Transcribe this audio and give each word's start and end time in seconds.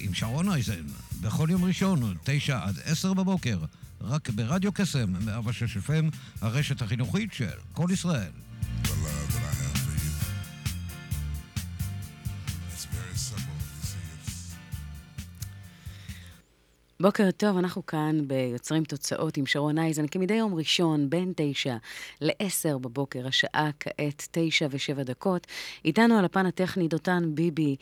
עם 0.00 0.14
שרון 0.14 0.48
אייזן, 0.48 0.86
בכל 1.20 1.48
יום 1.50 1.64
ראשון, 1.64 2.14
תשע 2.24 2.58
עד 2.62 2.78
עשר 2.84 3.14
בבוקר, 3.14 3.58
רק 4.00 4.30
ברדיו 4.30 4.72
קסם, 4.72 5.12
106 5.24 5.76
FM, 5.76 6.16
הרשת 6.40 6.82
החינוכית 6.82 7.32
של 7.32 7.46
כל 7.72 7.88
ישראל. 7.92 8.30
בוקר 17.00 17.30
טוב, 17.30 17.56
אנחנו 17.58 17.86
כאן 17.86 18.28
ביוצרים 18.28 18.84
תוצאות 18.84 19.36
עם 19.36 19.46
שרון 19.46 19.78
אייזן, 19.78 20.06
כמדי 20.06 20.34
יום 20.34 20.54
ראשון, 20.54 21.10
בין 21.10 21.32
תשע 21.36 21.76
לעשר 22.20 22.78
בבוקר, 22.78 23.26
השעה 23.26 23.70
כעת 23.80 24.28
תשע 24.30 24.66
ושבע 24.70 25.02
דקות. 25.02 25.46
איתנו 25.84 26.18
על 26.18 26.24
הפן 26.24 26.46
הטכני 26.46 26.88
דותן 26.88 27.30
ביבי, 27.34 27.76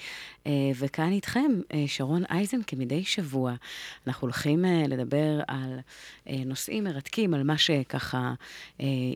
אה, 0.47 0.53
וכאן 0.79 1.13
איתכם 1.13 1.53
אה, 1.73 1.85
שרון 1.87 2.23
אייזן 2.31 2.63
כמדי 2.67 3.05
שבוע. 3.05 3.55
אנחנו 4.07 4.25
הולכים 4.25 4.65
אה, 4.65 4.85
לדבר 4.89 5.41
על 5.49 5.79
נושאים 6.47 6.85
מרתקים, 6.85 7.35
על 7.35 7.43
מה 7.43 7.59
שככה 7.59 8.35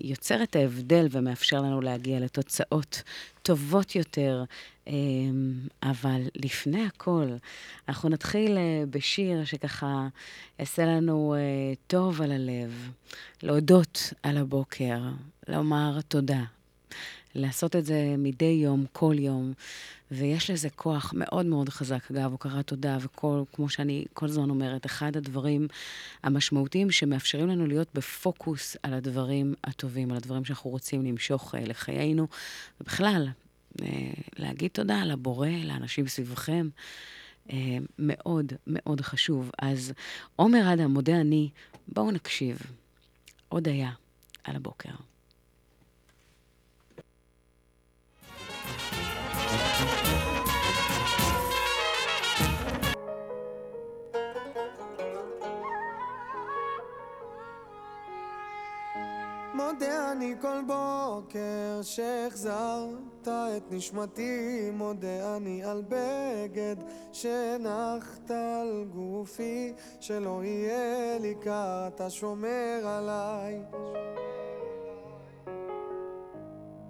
יוצר 0.00 0.42
את 0.42 0.56
ההבדל 0.56 1.06
ומאפשר 1.10 1.56
לנו 1.56 1.80
להגיע 1.80 2.20
לתוצאות 2.20 3.02
טובות 3.42 3.94
יותר. 3.94 4.44
אמ, 4.88 5.52
אבל 5.82 6.22
לפני 6.34 6.86
הכל, 6.86 7.26
אנחנו 7.88 8.08
נתחיל 8.08 8.56
אה, 8.56 8.84
בשיר 8.90 9.44
שככה 9.44 10.08
יעשה 10.58 10.86
לנו 10.86 11.34
אה, 11.34 11.74
טוב 11.86 12.22
על 12.22 12.32
הלב, 12.32 12.90
להודות 13.42 14.12
על 14.22 14.36
הבוקר, 14.36 14.98
לומר 15.48 16.00
תודה, 16.00 16.42
לעשות 17.34 17.76
את 17.76 17.84
זה 17.84 18.14
מדי 18.18 18.44
יום, 18.62 18.84
כל 18.92 19.14
יום, 19.18 19.52
ויש 20.10 20.50
לזה 20.50 20.70
כוח 20.70 21.12
מאוד 21.16 21.46
מאוד 21.46 21.68
חזק. 21.68 22.10
אגב, 22.10 22.32
הוקרת 22.32 22.66
תודה, 22.66 22.98
וכל, 23.00 23.42
כמו 23.52 23.68
שאני 23.68 24.04
כל 24.14 24.26
הזמן 24.26 24.50
אומרת, 24.50 24.86
אחד 24.86 25.16
הדברים 25.16 25.68
המשמעותיים 26.22 26.90
שמאפשרים 26.90 27.48
לנו 27.48 27.66
להיות 27.66 27.88
בפוקוס 27.94 28.76
על 28.82 28.94
הדברים 28.94 29.54
הטובים, 29.64 30.10
על 30.10 30.16
הדברים 30.16 30.44
שאנחנו 30.44 30.70
רוצים 30.70 31.06
למשוך 31.06 31.54
אה, 31.54 31.64
לחיינו, 31.64 32.26
ובכלל, 32.80 33.28
להגיד 34.36 34.70
תודה 34.70 35.04
לבורא, 35.04 35.48
לאנשים 35.64 36.08
סביבכם. 36.08 36.68
אה, 37.52 37.78
מאוד 37.98 38.52
מאוד 38.66 39.00
חשוב. 39.00 39.50
אז 39.58 39.92
עומר 40.36 40.74
אדם, 40.74 40.90
מודה 40.90 41.20
אני, 41.20 41.50
בואו 41.88 42.10
נקשיב. 42.10 42.58
עוד 43.48 43.68
היה 43.68 43.90
על 44.44 44.56
הבוקר. 44.56 44.90
מודה 59.72 60.12
אני 60.12 60.34
כל 60.40 60.60
בוקר 60.66 61.80
שהחזרת 61.82 63.28
את 63.28 63.62
נשמתי, 63.70 64.70
מודה 64.72 65.36
אני 65.36 65.64
על 65.64 65.82
בגד 65.88 66.76
שהנחת 67.12 68.30
על 68.30 68.84
גופי, 68.90 69.72
שלא 70.00 70.40
יהיה 70.44 71.18
לי 71.18 71.34
קר, 71.40 71.88
אתה 71.88 72.10
שומר 72.10 72.80
עליי. 72.84 73.62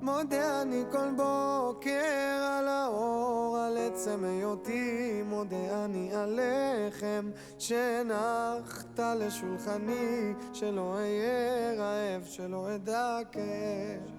מודה 0.03 0.62
אני 0.62 0.84
כל 0.92 1.10
בוקר 1.16 2.44
על 2.59 2.69
האור, 2.69 3.59
על 3.59 3.76
עצם 3.76 4.25
היותי, 4.25 5.22
מודה 5.25 5.84
אני 5.84 6.14
על 6.14 6.41
לחם 6.42 7.31
שהנחת 7.59 9.00
לשולחני, 9.00 10.32
שלא 10.53 10.94
אהיה 10.94 11.72
רעב, 11.78 12.25
שלא 12.25 12.75
אדע 12.75 13.19
כאב. 13.32 14.19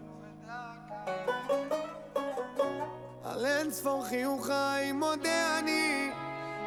על 3.23 3.45
אין 3.45 3.71
ספור 3.71 4.05
חיוכיי 4.05 4.91
מודה 4.91 5.59
אני 5.59 6.11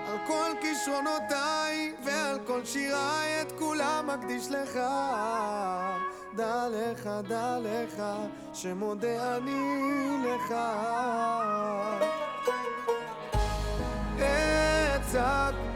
על 0.08 0.16
כל 0.26 0.50
כישרונותיי 0.60 1.94
ועל 2.04 2.38
כל 2.46 2.64
שיריי 2.64 3.42
את 3.42 3.52
כולם 3.58 4.10
אקדיש 4.10 4.50
לך 4.50 4.78
דע 6.36 6.68
לך, 6.70 7.10
דע 7.28 7.58
לך, 7.60 8.02
שמודה 8.54 9.36
אני 9.36 10.18
לך. 10.24 10.54
אצעק 14.96 15.71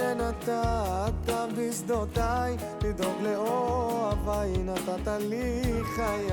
שנתת 0.00 1.32
בשדותיי, 1.56 2.56
לדאוג 2.84 3.22
לאוהביי, 3.22 4.52
נתת 4.58 5.08
לי 5.20 5.62
חיי. 5.94 6.32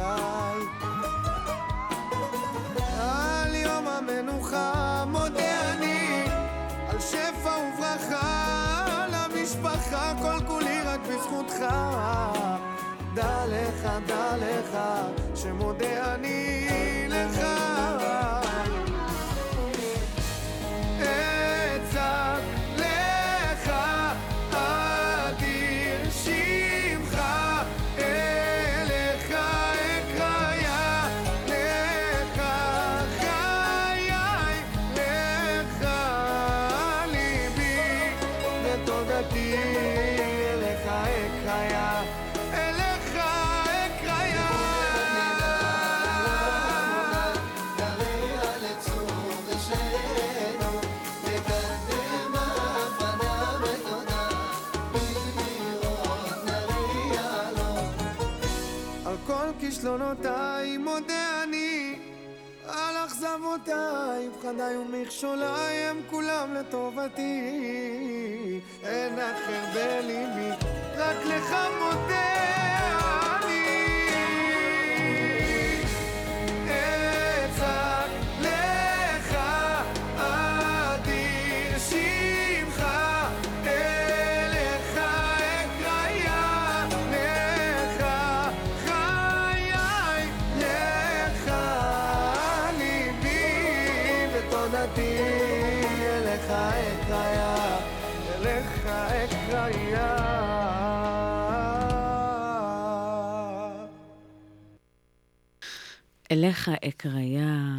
על 2.99 3.55
יום 3.55 3.87
המנוחה 3.87 5.03
מודה 5.07 5.73
אני, 5.73 6.23
על 6.89 6.99
שפע 6.99 7.49
וברכה, 7.49 8.85
על 9.03 9.13
המשפחה, 9.13 10.13
כל 10.21 10.45
כולי 10.47 10.81
רק 10.81 10.99
בזכותך. 10.99 11.65
דע 13.13 13.45
לך, 13.47 13.89
דע 14.07 14.37
לך, 14.37 14.77
שמודה 15.35 16.15
אני 16.15 16.56
כל 59.97 60.03
כישלונותיי 60.03 60.77
מודה 60.77 61.43
אני, 61.43 61.95
על 62.67 62.95
אכזבותיי, 63.05 64.29
פחדיי 64.39 64.77
ומכשוליי 64.77 65.75
הם 65.75 66.01
כולם 66.09 66.53
לטובתי. 66.53 67.41
אין 68.83 69.19
אחר 69.19 69.65
בליבי, 69.73 70.49
רק 70.97 71.25
לך 71.25 71.55
מודה 71.79 73.26
אליך 106.67 106.79
אקריה, 106.83 107.77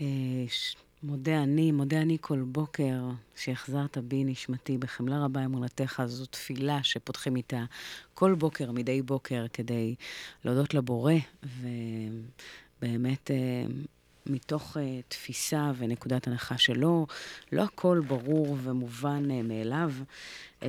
אה, 0.00 0.06
ש- 0.48 0.76
מודה 1.02 1.42
אני, 1.42 1.72
מודה 1.72 2.02
אני 2.02 2.16
כל 2.20 2.42
בוקר 2.42 3.02
שהחזרת 3.36 3.98
בי 3.98 4.24
נשמתי 4.24 4.78
בחמלה 4.78 5.24
רבה 5.24 5.44
אמונתך. 5.44 6.02
זו 6.06 6.26
תפילה 6.26 6.78
שפותחים 6.82 7.36
איתה 7.36 7.64
כל 8.14 8.34
בוקר, 8.34 8.72
מדי 8.72 9.02
בוקר, 9.02 9.46
כדי 9.52 9.94
להודות 10.44 10.74
לבורא, 10.74 11.14
ובאמת 12.82 13.30
אה, 13.30 13.64
מתוך 14.30 14.76
אה, 14.76 15.00
תפיסה 15.08 15.72
ונקודת 15.78 16.26
הנחה 16.26 16.58
שלא, 16.58 17.06
לא 17.52 17.62
הכל 17.62 18.00
ברור 18.06 18.56
ומובן 18.62 19.30
אה, 19.30 19.42
מאליו. 19.42 19.92
אה, 20.62 20.68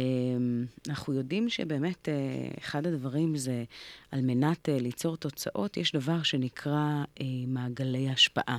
אנחנו 0.90 1.14
יודעים 1.14 1.50
שבאמת 1.50 2.10
אה, 2.10 2.14
אחד 2.60 2.88
הדברים 2.88 3.38
זה, 3.38 3.64
על 4.12 4.22
מנת 4.22 4.70
אה, 4.70 4.78
ליצור 4.80 5.18
תוצאות, 5.18 5.78
יש 5.78 5.92
דבר 5.92 6.24
שנקרא 6.24 7.04
אה, 7.22 7.26
מעגלי 7.48 8.10
השפעה. 8.10 8.58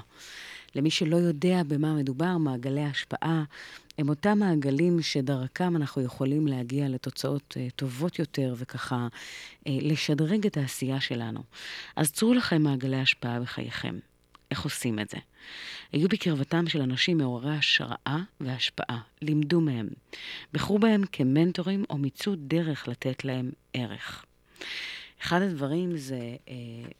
למי 0.74 0.90
שלא 0.90 1.16
יודע 1.16 1.62
במה 1.68 1.94
מדובר, 1.94 2.36
מעגלי 2.36 2.84
השפעה 2.84 3.44
הם 3.98 4.08
אותם 4.08 4.38
מעגלים 4.38 5.02
שדרכם 5.02 5.76
אנחנו 5.76 6.02
יכולים 6.02 6.46
להגיע 6.46 6.88
לתוצאות 6.88 7.54
אה, 7.56 7.68
טובות 7.76 8.18
יותר 8.18 8.54
וככה 8.56 9.08
אה, 9.66 9.78
לשדרג 9.80 10.46
את 10.46 10.56
העשייה 10.56 11.00
שלנו. 11.00 11.42
אז 11.96 12.12
צרו 12.12 12.34
לכם 12.34 12.62
מעגלי 12.62 13.00
השפעה 13.00 13.40
בחייכם. 13.40 13.98
איך 14.52 14.64
עושים 14.64 14.98
את 14.98 15.08
זה? 15.08 15.16
היו 15.92 16.08
בקרבתם 16.08 16.68
של 16.68 16.82
אנשים 16.82 17.18
מעוררי 17.18 17.56
השראה 17.56 18.18
והשפעה, 18.40 19.00
לימדו 19.22 19.60
מהם. 19.60 19.88
בחרו 20.52 20.78
בהם 20.78 21.02
כמנטורים 21.12 21.84
או 21.90 21.98
מיצו 21.98 22.34
דרך 22.36 22.88
לתת 22.88 23.24
להם 23.24 23.50
ערך. 23.74 24.24
אחד 25.22 25.42
הדברים 25.42 25.96
זה 25.96 26.36
אה, 26.48 26.54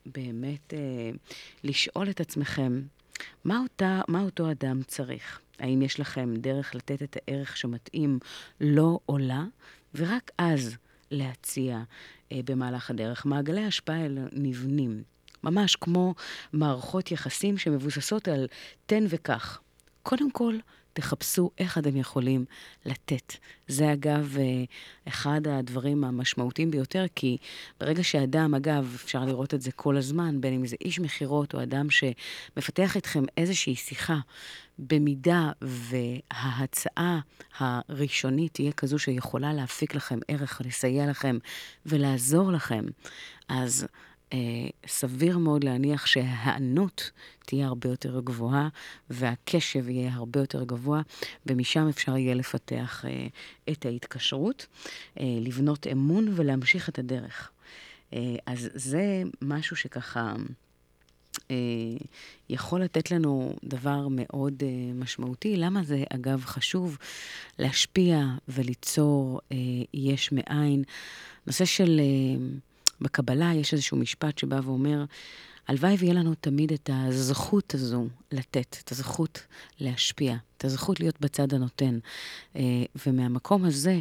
באמת 0.07 0.75
אה, 0.75 1.11
לשאול 1.65 2.11
את 2.11 2.21
עצמכם, 2.21 2.83
מה, 3.45 3.59
אותה, 3.59 4.01
מה 4.09 4.21
אותו 4.21 4.51
אדם 4.51 4.83
צריך? 4.83 5.41
האם 5.59 5.83
יש 5.83 6.01
לכם 6.01 6.35
דרך 6.37 6.75
לתת 6.75 7.03
את 7.03 7.17
הערך 7.17 7.57
שמתאים 7.57 8.19
לו 8.61 9.01
או 9.09 9.19
לה? 9.19 9.45
ורק 9.95 10.31
אז 10.39 10.77
להציע 11.11 11.83
אה, 12.33 12.41
במהלך 12.45 12.91
הדרך. 12.91 13.27
מעגלי 13.27 13.65
ההשפעה 13.65 13.97
האלה 13.97 14.21
נבנים, 14.33 15.03
ממש 15.45 15.77
כמו 15.77 16.15
מערכות 16.53 17.11
יחסים 17.11 17.59
שמבוססות 17.59 18.29
על 18.29 18.47
תן 18.87 19.05
וקח. 19.09 19.61
קודם 20.03 20.31
כל, 20.31 20.55
תחפשו 20.93 21.51
איך 21.59 21.79
אתם 21.79 21.97
יכולים 21.97 22.45
לתת. 22.85 23.37
זה 23.69 23.93
אגב 23.93 24.37
אה, 24.39 24.65
אחד 25.09 25.41
הדברים 25.49 26.05
המשמעותיים 26.05 26.71
ביותר, 26.71 27.05
כי 27.15 27.37
ברגע 27.81 28.03
שאדם, 28.03 28.55
אגב, 28.55 28.93
אפשר 29.05 29.25
לראות 29.25 29.55
את 29.55 29.63
זה 29.63 29.73
כל 29.73 29.97
הזמן, 29.97 30.41
בין 30.41 30.55
אם 30.55 30.67
זה 30.67 30.77
איש 30.81 31.01
מכירות 31.01 31.55
או 31.55 31.63
אדם 31.63 31.87
שמפתח 31.91 32.97
איתכם 32.97 33.25
איזושהי 33.37 33.75
שיחה, 33.75 34.19
במידה 34.79 35.53
וההצעה 35.63 37.21
הראשונית 37.59 38.55
תהיה 38.55 38.73
כזו 38.73 38.99
שיכולה 38.99 39.53
להפיק 39.53 39.95
לכם 39.95 40.19
ערך, 40.29 40.61
לסייע 40.65 41.11
לכם 41.11 41.39
ולעזור 41.87 42.53
לכם, 42.53 42.85
אז 43.49 43.87
סביר 44.87 45.39
מאוד 45.39 45.65
להניח 45.65 46.07
שההיענות 46.07 47.11
תהיה 47.47 47.67
הרבה 47.67 47.89
יותר 47.89 48.21
גבוהה 48.21 48.69
והקשב 49.11 49.89
יהיה 49.89 50.13
הרבה 50.15 50.41
יותר 50.41 50.65
גבוה, 50.65 51.03
ומשם 51.47 51.89
אפשר 51.89 52.17
יהיה 52.17 52.35
לפתח 52.35 53.05
אה, 53.05 53.27
את 53.73 53.87
ההתקשרות, 53.87 54.67
אה, 55.21 55.25
לבנות 55.41 55.87
אמון 55.87 56.29
ולהמשיך 56.37 56.89
את 56.89 56.99
הדרך. 56.99 57.51
אה, 58.13 58.37
אז 58.47 58.69
זה 58.75 59.23
משהו 59.43 59.77
שככה... 59.77 60.35
אה, 61.51 61.57
יכול 62.51 62.81
לתת 62.83 63.11
לנו 63.11 63.57
דבר 63.65 64.09
מאוד 64.11 64.63
אה, 64.63 64.93
משמעותי. 64.95 65.57
למה 65.57 65.83
זה, 65.83 66.05
אגב, 66.15 66.45
חשוב 66.45 66.99
להשפיע 67.59 68.27
וליצור 68.49 69.41
אה, 69.53 69.57
יש 69.95 70.33
מאין? 70.33 70.85
נושא 71.47 71.65
של... 71.65 72.01
בקבלה 73.03 73.53
יש 73.55 73.73
איזשהו 73.73 73.97
משפט 73.97 74.39
שבא 74.39 74.61
ואומר, 74.65 75.05
הלוואי 75.69 75.95
ויהיה 75.99 76.15
לנו 76.15 76.35
תמיד 76.35 76.73
את 76.73 76.91
הזכות 76.93 77.75
הזו 77.75 78.07
לתת, 78.33 78.77
את 78.85 78.93
הזכות 78.93 79.47
להשפיע, 79.81 80.37
את 80.57 80.65
הזכות 80.65 81.01
להיות 81.01 81.21
בצד 81.21 81.55
הנותן. 81.55 81.99
אה, 82.57 82.63
ומהמקום 83.07 83.65
הזה, 83.65 84.01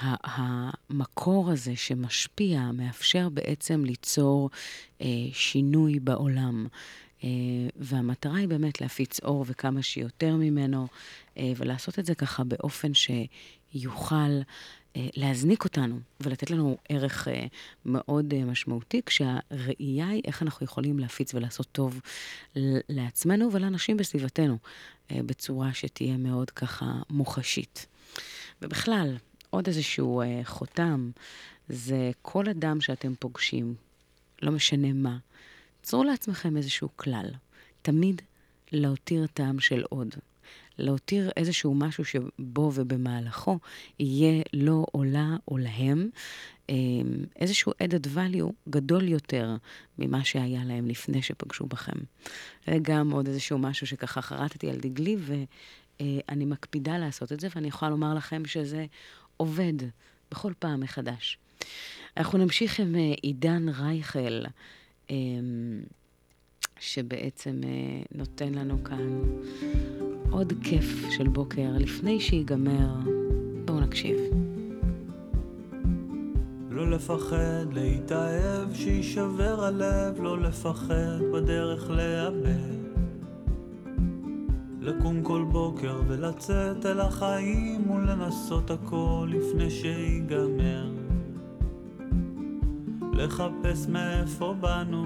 המקור 0.00 1.50
הזה 1.50 1.76
שמשפיע, 1.76 2.70
מאפשר 2.72 3.28
בעצם 3.28 3.84
ליצור 3.84 4.50
אה, 5.00 5.06
שינוי 5.32 6.00
בעולם. 6.00 6.66
אה, 7.24 7.28
והמטרה 7.76 8.36
היא 8.36 8.48
באמת 8.48 8.80
להפיץ 8.80 9.20
אור 9.20 9.44
וכמה 9.48 9.82
שיותר 9.82 10.36
ממנו, 10.36 10.86
ולעשות 11.56 11.98
את 11.98 12.06
זה 12.06 12.14
ככה 12.14 12.44
באופן 12.44 12.92
שיוכל 12.94 14.40
להזניק 15.16 15.64
אותנו 15.64 16.00
ולתת 16.20 16.50
לנו 16.50 16.76
ערך 16.88 17.28
אה, 17.28 17.46
מאוד 17.84 18.34
אה, 18.34 18.44
משמעותי, 18.44 19.00
כשהראייה 19.06 20.08
היא 20.08 20.22
איך 20.24 20.42
אנחנו 20.42 20.64
יכולים 20.64 20.98
להפיץ 20.98 21.34
ולעשות 21.34 21.66
טוב 21.72 22.00
לעצמנו 22.88 23.52
ולאנשים 23.52 23.96
בסביבתנו, 23.96 24.58
אה, 25.10 25.20
בצורה 25.26 25.74
שתהיה 25.74 26.16
מאוד 26.16 26.50
ככה 26.50 26.92
מוחשית. 27.10 27.86
ובכלל, 28.62 29.16
עוד 29.50 29.66
איזשהו 29.66 30.20
אה, 30.20 30.40
חותם, 30.44 31.10
זה 31.68 32.10
כל 32.22 32.48
אדם 32.48 32.80
שאתם 32.80 33.14
פוגשים, 33.18 33.74
לא 34.42 34.52
משנה 34.52 34.92
מה, 34.92 35.16
צרו 35.82 36.04
לעצמכם 36.04 36.56
איזשהו 36.56 36.88
כלל. 36.96 37.30
תמיד 37.82 38.22
להותיר 38.72 39.26
טעם 39.26 39.60
של 39.60 39.84
עוד. 39.88 40.14
להותיר 40.78 41.30
איזשהו 41.36 41.74
משהו 41.74 42.04
שבו 42.04 42.72
ובמהלכו 42.74 43.58
יהיה 43.98 44.42
לו 44.52 44.86
או 44.94 45.04
לה 45.04 45.36
או 45.48 45.58
להם 45.58 46.08
אה, 46.70 46.74
איזשהו 47.36 47.72
added 47.72 48.06
value 48.16 48.52
גדול 48.68 49.08
יותר 49.08 49.56
ממה 49.98 50.24
שהיה 50.24 50.64
להם 50.64 50.86
לפני 50.86 51.22
שפגשו 51.22 51.66
בכם. 51.66 51.98
זה 52.66 52.76
גם 52.82 53.10
עוד 53.10 53.28
איזשהו 53.28 53.58
משהו 53.58 53.86
שככה 53.86 54.22
חרטתי 54.22 54.70
על 54.70 54.76
דגלי, 54.76 55.16
ואני 55.20 56.44
מקפידה 56.44 56.98
לעשות 56.98 57.32
את 57.32 57.40
זה, 57.40 57.48
ואני 57.54 57.68
יכולה 57.68 57.90
לומר 57.90 58.14
לכם 58.14 58.44
שזה 58.44 58.86
עובד 59.36 59.72
בכל 60.30 60.52
פעם 60.58 60.80
מחדש. 60.80 61.38
אנחנו 62.16 62.38
נמשיך 62.38 62.80
עם 62.80 62.94
אה, 62.94 63.14
עידן 63.22 63.68
רייכל. 63.68 64.44
אה, 65.10 65.16
שבעצם 66.78 67.60
אה, 67.64 68.02
נותן 68.14 68.54
לנו 68.54 68.84
כאן 68.84 69.20
עוד 70.36 70.52
כיף 70.62 71.06
של 71.10 71.28
בוקר 71.28 71.70
לפני 71.78 72.20
שיגמר. 72.20 72.94
בואו 73.64 73.80
נקשיב. 73.80 74.16
לא 76.70 76.90
לפחד 76.90 77.72
להתאהב, 77.72 78.74
שיישבר 78.74 79.64
הלב, 79.64 80.20
לא 80.22 80.38
לפחד 80.38 81.20
בדרך 81.34 81.90
לאבד. 81.90 82.76
לקום 84.80 85.22
כל 85.22 85.44
בוקר 85.52 86.00
ולצאת 86.08 86.86
אל 86.86 87.00
החיים 87.00 87.90
ולנסות 87.90 88.70
הכל 88.70 89.28
לפני 89.30 89.70
שיגמר. 89.70 90.90
לחפש 93.12 93.88
מאיפה 93.88 94.54
באנו 94.60 95.04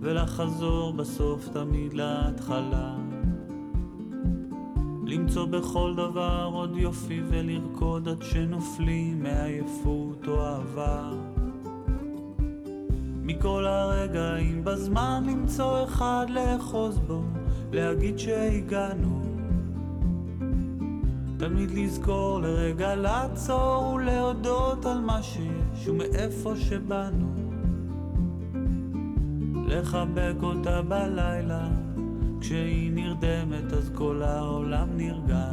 ולחזור 0.00 0.92
בסוף 0.92 1.48
תמיד 1.48 1.92
להתחלה. 1.92 3.05
למצוא 5.06 5.46
בכל 5.46 5.94
דבר 5.96 6.50
עוד 6.52 6.76
יופי 6.76 7.22
ולרקוד 7.28 8.08
עד 8.08 8.22
שנופלים 8.22 9.22
מעייפות 9.22 10.28
או 10.28 10.44
אהבה. 10.44 11.10
מכל 13.22 13.66
הרגעים 13.66 14.64
בזמן 14.64 15.24
למצוא 15.26 15.84
אחד 15.84 16.26
לאחוז 16.28 16.98
בו, 16.98 17.22
להגיד 17.72 18.18
שהגענו. 18.18 19.22
תמיד 21.36 21.70
לזכור 21.70 22.40
לרגע 22.40 22.94
לעצור 22.94 23.92
ולהודות 23.94 24.86
על 24.86 25.00
מה 25.00 25.22
שיש 25.22 25.88
ומאיפה 25.88 26.56
שבאנו. 26.56 27.32
לחבק 29.66 30.34
אותה 30.42 30.82
בלילה, 30.82 31.68
כשהיא 32.40 32.92
נרדמת 32.92 33.72
אז 33.72 33.90
כל 33.94 34.22
העולם 34.22 34.88
נרגע. 34.96 35.50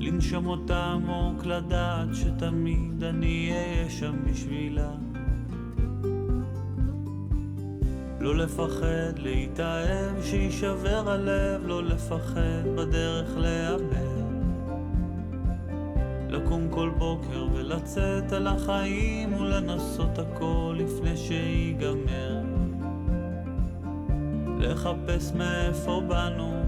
לנשום 0.00 0.46
אותה 0.46 0.84
עמוק, 0.84 1.46
לדעת 1.46 2.08
שתמיד 2.14 3.04
אני 3.04 3.52
אהיה 3.52 3.90
שם 3.90 4.14
בשבילה. 4.24 4.90
לא 8.20 8.36
לפחד 8.36 9.18
להתאהב, 9.18 10.22
שיישבר 10.22 11.10
הלב, 11.10 11.66
לא 11.66 11.84
לפחד 11.84 12.64
בדרך 12.76 13.36
לאבד. 13.36 14.24
לקום 16.28 16.68
כל 16.70 16.90
בוקר 16.98 17.46
ולצאת 17.52 18.32
אל 18.32 18.46
החיים 18.46 19.34
ולנסות 19.34 20.18
הכל 20.18 20.76
לפני 20.78 21.16
שיגמר. 21.16 22.43
לחפש 24.64 25.32
מאיפה 25.32 26.02
באנו 26.08 26.62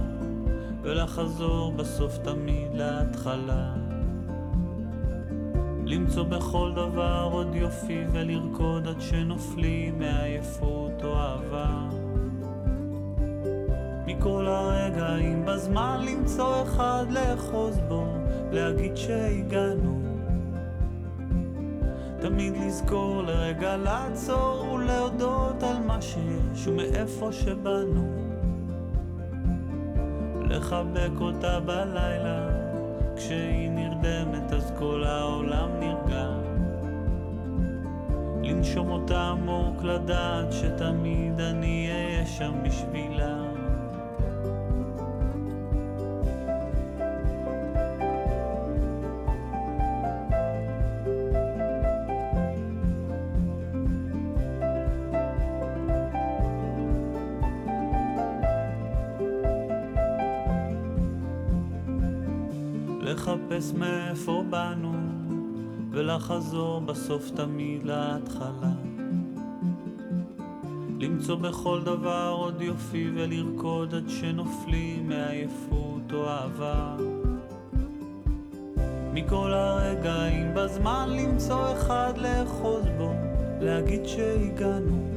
ולחזור 0.83 1.73
בסוף 1.73 2.19
תמיד 2.19 2.75
להתחלה. 2.75 3.75
למצוא 5.87 6.23
בכל 6.23 6.73
דבר 6.75 7.29
עוד 7.33 7.55
יופי 7.55 8.05
ולרקוד 8.13 8.89
עד 8.89 9.01
שנופלים 9.01 9.99
מעייפות 9.99 11.05
או 11.05 11.15
אהבה. 11.15 11.89
מכל 14.07 14.47
הרגעים 14.47 15.45
בזמן 15.47 16.01
למצוא 16.09 16.63
אחד 16.63 17.07
לאחוז 17.11 17.79
בו, 17.89 18.07
להגיד 18.53 18.97
שהגענו. 18.97 20.03
תמיד 22.21 22.53
לזכור 22.57 23.23
לרגע 23.23 23.77
לעצור 23.77 24.66
ולהודות 24.87 25.63
על 25.63 25.79
מה 25.87 26.03
שיש 26.03 26.67
ומאיפה 26.67 27.33
שבאנו. 27.33 28.27
לחבק 30.49 31.21
אותה 31.21 31.61
בלילה, 31.61 32.49
כשהיא 33.17 33.71
נרדמת 33.71 34.53
אז 34.53 34.73
כל 34.79 35.05
העולם 35.05 35.69
נרגע. 35.81 36.29
לנשום 38.43 38.91
אותה 38.91 39.23
עמוק, 39.23 39.83
לדעת 39.83 40.53
שתמיד 40.53 41.41
אני 41.41 41.91
אהיה 41.91 42.27
שם 42.27 42.53
בשבילה. 42.63 43.46
ולחזור 66.17 66.81
בסוף 66.81 67.31
תמיד 67.31 67.85
להתחלה. 67.85 68.73
למצוא 71.01 71.37
בכל 71.37 71.81
דבר 71.85 72.35
עוד 72.39 72.63
יופי 72.63 73.11
ולרקוד 73.15 73.95
עד 73.95 74.09
שנופלים 74.09 75.09
מעייפות 75.09 76.13
או 76.13 76.29
אהבה. 76.29 76.97
מכל 79.13 79.53
הרגעים 79.53 80.55
בזמן 80.55 81.09
למצוא 81.09 81.73
אחד 81.73 82.13
לאחוז 82.17 82.85
בו, 82.99 83.13
להגיד 83.61 84.05
שהגענו. 84.05 85.09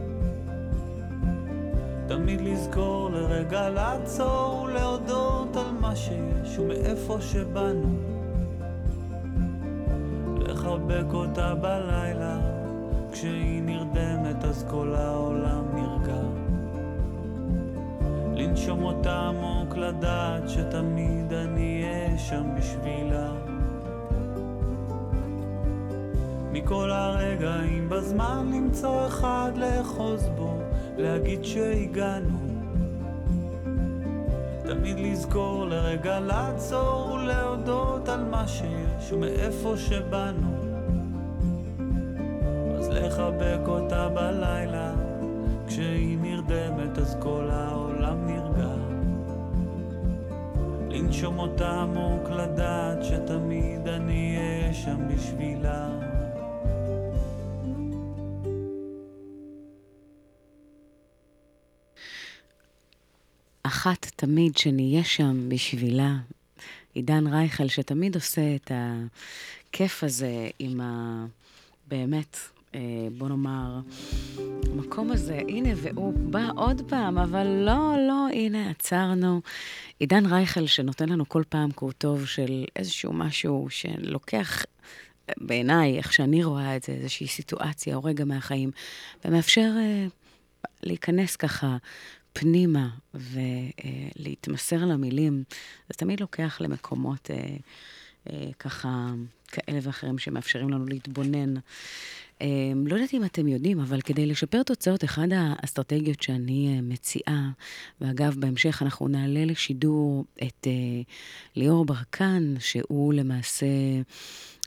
תמיד 2.08 2.42
לזכור 2.42 3.10
לרגע 3.10 3.70
לעצור 3.70 4.62
ולהודות 4.64 5.56
על 5.56 5.72
מה 5.72 5.96
שיש 5.96 6.60
ומאיפה 6.60 7.22
שבאנו. 7.22 8.19
לחבק 10.70 11.14
אותה 11.14 11.56
בלילה, 11.56 12.38
כשהיא 13.12 13.62
נרדמת 13.64 14.44
אז 14.44 14.66
כל 14.70 14.96
העולם 14.96 15.64
נרגע. 15.74 16.22
לנשום 18.36 18.84
אותה 18.84 19.20
עמוק, 19.20 19.78
לדעת 19.78 20.50
שתמיד 20.50 21.34
אני 21.34 21.84
אהיה 21.84 22.18
שם 22.18 22.44
בשבילה. 22.58 23.32
מכל 26.52 26.92
הרגעים 26.92 27.90
בזמן 27.90 28.52
למצוא 28.54 29.08
אחד 29.08 29.52
לאחוז 29.56 30.30
בו, 30.38 30.58
להגיד 30.98 31.44
שהגענו. 31.44 32.38
תמיד 34.66 35.00
לזכור 35.00 35.66
לרגע 35.66 36.20
לעצור 36.20 37.12
ולהודות 37.12 38.10
על 38.10 38.24
מה 38.24 38.48
שיש 38.48 39.12
ומאיפה 39.12 39.74
שבאנו. 39.78 40.59
בלילה, 44.10 44.94
כשהיא 45.68 46.18
נרדמת 46.18 46.98
אז 46.98 47.18
כל 47.22 47.50
העולם 47.52 48.28
נרגע. 48.28 48.76
לנשום 50.90 51.40
אותה 51.40 51.82
עמוק, 51.82 52.30
לדעת 52.30 53.04
שתמיד 53.04 53.88
אני 53.88 54.38
אהיה 54.38 54.74
שם 54.74 55.08
בשבילה. 55.08 55.90
אחת 63.64 64.06
תמיד 64.16 64.58
שנהיה 64.58 65.04
שם 65.04 65.50
בשבילה. 65.50 66.16
עידן 66.94 67.28
רייכל, 67.28 67.68
שתמיד 67.68 68.16
עושה 68.16 68.56
את 68.56 68.72
הכיף 68.76 70.04
הזה 70.04 70.50
עם 70.60 70.82
ה... 70.82 71.26
באמת, 71.88 72.38
בוא 73.18 73.30
נאמר, 73.30 73.80
המקום 74.72 75.12
הזה, 75.12 75.40
הנה, 75.48 75.70
והוא 75.76 76.14
בא 76.14 76.50
עוד 76.56 76.82
פעם, 76.90 77.18
אבל 77.18 77.48
לא, 77.48 77.96
לא, 78.08 78.28
הנה, 78.34 78.70
עצרנו. 78.70 79.42
עידן 80.00 80.26
רייכל, 80.26 80.66
שנותן 80.66 81.10
לנו 81.10 81.30
כל 81.30 81.44
פעם 81.50 81.72
קור 81.72 81.92
טוב 81.92 82.26
של 82.26 82.66
איזשהו 82.76 83.14
משהו 83.14 83.68
שלוקח, 83.70 84.66
בעיניי, 85.38 85.98
איך 85.98 86.14
שאני 86.14 86.44
רואה 86.44 86.76
את 86.76 86.84
זה, 86.84 86.92
איזושהי 86.92 87.28
סיטואציה 87.28 87.96
או 87.96 88.04
רגע 88.04 88.26
מהחיים, 88.26 88.72
ומאפשר 89.26 89.72
אה, 89.78 90.08
להיכנס 90.84 91.36
ככה 91.36 91.78
פנימה 92.34 92.90
ולהתמסר 93.14 94.86
למילים, 94.86 95.44
זה 95.90 95.94
תמיד 95.98 96.20
לוקח 96.20 96.62
למקומות 96.62 97.32
אה, 97.32 97.56
אה, 98.30 98.50
ככה 98.60 99.08
כאלה 99.50 99.80
ואחרים 99.82 100.18
שמאפשרים 100.18 100.70
לנו 100.70 100.86
להתבונן. 100.86 101.54
אה, 102.42 102.48
לא 102.86 102.96
יודעת 102.96 103.14
אם 103.14 103.24
אתם 103.26 103.48
יודעים, 103.48 103.80
אבל 103.80 104.02
כדי 104.02 104.26
לשפר 104.26 104.64
תוצאות, 104.64 105.04
אחת 105.04 105.28
האסטרטגיות 105.32 106.22
שאני 106.22 106.76
אה, 106.76 106.82
מציעה, 106.82 107.50
ואגב, 108.02 108.36
בהמשך 108.40 108.82
אנחנו 108.82 109.08
נעלה 109.08 109.46
לשידור 109.46 110.26
את 110.44 110.68
אה, 110.68 111.02
ליאור 111.56 111.86
ברקן, 111.86 112.54
שהוא 112.60 113.14
למעשה... 113.14 113.66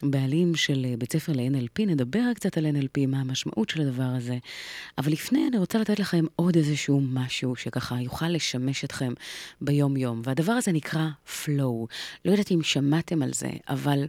בעלים 0.02 0.54
של 0.54 0.86
אה, 0.88 0.94
בית 0.98 1.12
ספר 1.12 1.32
ל-NLP, 1.32 1.86
נדבר 1.86 2.34
קצת 2.34 2.58
על 2.58 2.66
NLP, 2.66 3.06
מה 3.08 3.20
המשמעות 3.20 3.70
של 3.70 3.80
הדבר 3.80 4.02
הזה. 4.02 4.38
אבל 4.98 5.12
לפני, 5.12 5.48
אני 5.48 5.58
רוצה 5.58 5.78
לתת 5.78 5.98
לכם 5.98 6.24
עוד 6.36 6.56
איזשהו 6.56 7.00
משהו 7.00 7.56
שככה 7.56 8.00
יוכל 8.00 8.28
לשמש 8.28 8.84
אתכם 8.84 9.12
ביום-יום, 9.60 10.22
והדבר 10.24 10.52
הזה 10.52 10.72
נקרא 10.72 11.08
flow. 11.26 11.86
לא 12.24 12.30
יודעת 12.30 12.50
אם 12.50 12.62
שמעתם 12.62 13.22
על 13.22 13.32
זה, 13.32 13.50
אבל... 13.68 14.06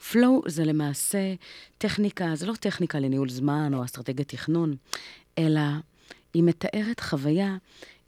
flow 0.00 0.48
זה 0.48 0.64
למעשה 0.64 1.34
טכניקה, 1.78 2.34
זה 2.34 2.46
לא 2.46 2.54
טכניקה 2.54 2.98
לניהול 2.98 3.28
זמן 3.28 3.74
או 3.74 3.84
אסטרטגיית 3.84 4.28
תכנון, 4.28 4.76
אלא 5.38 5.60
היא 6.34 6.42
מתארת 6.42 7.00
חוויה 7.00 7.56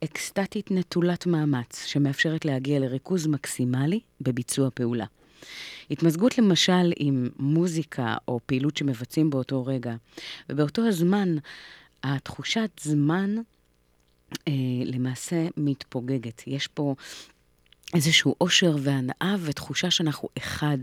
אקסטטית 0.04 0.70
נטולת 0.70 1.26
מאמץ, 1.26 1.84
שמאפשרת 1.84 2.44
להגיע 2.44 2.78
לריכוז 2.78 3.26
מקסימלי 3.26 4.00
בביצוע 4.20 4.68
פעולה. 4.74 5.06
התמזגות 5.90 6.38
למשל 6.38 6.92
עם 6.96 7.28
מוזיקה 7.38 8.16
או 8.28 8.40
פעילות 8.46 8.76
שמבצעים 8.76 9.30
באותו 9.30 9.66
רגע, 9.66 9.94
ובאותו 10.50 10.86
הזמן, 10.86 11.36
התחושת 12.02 12.70
זמן 12.82 13.36
אה, 14.48 14.52
למעשה 14.84 15.46
מתפוגגת. 15.56 16.42
יש 16.46 16.66
פה 16.66 16.94
איזשהו 17.96 18.34
אושר 18.40 18.76
והנאה 18.80 19.36
ותחושה 19.40 19.90
שאנחנו 19.90 20.28
אחד 20.38 20.78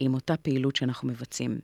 עם 0.00 0.14
אותה 0.14 0.36
פעילות 0.36 0.76
שאנחנו 0.76 1.08
מבצעים. 1.08 1.58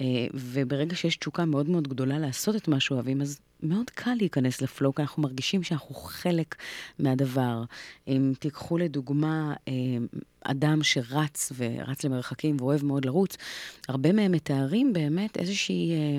אה, 0.00 0.26
וברגע 0.34 0.96
שיש 0.96 1.16
תשוקה 1.16 1.44
מאוד 1.44 1.68
מאוד 1.68 1.88
גדולה 1.88 2.18
לעשות 2.18 2.56
את 2.56 2.68
מה 2.68 2.80
שאוהבים, 2.80 3.22
אז 3.22 3.40
מאוד 3.62 3.90
קל 3.90 4.14
להיכנס 4.14 4.62
לפלואו, 4.62 4.94
כי 4.94 5.02
אנחנו 5.02 5.22
מרגישים 5.22 5.62
שאנחנו 5.62 5.94
חלק 5.94 6.54
מהדבר. 6.98 7.64
אם 8.08 8.32
תיקחו 8.38 8.78
לדוגמה 8.78 9.54
אה, 9.68 9.72
אדם 10.44 10.82
שרץ 10.82 11.52
ורץ 11.56 12.04
למרחקים 12.04 12.56
ואוהב 12.60 12.84
מאוד 12.84 13.04
לרוץ, 13.04 13.36
הרבה 13.88 14.12
מהם 14.12 14.32
מתארים 14.32 14.92
באמת 14.92 15.36
איזושהי 15.36 15.92
אה, 15.92 16.18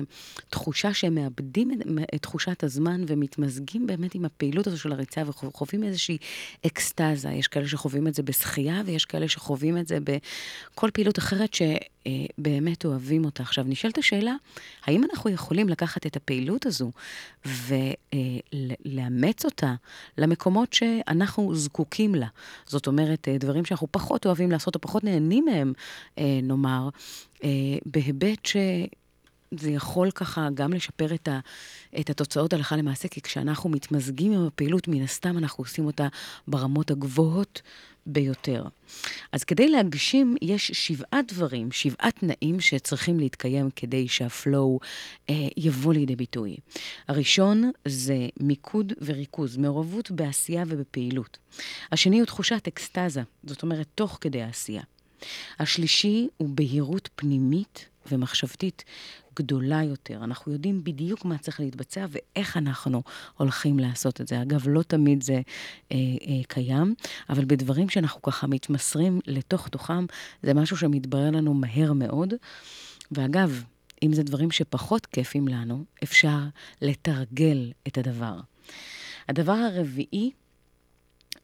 תחושה 0.50 0.94
שהם 0.94 1.14
מאבדים 1.14 1.70
את, 1.72 1.78
את 2.14 2.22
תחושת 2.22 2.64
הזמן 2.64 3.04
ומתמזגים 3.06 3.86
באמת 3.86 4.14
עם 4.14 4.24
הפעילות 4.24 4.66
הזו 4.66 4.78
של 4.78 4.92
הריצה 4.92 5.22
וחווים 5.26 5.84
איזושהי 5.84 6.18
אקסטזה. 6.66 7.28
יש 7.28 7.48
כאלה 7.48 7.68
שחווים 7.68 8.06
את 8.06 8.14
זה 8.14 8.22
בשחייה 8.22 8.82
ויש 8.86 9.04
כאלה 9.04 9.28
שחווים 9.28 9.78
את 9.78 9.88
זה 9.88 9.98
בכל 10.00 10.90
פעילות 10.92 11.18
אחרת 11.18 11.54
שבאמת 11.54 12.84
אה, 12.84 12.90
אוהבים 12.90 13.24
אותה. 13.24 13.42
עכשיו, 13.42 13.64
נשאלת 13.68 13.98
השאלה, 13.98 14.34
האם 14.84 15.04
אנחנו 15.04 15.30
יכולים 15.30 15.68
לקחת 15.68 16.06
את 16.06 16.16
הפעילות 16.16 16.66
הזו 16.66 16.90
ולאמץ 18.54 19.44
אותה 19.44 19.74
למקומות 20.18 20.72
שאנחנו 20.72 21.54
זקוקים 21.54 22.14
לה? 22.14 22.26
זאת 22.66 22.86
אומרת, 22.86 23.28
דברים 23.40 23.64
שאנחנו 23.64 23.86
פחות... 23.90 24.09
פחות 24.10 24.26
אוהבים 24.26 24.50
לעשות 24.50 24.74
או 24.74 24.80
פחות 24.80 25.04
נהנים 25.04 25.44
מהם, 25.44 25.72
אה, 26.18 26.40
נאמר, 26.42 26.88
אה, 27.44 27.48
בהיבט 27.86 28.46
ש... 28.46 28.56
זה 29.58 29.70
יכול 29.70 30.10
ככה 30.10 30.48
גם 30.54 30.72
לשפר 30.72 31.14
את, 31.14 31.28
ה, 31.28 31.40
את 32.00 32.10
התוצאות 32.10 32.52
הלכה 32.52 32.76
למעשה, 32.76 33.08
כי 33.08 33.20
כשאנחנו 33.20 33.70
מתמזגים 33.70 34.32
עם 34.32 34.46
הפעילות, 34.46 34.88
מן 34.88 35.02
הסתם 35.02 35.38
אנחנו 35.38 35.64
עושים 35.64 35.86
אותה 35.86 36.08
ברמות 36.48 36.90
הגבוהות 36.90 37.62
ביותר. 38.06 38.64
אז 39.32 39.44
כדי 39.44 39.68
להגשים, 39.68 40.36
יש 40.42 40.70
שבעה 40.70 41.20
דברים, 41.28 41.72
שבעה 41.72 42.10
תנאים 42.10 42.60
שצריכים 42.60 43.20
להתקיים 43.20 43.70
כדי 43.76 44.08
שהפלואו 44.08 44.80
אה, 45.30 45.34
יבוא 45.56 45.94
לידי 45.94 46.16
ביטוי. 46.16 46.56
הראשון 47.08 47.70
זה 47.88 48.28
מיקוד 48.40 48.92
וריכוז, 49.02 49.56
מעורבות 49.56 50.10
בעשייה 50.10 50.64
ובפעילות. 50.66 51.38
השני 51.92 52.18
הוא 52.18 52.26
תחושת 52.26 52.68
אקסטזה, 52.68 53.22
זאת 53.44 53.62
אומרת, 53.62 53.86
תוך 53.94 54.18
כדי 54.20 54.42
העשייה. 54.42 54.82
השלישי 55.58 56.28
הוא 56.36 56.48
בהירות 56.48 57.08
פנימית 57.14 57.86
ומחשבתית 58.12 58.84
גדולה 59.40 59.82
יותר. 59.82 60.24
אנחנו 60.24 60.52
יודעים 60.52 60.84
בדיוק 60.84 61.24
מה 61.24 61.38
צריך 61.38 61.60
להתבצע 61.60 62.06
ואיך 62.10 62.56
אנחנו 62.56 63.02
הולכים 63.36 63.78
לעשות 63.78 64.20
את 64.20 64.28
זה. 64.28 64.42
אגב, 64.42 64.64
לא 64.68 64.82
תמיד 64.82 65.22
זה 65.22 65.40
אה, 65.92 65.96
אה, 65.96 66.44
קיים, 66.48 66.94
אבל 67.30 67.44
בדברים 67.44 67.88
שאנחנו 67.88 68.22
ככה 68.22 68.46
מתמסרים 68.46 69.20
לתוך 69.26 69.68
תוכם, 69.68 70.06
זה 70.42 70.54
משהו 70.54 70.76
שמתברר 70.76 71.30
לנו 71.30 71.54
מהר 71.54 71.92
מאוד. 71.92 72.34
ואגב, 73.12 73.64
אם 74.02 74.12
זה 74.12 74.22
דברים 74.22 74.50
שפחות 74.50 75.06
כיפים 75.06 75.48
לנו, 75.48 75.84
אפשר 76.02 76.38
לתרגל 76.82 77.72
את 77.88 77.98
הדבר. 77.98 78.40
הדבר 79.28 79.52
הרביעי 79.52 80.30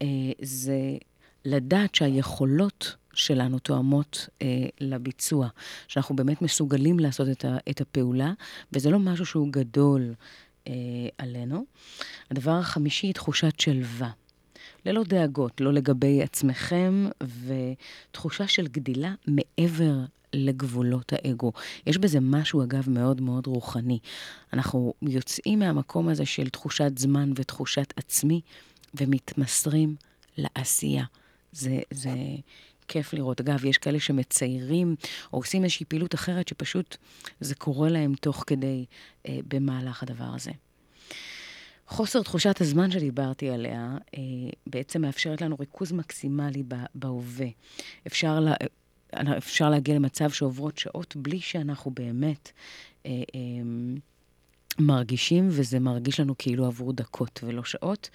אה, 0.02 0.06
זה 0.42 0.96
לדעת 1.44 1.94
שהיכולות 1.94 2.96
שלנו 3.16 3.58
תואמות 3.58 4.28
אה, 4.42 4.66
לביצוע, 4.80 5.48
שאנחנו 5.88 6.16
באמת 6.16 6.42
מסוגלים 6.42 7.00
לעשות 7.00 7.28
את, 7.28 7.44
ה, 7.44 7.56
את 7.70 7.80
הפעולה, 7.80 8.32
וזה 8.72 8.90
לא 8.90 8.98
משהו 8.98 9.26
שהוא 9.26 9.48
גדול 9.50 10.14
אה, 10.68 10.72
עלינו. 11.18 11.64
הדבר 12.30 12.50
החמישי, 12.52 13.12
תחושת 13.12 13.60
שלווה. 13.60 14.10
ללא 14.86 15.04
דאגות, 15.04 15.60
לא 15.60 15.72
לגבי 15.72 16.22
עצמכם, 16.22 17.08
ותחושה 17.46 18.48
של 18.48 18.66
גדילה 18.66 19.14
מעבר 19.26 19.94
לגבולות 20.32 21.12
האגו. 21.12 21.52
יש 21.86 21.98
בזה 21.98 22.18
משהו, 22.20 22.62
אגב, 22.62 22.90
מאוד 22.90 23.20
מאוד 23.20 23.46
רוחני. 23.46 23.98
אנחנו 24.52 24.94
יוצאים 25.02 25.58
מהמקום 25.58 26.08
הזה 26.08 26.26
של 26.26 26.48
תחושת 26.48 26.98
זמן 26.98 27.32
ותחושת 27.36 27.94
עצמי, 27.96 28.40
ומתמסרים 28.94 29.96
לעשייה. 30.36 31.04
זה, 31.52 31.80
זה 31.90 32.10
כיף 32.88 33.14
לראות. 33.14 33.40
אגב, 33.40 33.64
יש 33.64 33.78
כאלה 33.78 34.00
שמציירים 34.00 34.96
או 35.32 35.38
עושים 35.38 35.64
איזושהי 35.64 35.86
פעילות 35.86 36.14
אחרת 36.14 36.48
שפשוט 36.48 36.96
זה 37.40 37.54
קורה 37.54 37.88
להם 37.88 38.14
תוך 38.14 38.44
כדי 38.46 38.84
אה, 39.28 39.38
במהלך 39.48 40.02
הדבר 40.02 40.30
הזה. 40.34 40.50
חוסר 41.88 42.22
תחושת 42.22 42.60
הזמן 42.60 42.90
שדיברתי 42.90 43.50
עליה 43.50 43.96
אה, 44.14 44.20
בעצם 44.66 45.02
מאפשרת 45.02 45.40
לנו 45.40 45.56
ריכוז 45.60 45.92
מקסימלי 45.92 46.62
בהווה. 46.94 47.46
אפשר, 48.06 48.40
לה, 48.40 48.54
אה, 49.14 49.36
אפשר 49.36 49.70
להגיע 49.70 49.94
למצב 49.94 50.30
שעוברות 50.30 50.78
שעות 50.78 51.16
בלי 51.16 51.40
שאנחנו 51.40 51.90
באמת 51.90 52.52
אה, 53.06 53.10
אה, 53.10 53.40
מרגישים, 54.78 55.48
וזה 55.50 55.80
מרגיש 55.80 56.20
לנו 56.20 56.34
כאילו 56.38 56.66
עברו 56.66 56.92
דקות 56.92 57.40
ולא 57.42 57.64
שעות. 57.64 58.10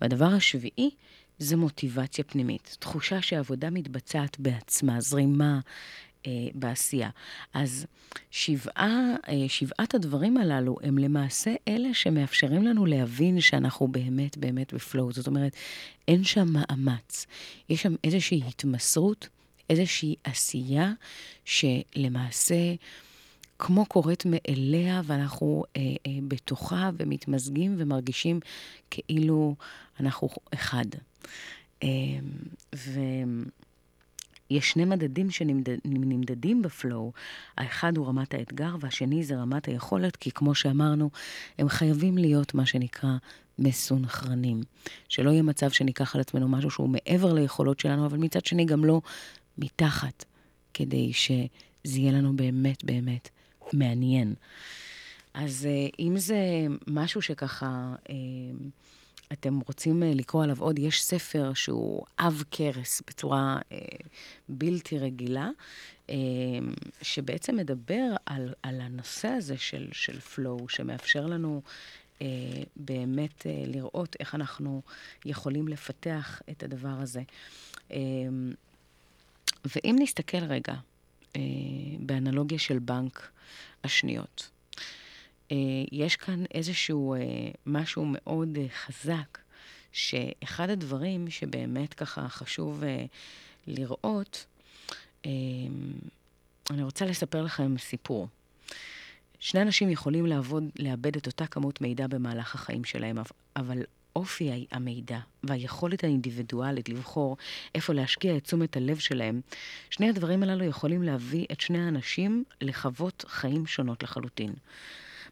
והדבר 0.00 0.26
השביעי, 0.26 0.90
זה 1.38 1.56
מוטיבציה 1.56 2.24
פנימית, 2.24 2.76
תחושה 2.80 3.22
שהעבודה 3.22 3.70
מתבצעת 3.70 4.40
בעצמה, 4.40 5.00
זרימה 5.00 5.60
אה, 6.26 6.32
בעשייה. 6.54 7.10
אז 7.54 7.86
שבעה, 8.30 9.14
אה, 9.28 9.48
שבעת 9.48 9.94
הדברים 9.94 10.36
הללו 10.36 10.76
הם 10.82 10.98
למעשה 10.98 11.54
אלה 11.68 11.94
שמאפשרים 11.94 12.62
לנו 12.62 12.86
להבין 12.86 13.40
שאנחנו 13.40 13.88
באמת 13.88 14.38
באמת 14.38 14.74
בפלואו. 14.74 15.12
זאת 15.12 15.26
אומרת, 15.26 15.56
אין 16.08 16.24
שם 16.24 16.48
מאמץ, 16.48 17.26
יש 17.68 17.82
שם 17.82 17.94
איזושהי 18.04 18.42
התמסרות, 18.48 19.28
איזושהי 19.70 20.14
עשייה 20.24 20.92
שלמעשה... 21.44 22.74
כמו 23.58 23.86
קורית 23.86 24.24
מאליה, 24.26 25.02
ואנחנו 25.04 25.64
אה, 25.76 25.82
אה, 26.06 26.12
בתוכה 26.28 26.90
ומתמזגים 26.96 27.74
ומרגישים 27.78 28.40
כאילו 28.90 29.54
אנחנו 30.00 30.28
אחד. 30.54 30.84
אה, 31.82 31.88
ויש 32.74 34.70
שני 34.70 34.84
מדדים 34.84 35.30
שנמדדים 35.30 36.62
בפלואו. 36.62 37.12
האחד 37.58 37.96
הוא 37.96 38.06
רמת 38.06 38.34
האתגר, 38.34 38.76
והשני 38.80 39.24
זה 39.24 39.36
רמת 39.36 39.66
היכולת, 39.66 40.16
כי 40.16 40.30
כמו 40.30 40.54
שאמרנו, 40.54 41.10
הם 41.58 41.68
חייבים 41.68 42.18
להיות 42.18 42.54
מה 42.54 42.66
שנקרא 42.66 43.16
מסונכרנים. 43.58 44.62
שלא 45.08 45.30
יהיה 45.30 45.42
מצב 45.42 45.70
שניקח 45.70 46.14
על 46.14 46.20
עצמנו 46.20 46.48
משהו 46.48 46.70
שהוא 46.70 46.88
מעבר 46.88 47.32
ליכולות 47.32 47.80
שלנו, 47.80 48.06
אבל 48.06 48.18
מצד 48.18 48.44
שני 48.44 48.64
גם 48.64 48.84
לא 48.84 49.00
מתחת, 49.58 50.24
כדי 50.74 51.12
שזה 51.12 51.98
יהיה 51.98 52.12
לנו 52.12 52.36
באמת 52.36 52.84
באמת 52.84 53.28
מעניין. 53.72 54.34
אז 55.34 55.66
אה, 55.70 55.88
אם 55.98 56.14
זה 56.16 56.36
משהו 56.86 57.22
שככה 57.22 57.94
אה, 58.10 58.14
אתם 59.32 59.60
רוצים 59.66 60.02
אה, 60.02 60.12
לקרוא 60.14 60.44
עליו 60.44 60.56
עוד, 60.60 60.78
יש 60.78 61.04
ספר 61.04 61.54
שהוא 61.54 62.04
עב 62.16 62.42
כרס 62.50 63.02
בצורה 63.08 63.58
בלתי 64.48 64.98
רגילה, 64.98 65.50
שבעצם 67.02 67.56
מדבר 67.56 68.14
על, 68.26 68.54
על 68.62 68.80
הנושא 68.80 69.28
הזה 69.28 69.56
של, 69.58 69.88
של 69.92 70.18
flow, 70.18 70.64
שמאפשר 70.68 71.26
לנו 71.26 71.62
באמת 72.76 73.46
לראות 73.66 74.16
איך 74.20 74.34
אנחנו 74.34 74.82
יכולים 75.24 75.68
לפתח 75.68 76.42
את 76.50 76.62
הדבר 76.62 76.96
הזה. 77.00 77.22
ואם 79.64 79.96
נסתכל 79.98 80.44
רגע 80.44 80.74
באנלוגיה 82.00 82.58
של 82.58 82.78
בנק, 82.78 83.30
השניות. 83.84 84.50
אה, 85.52 85.56
יש 85.92 86.16
כאן 86.16 86.44
איזשהו 86.54 87.14
אה, 87.14 87.20
משהו 87.66 88.04
מאוד 88.06 88.58
אה, 88.60 88.66
חזק, 88.68 89.38
שאחד 89.92 90.70
הדברים 90.70 91.30
שבאמת 91.30 91.94
ככה 91.94 92.28
חשוב 92.28 92.82
לראות, 93.66 94.46
אני 96.70 96.82
רוצה 96.82 97.04
לספר 97.04 97.42
לכם 97.42 97.78
סיפור. 97.78 98.28
שני 99.38 99.62
אנשים 99.62 99.90
יכולים 99.90 100.26
לעבוד, 100.26 100.64
לאבד 100.78 101.16
את 101.16 101.26
אותה 101.26 101.46
כמות 101.46 101.80
מידע 101.80 102.06
במהלך 102.06 102.54
החיים 102.54 102.84
שלהם, 102.84 103.16
אבל 103.56 103.82
אופי 104.16 104.66
המידע 104.70 105.18
והיכולת 105.42 106.04
האינדיבידואלית 106.04 106.88
לבחור 106.88 107.36
איפה 107.74 107.92
להשקיע 107.92 108.36
את 108.36 108.44
תשומת 108.44 108.76
הלב 108.76 108.98
שלהם, 108.98 109.40
שני 109.90 110.08
הדברים 110.08 110.42
הללו 110.42 110.64
יכולים 110.64 111.02
להביא 111.02 111.46
את 111.52 111.60
שני 111.60 111.84
האנשים 111.84 112.44
לחוות 112.60 113.24
חיים 113.28 113.66
שונות 113.66 114.02
לחלוטין. 114.02 114.52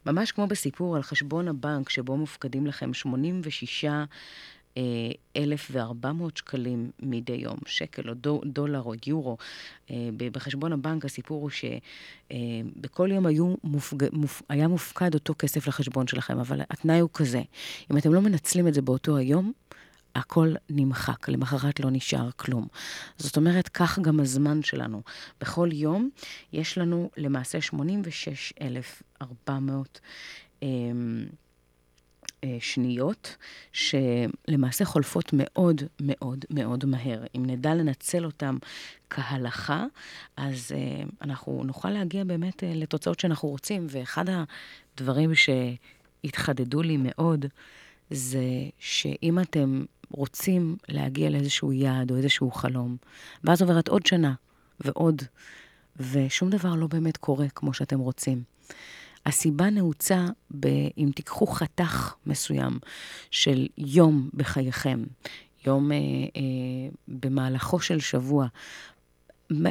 ממש 0.06 0.32
כמו 0.32 0.46
בסיפור 0.46 0.96
על 0.96 1.02
חשבון 1.02 1.48
הבנק 1.48 1.88
שבו 1.88 2.16
מופקדים 2.16 2.66
לכם 2.66 2.94
86 2.94 3.84
1,400 5.36 6.36
שקלים 6.36 6.90
מדי 7.02 7.32
יום, 7.32 7.56
שקל 7.66 8.08
או 8.08 8.14
דולר 8.44 8.82
או 8.82 8.94
יורו. 9.06 9.36
אה, 9.90 10.08
בחשבון 10.18 10.72
הבנק 10.72 11.04
הסיפור 11.04 11.42
הוא 11.42 11.50
שבכל 11.50 13.08
יום 13.12 13.26
היו 13.26 13.54
מופג... 13.64 13.96
מופ... 14.12 14.42
היה 14.48 14.68
מופקד 14.68 15.14
אותו 15.14 15.34
כסף 15.38 15.68
לחשבון 15.68 16.06
שלכם, 16.06 16.38
אבל 16.38 16.60
התנאי 16.70 17.00
הוא 17.00 17.10
כזה, 17.14 17.42
אם 17.90 17.98
אתם 17.98 18.14
לא 18.14 18.20
מנצלים 18.20 18.68
את 18.68 18.74
זה 18.74 18.82
באותו 18.82 19.16
היום, 19.16 19.52
הכל 20.14 20.54
נמחק, 20.70 21.28
למחרת 21.28 21.80
לא 21.80 21.90
נשאר 21.90 22.30
כלום. 22.36 22.66
זאת 23.16 23.36
אומרת, 23.36 23.68
כך 23.68 23.98
גם 23.98 24.20
הזמן 24.20 24.62
שלנו. 24.62 25.02
בכל 25.40 25.68
יום 25.72 26.10
יש 26.52 26.78
לנו 26.78 27.10
למעשה 27.16 27.60
86,400 27.60 30.00
אה, 30.62 30.68
שניות, 32.60 33.36
שלמעשה 33.72 34.84
חולפות 34.84 35.30
מאוד 35.32 35.82
מאוד 36.00 36.44
מאוד 36.50 36.84
מהר. 36.84 37.24
אם 37.36 37.46
נדע 37.46 37.74
לנצל 37.74 38.24
אותם 38.24 38.58
כהלכה, 39.10 39.84
אז 40.36 40.74
uh, 40.74 41.08
אנחנו 41.22 41.62
נוכל 41.64 41.90
להגיע 41.90 42.24
באמת 42.24 42.62
uh, 42.62 42.66
לתוצאות 42.74 43.20
שאנחנו 43.20 43.48
רוצים. 43.48 43.86
ואחד 43.90 44.24
הדברים 44.94 45.30
שהתחדדו 45.34 46.82
לי 46.82 46.96
מאוד, 46.96 47.46
זה 48.10 48.44
שאם 48.78 49.38
אתם 49.38 49.84
רוצים 50.10 50.76
להגיע 50.88 51.30
לאיזשהו 51.30 51.72
יעד 51.72 52.10
או 52.10 52.16
איזשהו 52.16 52.50
חלום, 52.50 52.96
ואז 53.44 53.62
עוברת 53.62 53.88
עוד 53.88 54.06
שנה 54.06 54.34
ועוד, 54.80 55.22
ושום 55.96 56.50
דבר 56.50 56.74
לא 56.74 56.86
באמת 56.86 57.16
קורה 57.16 57.48
כמו 57.48 57.74
שאתם 57.74 57.98
רוצים. 57.98 58.42
הסיבה 59.26 59.70
נעוצה 59.70 60.26
ב... 60.60 60.66
אם 60.98 61.10
תיקחו 61.14 61.46
חתך 61.46 62.14
מסוים 62.26 62.78
של 63.30 63.66
יום 63.78 64.28
בחייכם, 64.34 65.04
יום 65.66 65.92
אה, 65.92 65.96
אה, 65.96 66.42
במהלכו 67.08 67.80
של 67.80 68.00
שבוע, 68.00 68.46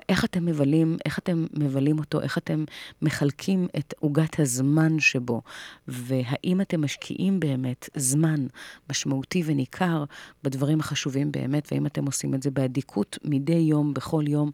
איך 0.09 0.25
אתם 0.25 0.45
מבלים, 0.45 0.97
איך 1.05 1.19
אתם 1.19 1.45
מבלים 1.53 1.99
אותו, 1.99 2.21
איך 2.21 2.37
אתם 2.37 2.65
מחלקים 3.01 3.67
את 3.77 3.93
עוגת 3.99 4.39
הזמן 4.39 4.99
שבו, 4.99 5.41
והאם 5.87 6.61
אתם 6.61 6.81
משקיעים 6.81 7.39
באמת 7.39 7.89
זמן 7.95 8.47
משמעותי 8.89 9.43
וניכר 9.45 10.03
בדברים 10.43 10.79
החשובים 10.79 11.31
באמת, 11.31 11.67
והאם 11.71 11.85
אתם 11.85 12.05
עושים 12.05 12.33
את 12.33 12.43
זה 12.43 12.51
באדיקות 12.51 13.17
מדי 13.23 13.53
יום, 13.53 13.93
בכל 13.93 14.23
יום, 14.27 14.51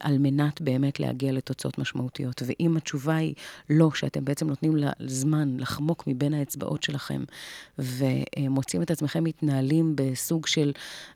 על 0.00 0.18
מנת 0.18 0.60
באמת 0.60 1.00
להגיע 1.00 1.32
לתוצאות 1.32 1.78
משמעותיות. 1.78 2.42
ואם 2.46 2.76
התשובה 2.76 3.16
היא 3.16 3.34
לא, 3.70 3.90
שאתם 3.94 4.24
בעצם 4.24 4.46
נותנים 4.46 4.76
לזמן 5.00 5.56
לחמוק 5.60 6.04
מבין 6.06 6.34
האצבעות 6.34 6.82
שלכם, 6.82 7.24
ומוצאים 7.78 8.82
את 8.82 8.90
עצמכם 8.90 9.24
מתנהלים 9.24 9.92
בסוג 9.96 10.46
של 10.46 10.72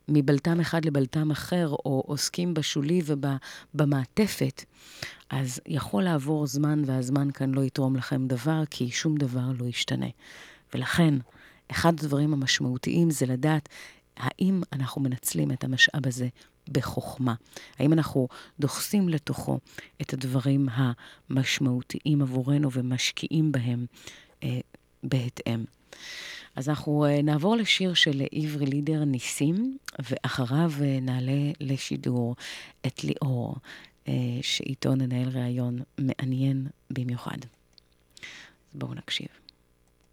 מבלטם 0.07 0.59
אחד 0.59 0.85
לבלטם 0.85 1.31
אחר, 1.31 1.69
או 1.69 2.03
עוסקים 2.05 2.53
בשולי 2.53 3.01
ובמעטפת, 3.05 4.63
אז 5.29 5.61
יכול 5.67 6.03
לעבור 6.03 6.47
זמן, 6.47 6.81
והזמן 6.85 7.31
כאן 7.31 7.51
לא 7.51 7.61
יתרום 7.61 7.95
לכם 7.95 8.27
דבר, 8.27 8.63
כי 8.69 8.91
שום 8.91 9.17
דבר 9.17 9.51
לא 9.59 9.65
ישתנה. 9.65 10.07
ולכן, 10.73 11.13
אחד 11.71 11.93
הדברים 11.99 12.33
המשמעותיים 12.33 13.11
זה 13.11 13.25
לדעת 13.25 13.69
האם 14.17 14.61
אנחנו 14.73 15.01
מנצלים 15.01 15.51
את 15.51 15.63
המשאב 15.63 16.07
הזה 16.07 16.27
בחוכמה? 16.71 17.33
האם 17.79 17.93
אנחנו 17.93 18.27
דוחסים 18.59 19.09
לתוכו 19.09 19.59
את 20.01 20.13
הדברים 20.13 20.67
המשמעותיים 20.71 22.21
עבורנו 22.21 22.71
ומשקיעים 22.71 23.51
בהם 23.51 23.85
אה, 24.43 24.59
בהתאם? 25.03 25.63
אז 26.55 26.69
אנחנו 26.69 27.05
אה, 27.05 27.21
נעבור 27.21 27.55
לשיר 27.55 27.93
של 27.93 28.21
עברי 28.31 28.65
לידר 28.65 29.03
ניסים, 29.03 29.77
ואחריו 29.99 30.71
אה, 30.81 30.99
נעלה 31.01 31.51
לשידור 31.59 32.35
את 32.87 33.03
ליאור, 33.03 33.55
אה, 34.07 34.13
שאיתו 34.41 34.95
ננהל 34.95 35.29
ראיון 35.29 35.79
מעניין 35.97 36.67
במיוחד. 36.89 37.37
אז 38.71 38.75
בואו 38.75 38.93
נקשיב. 38.93 39.27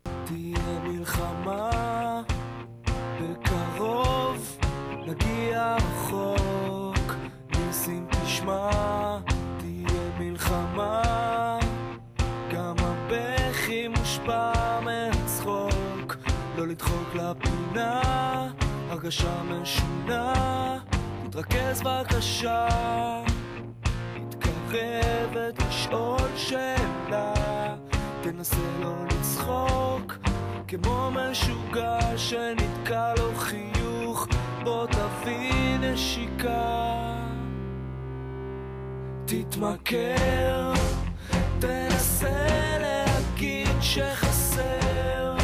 תהיה 0.02 0.80
מלחמה 0.84 1.75
תשמע, 8.46 9.18
תהיה 9.58 10.10
מלחמה. 10.18 11.02
גם 12.54 12.74
הבכי 12.78 13.88
מושפע 13.88 14.80
מהצחוק, 14.80 16.16
לא 16.56 16.66
לדחוק 16.66 17.14
לפינה, 17.14 18.02
הרגשה 18.90 19.42
משונה, 19.42 20.78
תתרכז 21.24 21.82
בבקשה. 21.82 22.68
מתקרבת 24.16 25.62
לשאול 25.68 26.36
שאלה, 26.36 27.34
תנסה 28.20 28.56
לא 28.80 28.94
לצחוק, 29.06 30.18
כמו 30.68 31.10
משוגע 31.10 31.98
שנתקע 32.16 33.14
לו 33.18 33.34
חיוך. 33.36 34.26
בוא 34.64 34.86
תביא 34.86 35.78
נשיקה 35.80 37.15
תתמכר, 39.26 40.72
תנסה 41.58 42.78
להגיד 42.80 43.68
שחסר 43.80 45.36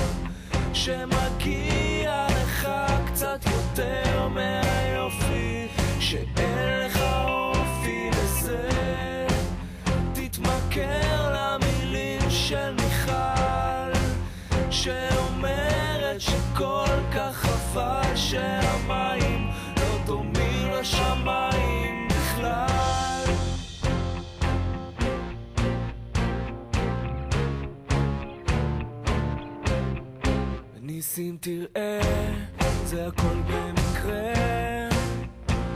שמגיע 0.73 2.27
לך 2.31 2.69
קצת 3.07 3.41
יותר 3.47 4.29
מהיופי 4.29 5.69
שאין 6.01 6.87
לך 6.87 7.03
אופי 7.25 8.11
לזה. 8.11 8.69
תתמכר 10.13 11.35
למילים 11.35 12.31
של 12.31 12.75
מיכל 12.75 13.93
שאומרת 14.71 16.21
שכל 16.21 16.97
כך 17.15 17.37
חבל 17.37 18.17
שהמים 18.17 19.51
לא 19.77 19.99
דומים 20.07 20.71
לשמיים 20.81 22.09
בכלל 22.09 22.92
ניסים 31.03 31.37
תראה, 31.41 32.01
זה 32.85 33.07
הכל 33.07 33.37
במקרה. 33.47 34.33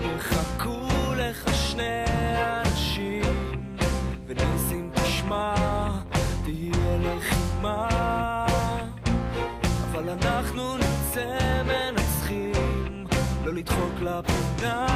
יחכו 0.00 1.14
לך 1.16 1.54
שני 1.54 2.04
אנשים 2.64 3.22
וניסים 4.26 4.90
תשמע, 4.94 5.54
תהיה 6.44 6.98
לחימה. 6.98 7.88
אבל 9.90 10.08
אנחנו 10.10 10.76
נצא 10.76 11.62
מנצחים 11.66 13.06
לא 13.44 13.54
לדחוק 13.54 13.94
לפינה, 14.00 14.86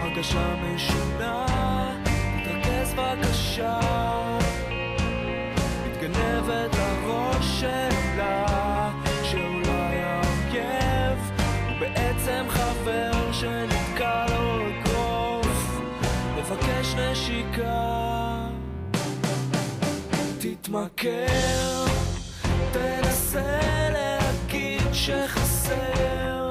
הרגשה 0.00 0.54
משונה 0.64 1.46
תתרכז 2.44 2.94
בבקשה. 2.94 3.80
מתגנבת 5.86 6.74
לראש 6.74 7.60
שלה 7.60 8.71
בעצם 12.24 12.46
חבר 12.48 13.32
שנתקע 13.32 14.26
לו 14.30 14.60
אגרוף 14.68 15.80
מבקש 16.36 16.94
נשיקה. 16.94 18.46
תתמכר 20.38 21.84
תנסה 22.72 23.58
להגיד 23.92 24.82
שחסר 24.92 26.50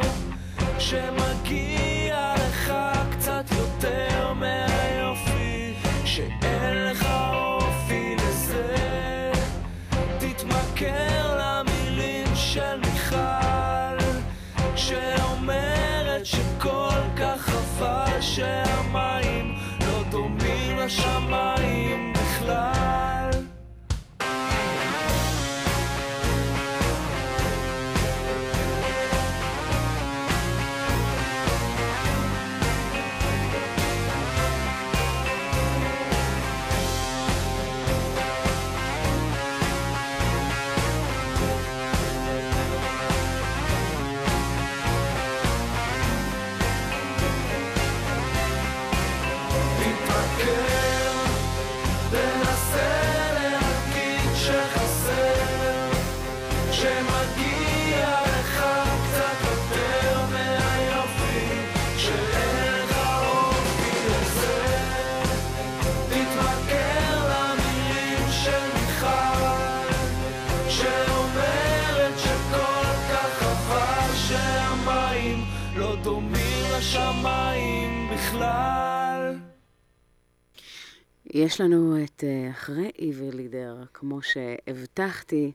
שמגיע 0.80 2.34
לך 2.38 2.74
קצת 3.12 3.46
יותר 3.52 4.34
מהיופי 4.34 4.71
דומים 21.00 21.41
יש 81.42 81.62
לנו 81.62 82.04
את 82.04 82.24
אה, 82.24 82.50
אחרי 82.52 82.92
עבר 82.98 83.30
לידר, 83.34 83.84
כמו 83.94 84.22
שהבטחתי, 84.22 85.52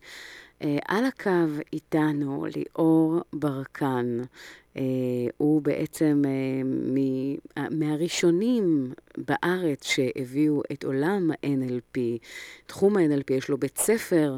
אה, 0.63 0.79
על 0.89 1.05
הקו 1.05 1.31
איתנו 1.73 2.47
ליאור 2.57 3.21
ברקן. 3.33 4.21
אה, 4.77 4.83
הוא 5.37 5.63
בעצם 5.63 6.23
מהראשונים 7.71 8.93
בארץ 9.19 9.85
שהביאו 9.85 10.63
את 10.73 10.85
עולם 10.85 11.31
ה-NLP, 11.31 11.99
תחום 12.67 12.97
ה-NLP, 12.97 13.33
יש 13.33 13.49
לו 13.49 13.59
בית 13.59 13.79
ספר 13.79 14.37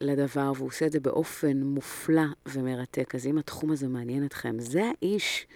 לדבר, 0.00 0.52
והוא 0.56 0.68
עושה 0.68 0.86
את 0.86 0.92
זה 0.92 1.00
באופן 1.00 1.62
מופלא 1.62 2.26
ומרתק. 2.46 3.14
אז 3.14 3.26
אם 3.26 3.38
התחום 3.38 3.70
הזה 3.70 3.88
מעניין 3.88 4.24
אתכם, 4.24 4.56
זה 4.58 4.82
האיש 4.84 5.46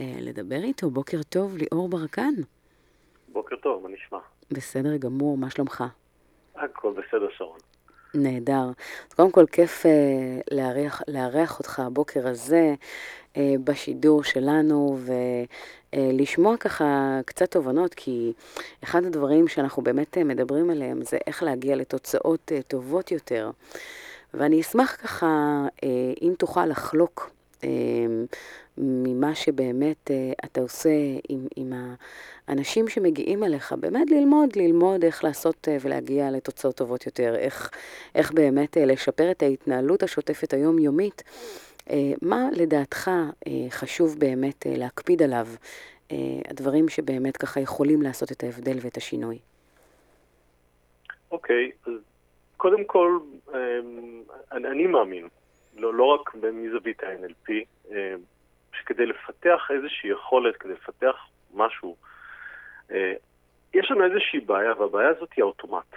לדבר 0.00 0.62
איתו. 0.62 0.90
בוקר 0.90 1.22
טוב, 1.22 1.56
ליאור 1.56 1.88
ברקן. 1.88 2.34
בוקר 3.38 3.56
טוב, 3.56 3.82
מה 3.82 3.88
נשמע? 3.88 4.18
בסדר 4.50 4.96
גמור, 4.96 5.38
מה 5.38 5.50
שלומך? 5.50 5.84
הכל 6.56 6.92
בסדר, 6.92 7.28
שרון. 7.36 7.58
נהדר. 8.14 8.64
אז 9.08 9.14
קודם 9.16 9.30
כל, 9.30 9.44
כיף 9.52 9.86
uh, 9.86 9.88
לארח, 10.54 11.02
לארח 11.08 11.58
אותך 11.58 11.80
הבוקר 11.80 12.28
הזה 12.28 12.74
uh, 13.34 13.38
בשידור 13.64 14.24
שלנו, 14.24 14.98
ולשמוע 15.94 16.54
uh, 16.54 16.56
ככה 16.56 17.20
קצת 17.26 17.50
תובנות, 17.50 17.94
כי 17.94 18.32
אחד 18.84 19.04
הדברים 19.04 19.48
שאנחנו 19.48 19.82
באמת 19.82 20.16
uh, 20.16 20.24
מדברים 20.24 20.70
עליהם 20.70 21.02
זה 21.02 21.18
איך 21.26 21.42
להגיע 21.42 21.76
לתוצאות 21.76 22.52
uh, 22.54 22.62
טובות 22.62 23.12
יותר. 23.12 23.50
ואני 24.34 24.60
אשמח 24.60 24.96
ככה, 25.02 25.64
uh, 25.76 25.84
אם 26.22 26.34
תוכל 26.38 26.66
לחלוק 26.66 27.30
uh, 27.60 27.64
ממה 28.80 29.34
שבאמת 29.34 30.10
uh, 30.10 30.44
אתה 30.44 30.60
עושה 30.60 30.90
עם, 31.28 31.46
עם 31.56 31.72
האנשים 32.48 32.88
שמגיעים 32.88 33.44
אליך, 33.44 33.72
באמת 33.72 34.10
ללמוד, 34.10 34.56
ללמוד 34.56 35.04
איך 35.04 35.24
לעשות 35.24 35.68
uh, 35.68 35.70
ולהגיע 35.80 36.30
לתוצאות 36.30 36.76
טובות 36.76 37.06
יותר, 37.06 37.34
איך, 37.36 37.70
איך 38.14 38.32
באמת 38.32 38.76
uh, 38.76 38.80
לשפר 38.80 39.30
את 39.30 39.42
ההתנהלות 39.42 40.02
השוטפת 40.02 40.52
היומיומית. 40.52 41.22
מה 42.22 42.48
לדעתך 42.52 43.10
חשוב 43.70 44.18
באמת 44.18 44.66
להקפיד 44.68 45.22
עליו, 45.22 45.46
הדברים 46.48 46.88
שבאמת 46.88 47.36
ככה 47.36 47.60
יכולים 47.60 48.02
לעשות 48.02 48.32
את 48.32 48.42
ההבדל 48.42 48.78
ואת 48.80 48.96
השינוי? 48.96 49.38
אוקיי, 51.30 51.70
okay, 51.70 51.90
אז 51.90 51.94
קודם 52.56 52.84
כל, 52.84 53.18
אני, 54.52 54.86
מאמין, 54.86 55.28
לא, 55.76 55.94
לא 55.94 56.04
רק 56.04 56.34
מזווית 56.52 57.02
ה-NLP, 57.02 57.52
שכדי 58.78 59.06
לפתח 59.06 59.70
איזושהי 59.70 60.10
יכולת, 60.10 60.56
כדי 60.56 60.72
לפתח 60.72 61.16
משהו, 61.54 61.96
אה, 62.90 63.12
יש 63.74 63.90
לנו 63.90 64.04
איזושהי 64.04 64.40
בעיה, 64.40 64.72
והבעיה 64.78 65.08
הזאת 65.08 65.32
היא 65.36 65.42
האוטומט. 65.42 65.94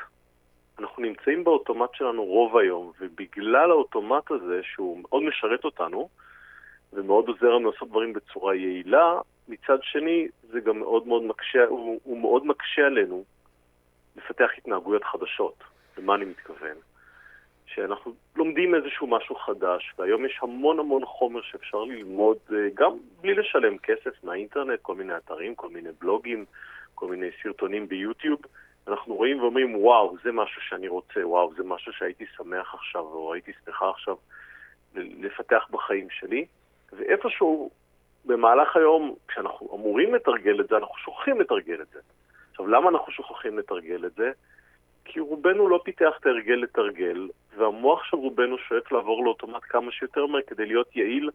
אנחנו 0.80 1.04
נמצאים 1.04 1.44
באוטומט 1.44 1.89
שלנו 1.94 2.26
רוב 2.26 2.58
היום, 2.58 2.91
ובגלל 3.00 3.72
האוטומט 3.72 4.32
הזה, 4.32 4.60
שהוא 4.63 5.00
מאוד 5.02 5.24
משרת 5.24 5.63
אותנו, 5.63 6.10
ומאוד 6.94 7.28
עוזר 7.28 7.50
לנו 7.50 7.72
לעשות 7.72 7.89
דברים 7.89 8.13
בצורה 8.13 8.56
יעילה, 8.56 9.20
מצד 9.48 9.78
שני, 9.82 10.28
זה 10.44 10.60
גם 10.60 10.80
מאוד 10.80 11.08
מאוד 11.08 11.24
מקשה, 11.24 11.65
הוא, 11.65 12.00
הוא 12.04 12.22
מאוד 12.22 12.46
מקשה 12.46 12.86
עלינו 12.86 13.24
לפתח 14.15 14.50
התנהגויות 14.58 15.04
חדשות. 15.04 15.63
למה 15.98 16.15
אני 16.15 16.26
מתכוון? 16.26 16.78
שאנחנו 17.65 18.13
לומדים 18.36 18.76
איזשהו 18.76 19.08
משהו 19.08 19.36
חדש, 19.36 19.93
והיום 19.97 20.26
יש 20.26 20.39
המון 20.41 20.80
המון 20.80 21.06
חומר 21.06 21.41
שאפשר 21.41 21.84
ללמוד 21.84 22.38
אה, 22.54 22.58
גם 22.74 22.91
בלי 23.21 23.34
לשלם 23.34 23.78
כסף 23.78 24.24
מהאינטרנט, 24.24 24.80
כל 24.82 24.95
מיני 24.95 25.17
אתרים, 25.17 25.56
כל 25.56 25.69
מיני 25.69 25.89
בלוגים, 26.02 26.45
כל 26.95 27.08
מיני 27.08 27.28
סרטונים 27.43 27.88
ביוטיוב. 27.88 28.39
אנחנו 28.88 29.15
רואים 29.15 29.41
ואומרים, 29.41 29.76
וואו, 29.76 30.17
זה 30.24 30.32
משהו 30.32 30.62
שאני 30.62 30.88
רוצה, 30.88 31.28
וואו, 31.28 31.54
זה 31.54 31.63
משהו 31.63 31.93
שהייתי 31.93 32.26
שמח 32.38 32.74
עכשיו, 32.74 33.02
או 33.02 33.34
הייתי 33.34 33.52
שמחה 33.65 33.89
עכשיו 33.89 34.15
לפתח 34.95 35.67
בחיים 35.71 36.08
שלי. 36.10 36.45
ואיפשהו 36.93 37.69
במהלך 38.26 38.76
היום, 38.76 39.15
כשאנחנו 39.28 39.76
אמורים 39.76 40.15
לתרגל 40.15 40.62
את 40.62 40.67
זה, 40.67 40.78
אנחנו 40.78 40.95
שוכחים 40.95 41.41
לתרגל 41.41 41.82
את 41.82 41.88
זה. 41.93 42.00
עכשיו, 42.52 42.67
למה 42.67 42.89
אנחנו 42.89 43.12
שוכחים 43.12 43.60
לתרגל 43.60 44.06
את 44.06 44.13
זה? 44.13 44.32
כי 45.06 45.20
רובנו 45.20 45.70
לא 45.70 45.82
פיתח 45.84 46.14
את 46.20 46.26
ההרגל 46.26 46.54
לתרגל, 46.54 47.30
והמוח 47.58 48.04
של 48.04 48.18
רובנו 48.18 48.58
שואף 48.58 48.92
לעבור 48.92 49.26
לאוטומט 49.26 49.62
כמה 49.70 49.92
שיותר 49.92 50.26
מהר 50.26 50.42
כדי 50.48 50.66
להיות 50.66 50.96
יעיל 50.96 51.30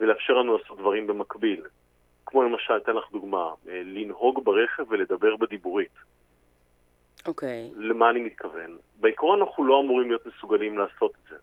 ולאפשר 0.00 0.32
לנו 0.32 0.58
לעשות 0.58 0.78
דברים 0.78 1.06
במקביל. 1.06 1.62
כמו 2.26 2.42
למשל, 2.42 2.76
אתן 2.76 2.92
לך 2.92 3.04
דוגמה, 3.12 3.50
אה, 3.68 3.82
לנהוג 3.84 4.44
ברכב 4.44 4.84
ולדבר 4.88 5.36
בדיבורית. 5.36 5.94
אוקיי. 7.26 7.70
Okay. 7.72 7.78
למה 7.78 8.10
אני 8.10 8.20
מתכוון? 8.20 8.76
בעיקרון 9.00 9.40
אנחנו 9.40 9.64
לא 9.64 9.80
אמורים 9.80 10.08
להיות 10.08 10.26
מסוגלים 10.26 10.78
לעשות 10.78 11.10
את 11.10 11.30
זה. 11.30 11.36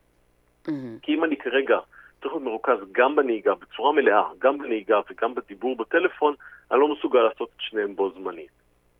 Mm-hmm. 0.65 1.01
כי 1.01 1.13
אם 1.13 1.23
אני 1.23 1.37
כרגע 1.37 1.79
צריך 2.21 2.33
להיות 2.33 2.43
מרוכז 2.43 2.77
גם 2.91 3.15
בנהיגה, 3.15 3.55
בצורה 3.55 3.91
מלאה, 3.91 4.23
גם 4.39 4.57
בנהיגה 4.57 4.99
וגם 5.11 5.35
בדיבור 5.35 5.75
בטלפון, 5.75 6.35
אני 6.71 6.79
לא 6.79 6.87
מסוגל 6.87 7.19
לעשות 7.19 7.49
את 7.55 7.61
שניהם 7.61 7.95
בו 7.95 8.11
זמנית. 8.11 8.51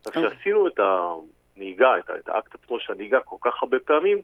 אז 0.06 0.12
okay. 0.12 0.18
כשעשינו 0.18 0.66
את 0.66 0.80
הנהיגה, 1.56 1.98
את, 1.98 2.10
את 2.10 2.28
האקט 2.28 2.54
עצמו 2.54 2.80
של 2.80 2.92
הנהיגה 2.92 3.20
כל 3.20 3.36
כך 3.40 3.62
הרבה 3.62 3.78
פעמים, 3.78 4.18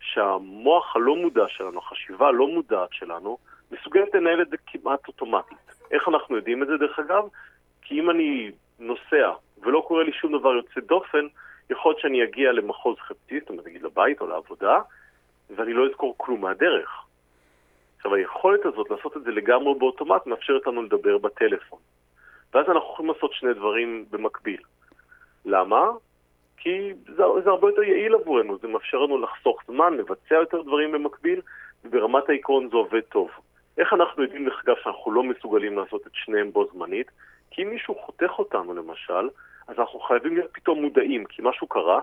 שהמוח 0.00 0.96
הלא 0.96 1.16
מודע 1.16 1.48
שלנו, 1.48 1.78
החשיבה 1.78 2.28
הלא 2.28 2.46
מודעת 2.46 2.92
שלנו, 2.92 3.38
מסוגלת 3.70 4.14
לנהל 4.14 4.42
את 4.42 4.48
זה 4.48 4.56
כמעט 4.66 5.08
אוטומטית. 5.08 5.58
איך 5.90 6.08
אנחנו 6.08 6.36
יודעים 6.36 6.62
את 6.62 6.68
זה 6.68 6.76
דרך 6.76 6.98
אגב? 6.98 7.24
כי 7.82 8.00
אם 8.00 8.10
אני 8.10 8.50
נוסע 8.78 9.32
ולא 9.62 9.84
קורה 9.88 10.04
לי 10.04 10.12
שום 10.12 10.38
דבר 10.38 10.54
יוצא 10.54 10.80
דופן, 10.80 11.26
יכול 11.70 11.90
להיות 11.90 12.00
שאני 12.00 12.24
אגיע 12.24 12.52
למחוז 12.52 12.96
חפצי, 12.98 13.40
זאת 13.40 13.48
אומרת 13.48 13.66
נגיד 13.66 13.82
לבית 13.82 14.20
או 14.20 14.26
לעבודה, 14.26 14.78
ואני 15.56 15.72
לא 15.72 15.86
אזכור 15.86 16.14
כלום 16.16 16.40
מהדרך. 16.40 17.04
עכשיו 17.96 18.14
היכולת 18.14 18.66
הזאת 18.66 18.90
לעשות 18.90 19.16
את 19.16 19.22
זה 19.22 19.30
לגמרי 19.30 19.74
באוטומט 19.78 20.26
מאפשרת 20.26 20.66
לנו 20.66 20.82
לדבר 20.82 21.18
בטלפון. 21.18 21.78
ואז 22.54 22.66
אנחנו 22.68 22.92
יכולים 22.92 23.12
לעשות 23.14 23.32
שני 23.32 23.54
דברים 23.54 24.04
במקביל. 24.10 24.60
למה? 25.44 25.90
כי 26.60 26.92
זה, 27.16 27.22
זה 27.44 27.50
הרבה 27.50 27.68
יותר 27.68 27.82
יעיל 27.82 28.14
עבורנו, 28.14 28.58
זה 28.58 28.68
מאפשר 28.68 28.98
לנו 28.98 29.18
לחסוך 29.18 29.62
זמן, 29.66 29.94
לבצע 29.94 30.34
יותר 30.34 30.62
דברים 30.62 30.92
במקביל, 30.92 31.40
וברמת 31.84 32.28
העיקרון 32.28 32.68
זה 32.70 32.76
עובד 32.76 33.00
טוב. 33.00 33.30
איך 33.78 33.92
אנחנו 33.92 34.22
יודעים, 34.22 34.44
דרך 34.44 34.62
אגב, 34.64 34.76
שאנחנו 34.82 35.12
לא 35.12 35.22
מסוגלים 35.22 35.78
לעשות 35.78 36.06
את 36.06 36.12
שניהם 36.14 36.52
בו 36.52 36.66
זמנית? 36.72 37.10
כי 37.50 37.62
אם 37.62 37.70
מישהו 37.70 37.94
חותך 37.94 38.30
אותנו 38.38 38.74
למשל, 38.74 39.28
אז 39.68 39.78
אנחנו 39.78 40.00
חייבים 40.00 40.34
להיות 40.34 40.50
פתאום 40.52 40.82
מודעים, 40.82 41.24
כי 41.24 41.42
משהו 41.44 41.66
קרה, 41.66 42.00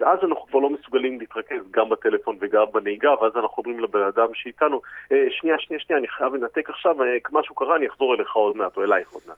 ואז 0.00 0.18
אנחנו 0.22 0.46
כבר 0.46 0.58
לא 0.58 0.70
מסוגלים 0.70 1.20
להתרכז 1.20 1.70
גם 1.70 1.88
בטלפון 1.88 2.38
וגם 2.40 2.64
בנהיגה, 2.72 3.10
ואז 3.20 3.32
אנחנו 3.36 3.62
אומרים 3.62 3.80
לבן 3.80 4.02
אדם 4.02 4.26
שאיתנו, 4.34 4.80
אה, 5.12 5.26
שנייה, 5.30 5.58
שנייה, 5.58 5.80
שנייה, 5.80 5.98
אני 5.98 6.08
חייב 6.08 6.34
לנתק 6.34 6.70
עכשיו, 6.70 7.02
אה, 7.02 7.16
משהו 7.32 7.54
קרה, 7.54 7.76
אני 7.76 7.88
אחזור 7.88 8.14
אליך 8.14 8.32
עוד 8.32 8.56
מעט, 8.56 8.76
או 8.76 8.82
אלייך 8.84 9.10
עוד 9.12 9.22
מעט. 9.26 9.36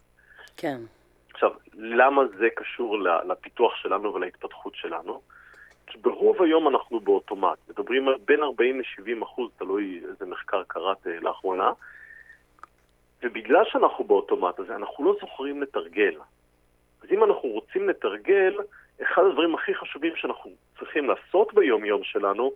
כן. 0.56 0.76
עכשיו, 1.44 1.58
למה 1.74 2.22
זה 2.38 2.48
קשור 2.54 2.98
לפיתוח 3.28 3.76
שלנו 3.76 4.14
ולהתפתחות 4.14 4.74
שלנו? 4.74 5.20
כי 5.86 5.98
ברוב 5.98 6.42
היום 6.42 6.68
אנחנו 6.68 7.00
באוטומט, 7.00 7.58
מדברים 7.68 8.08
על 8.08 8.14
בין 8.24 8.42
40 8.42 8.80
ל-70 8.80 9.22
אחוז, 9.24 9.50
תלוי 9.56 10.02
איזה 10.08 10.26
מחקר 10.26 10.62
קראת 10.66 11.06
אה, 11.06 11.20
לאחרונה, 11.20 11.72
ובגלל 13.22 13.64
שאנחנו 13.64 14.04
באוטומט 14.04 14.58
הזה, 14.58 14.76
אנחנו 14.76 15.04
לא 15.04 15.16
זוכרים 15.20 15.62
לתרגל. 15.62 16.14
אז 17.02 17.08
אם 17.10 17.24
אנחנו 17.24 17.48
רוצים 17.48 17.88
לתרגל, 17.88 18.56
אחד 19.02 19.22
הדברים 19.30 19.54
הכי 19.54 19.74
חשובים 19.74 20.16
שאנחנו 20.16 20.50
צריכים 20.78 21.10
לעשות 21.10 21.54
ביום-יום 21.54 22.04
שלנו, 22.04 22.52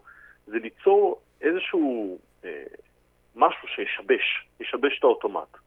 זה 0.47 0.59
ליצור 0.59 1.21
איזשהו 1.41 2.19
אה, 2.45 2.65
משהו 3.37 3.69
שישבש, 3.69 4.47
ישבש 4.61 4.99
את 4.99 5.05
האוטומט. 5.05 5.66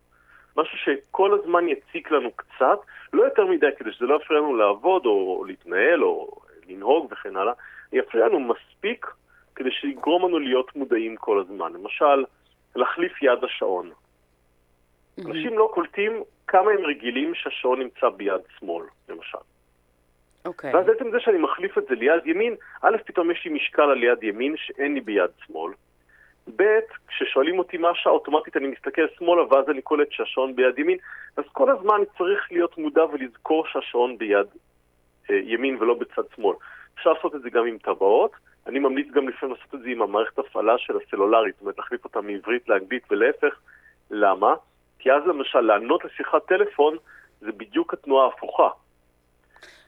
משהו 0.57 0.77
שכל 0.77 1.39
הזמן 1.39 1.67
יציק 1.67 2.11
לנו 2.11 2.31
קצת, 2.31 2.79
לא 3.13 3.23
יותר 3.23 3.45
מדי 3.45 3.67
כדי 3.77 3.91
שזה 3.91 4.05
לא 4.05 4.19
יפריע 4.23 4.39
לנו 4.39 4.55
לעבוד 4.55 5.05
או 5.05 5.43
להתנהל 5.47 6.03
או 6.03 6.31
לנהוג 6.69 7.07
וכן 7.11 7.35
הלאה, 7.35 7.53
יפריע 7.93 8.27
לנו 8.27 8.39
מספיק 8.39 9.05
כדי 9.55 9.71
שיגרום 9.71 10.27
לנו 10.27 10.39
להיות 10.39 10.75
מודעים 10.75 11.15
כל 11.15 11.39
הזמן. 11.39 11.73
למשל, 11.73 12.25
להחליף 12.75 13.23
יד 13.23 13.43
השעון. 13.43 13.89
Mm-hmm. 13.89 15.27
אנשים 15.27 15.57
לא 15.57 15.71
קולטים 15.73 16.23
כמה 16.47 16.71
הם 16.71 16.85
רגילים 16.85 17.35
שהשעון 17.35 17.79
נמצא 17.79 18.09
ביד 18.09 18.41
שמאל, 18.59 18.85
למשל. 19.09 19.37
אוקיי. 20.45 20.71
Okay. 20.71 20.75
ואז 20.75 20.85
בעצם 20.85 21.11
זה 21.11 21.17
שאני 21.19 21.37
מחליף 21.37 21.77
את 21.77 21.83
זה 21.89 21.95
ליד 21.95 22.25
ימין, 22.27 22.55
א', 22.81 22.97
פתאום 23.05 23.31
יש 23.31 23.45
לי 23.45 23.51
משקל 23.51 23.81
על 23.81 24.03
יד 24.03 24.23
ימין 24.23 24.55
שאין 24.57 24.93
לי 24.93 25.01
ביד 25.01 25.29
שמאל. 25.45 25.73
ב', 26.55 26.79
כששואלים 27.07 27.59
אותי 27.59 27.77
מה 27.77 27.89
השעה, 27.89 28.13
אוטומטית 28.13 28.57
אני 28.57 28.67
מסתכל 28.67 29.01
שמאלה 29.17 29.41
ואז 29.41 29.69
אני 29.69 29.81
קולט 29.81 30.11
שהשעון 30.11 30.55
ביד 30.55 30.79
ימין, 30.79 30.97
אז 31.37 31.43
כל 31.51 31.69
הזמן 31.71 32.01
צריך 32.17 32.51
להיות 32.51 32.77
מודע 32.77 33.03
ולזכור 33.05 33.67
שהשעון 33.67 34.17
ביד 34.17 34.47
אה, 35.29 35.35
ימין 35.35 35.77
ולא 35.79 35.93
בצד 35.93 36.23
שמאל. 36.35 36.55
אפשר 36.95 37.13
לעשות 37.13 37.35
את 37.35 37.41
זה 37.41 37.49
גם 37.49 37.65
עם 37.65 37.77
טבעות, 37.77 38.31
אני 38.67 38.79
ממליץ 38.79 39.07
גם 39.11 39.29
לפעמים 39.29 39.55
לעשות 39.55 39.75
את 39.75 39.79
זה 39.81 39.89
עם 39.89 40.01
המערכת 40.01 40.39
הפעלה 40.39 40.77
של 40.77 40.93
הסלולרית, 40.97 41.55
זאת 41.55 41.61
אומרת 41.61 41.77
להחליף 41.77 42.03
אותה 42.03 42.21
מעברית 42.21 42.69
לאנגלית 42.69 43.03
ולהפך. 43.11 43.59
למה? 44.11 44.53
כי 44.99 45.11
אז 45.11 45.27
למשל 45.27 45.59
לענות 45.59 46.05
לשיחת 46.05 46.45
טלפון 46.45 46.97
זה 47.41 47.51
בדיוק 47.51 47.93
התנועה 47.93 48.25
ההפוכה. 48.25 48.69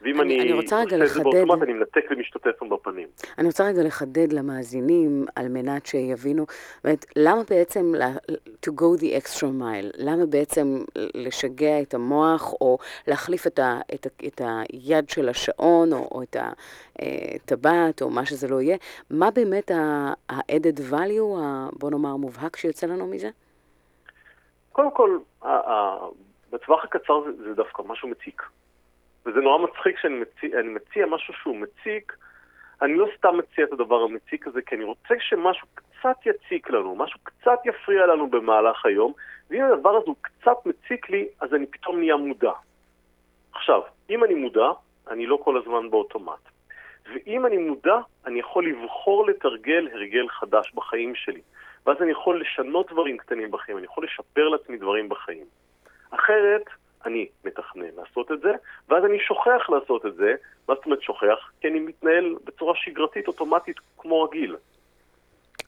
ואם 0.02 0.20
אני- 0.20 0.34
אני, 0.34 0.42
אני 0.42 0.52
רוצה 0.52 0.76
רגע 0.80 0.96
עושה 0.96 1.04
את 1.04 1.08
זה. 1.10 1.22
באוטומט, 1.22 1.62
אני 1.62 1.72
מנתק 1.72 2.04
ומשתתף 2.10 2.62
בפנים. 2.70 3.08
אני 3.38 3.46
רוצה 3.46 3.64
רגע 3.66 3.82
לחדד 3.82 4.32
למאזינים 4.32 5.26
על 5.36 5.48
מנת 5.48 5.86
שיבינו, 5.86 6.46
באמת, 6.84 7.04
למה 7.16 7.42
בעצם 7.50 7.92
to 8.66 8.70
go 8.70 9.00
the 9.00 9.22
extra 9.22 9.42
mile? 9.60 9.90
למה 9.98 10.26
בעצם 10.26 10.78
לשגע 11.14 11.80
את 11.82 11.94
המוח 11.94 12.52
או 12.60 12.78
להחליף 13.06 13.46
את, 13.46 13.58
ה, 13.58 13.80
את, 13.94 14.06
ה, 14.06 14.26
את 14.26 14.40
היד 14.44 15.08
של 15.10 15.28
השעון 15.28 15.92
או, 15.92 16.08
או 16.12 16.22
את 16.22 16.36
הטבעת 16.98 18.02
או 18.02 18.10
מה 18.10 18.26
שזה 18.26 18.48
לא 18.48 18.60
יהיה? 18.60 18.76
מה 19.10 19.30
באמת 19.30 19.70
ה-added 19.70 20.78
value, 20.90 21.38
ה- 21.40 21.68
בוא 21.72 21.90
נאמר, 21.90 22.08
המובהק 22.10 22.56
שיוצא 22.56 22.86
לנו 22.86 23.06
מזה? 23.06 23.30
קודם 24.72 24.90
כל, 24.90 25.18
בטווח 26.52 26.84
הקצר 26.84 27.20
זה, 27.24 27.44
זה 27.48 27.54
דווקא 27.54 27.82
משהו 27.86 28.08
מציק. 28.08 28.42
וזה 29.26 29.40
נורא 29.40 29.58
מצחיק 29.58 29.98
שאני 29.98 30.14
מציע, 30.14 30.62
מציע 30.62 31.06
משהו 31.06 31.34
שהוא 31.34 31.56
מציק, 31.56 32.12
אני 32.82 32.94
לא 32.94 33.06
סתם 33.16 33.36
מציע 33.36 33.64
את 33.64 33.72
הדבר 33.72 34.02
המציק 34.02 34.46
הזה, 34.46 34.62
כי 34.62 34.74
אני 34.74 34.84
רוצה 34.84 35.14
שמשהו 35.18 35.66
קצת 35.74 36.16
יציק 36.26 36.70
לנו, 36.70 36.96
משהו 36.96 37.20
קצת 37.22 37.58
יפריע 37.64 38.06
לנו 38.06 38.30
במהלך 38.30 38.86
היום, 38.86 39.12
ואם 39.50 39.64
הדבר 39.64 39.96
הזה 39.96 40.06
הוא 40.06 40.16
קצת 40.20 40.66
מציק 40.66 41.10
לי, 41.10 41.28
אז 41.40 41.54
אני 41.54 41.66
פתאום 41.66 41.98
נהיה 41.98 42.16
מודע. 42.16 42.52
עכשיו, 43.52 43.80
אם 44.10 44.24
אני 44.24 44.34
מודע, 44.34 44.70
אני 45.10 45.26
לא 45.26 45.38
כל 45.44 45.56
הזמן 45.56 45.90
באוטומט. 45.90 46.48
ואם 47.14 47.46
אני 47.46 47.56
מודע, 47.56 47.96
אני 48.26 48.40
יכול 48.40 48.68
לבחור 48.68 49.26
לתרגל 49.26 49.88
הרגל 49.92 50.28
חדש 50.28 50.72
בחיים 50.74 51.14
שלי. 51.14 51.40
ואז 51.86 51.96
אני 52.02 52.10
יכול 52.10 52.40
לשנות 52.40 52.92
דברים 52.92 53.16
קטנים 53.16 53.50
בחיים, 53.50 53.78
אני 53.78 53.86
יכול 53.86 54.04
לשפר 54.04 54.48
לעצמי 54.48 54.76
דברים 54.76 55.08
בחיים. 55.08 55.46
אחרת, 56.10 56.62
אני 57.06 57.26
מתכנן 57.44 57.88
לעשות 57.96 58.32
את 58.32 58.40
זה, 58.40 58.52
ואז 58.88 59.04
אני 59.04 59.18
שוכח 59.20 59.70
לעשות 59.70 60.06
את 60.06 60.14
זה. 60.14 60.34
מה 60.68 60.74
זאת 60.74 60.84
אומרת 60.84 61.02
שוכח? 61.02 61.50
כי 61.60 61.68
אני 61.68 61.80
מתנהל 61.80 62.34
בצורה 62.44 62.74
שגרתית, 62.76 63.28
אוטומטית, 63.28 63.76
כמו 63.98 64.22
רגיל. 64.22 64.56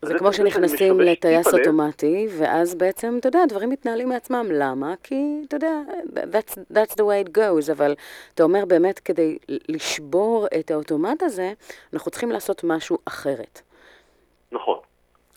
זה 0.02 0.18
כמו 0.18 0.32
שנכנסים 0.32 1.00
לטייס. 1.00 1.54
אוטומטי, 1.54 2.26
ואז 2.38 2.74
בעצם, 2.74 3.16
אתה 3.20 3.28
יודע, 3.28 3.38
דברים 3.48 3.70
מתנהלים 3.70 4.08
מעצמם. 4.08 4.46
למה? 4.52 4.94
כי, 5.02 5.42
אתה 5.48 5.56
יודע, 5.56 5.80
that's, 6.14 6.58
that's 6.72 6.92
the 6.94 7.02
way 7.02 7.28
it 7.28 7.30
goes, 7.38 7.72
אבל 7.72 7.94
אתה 8.34 8.42
אומר 8.42 8.64
באמת, 8.64 8.98
כדי 8.98 9.38
לשבור 9.68 10.46
את 10.60 10.70
האוטומט 10.70 11.22
הזה, 11.22 11.52
אנחנו 11.94 12.10
צריכים 12.10 12.30
לעשות 12.30 12.64
משהו 12.64 12.98
אחרת. 13.04 13.60
נכון. 14.52 14.78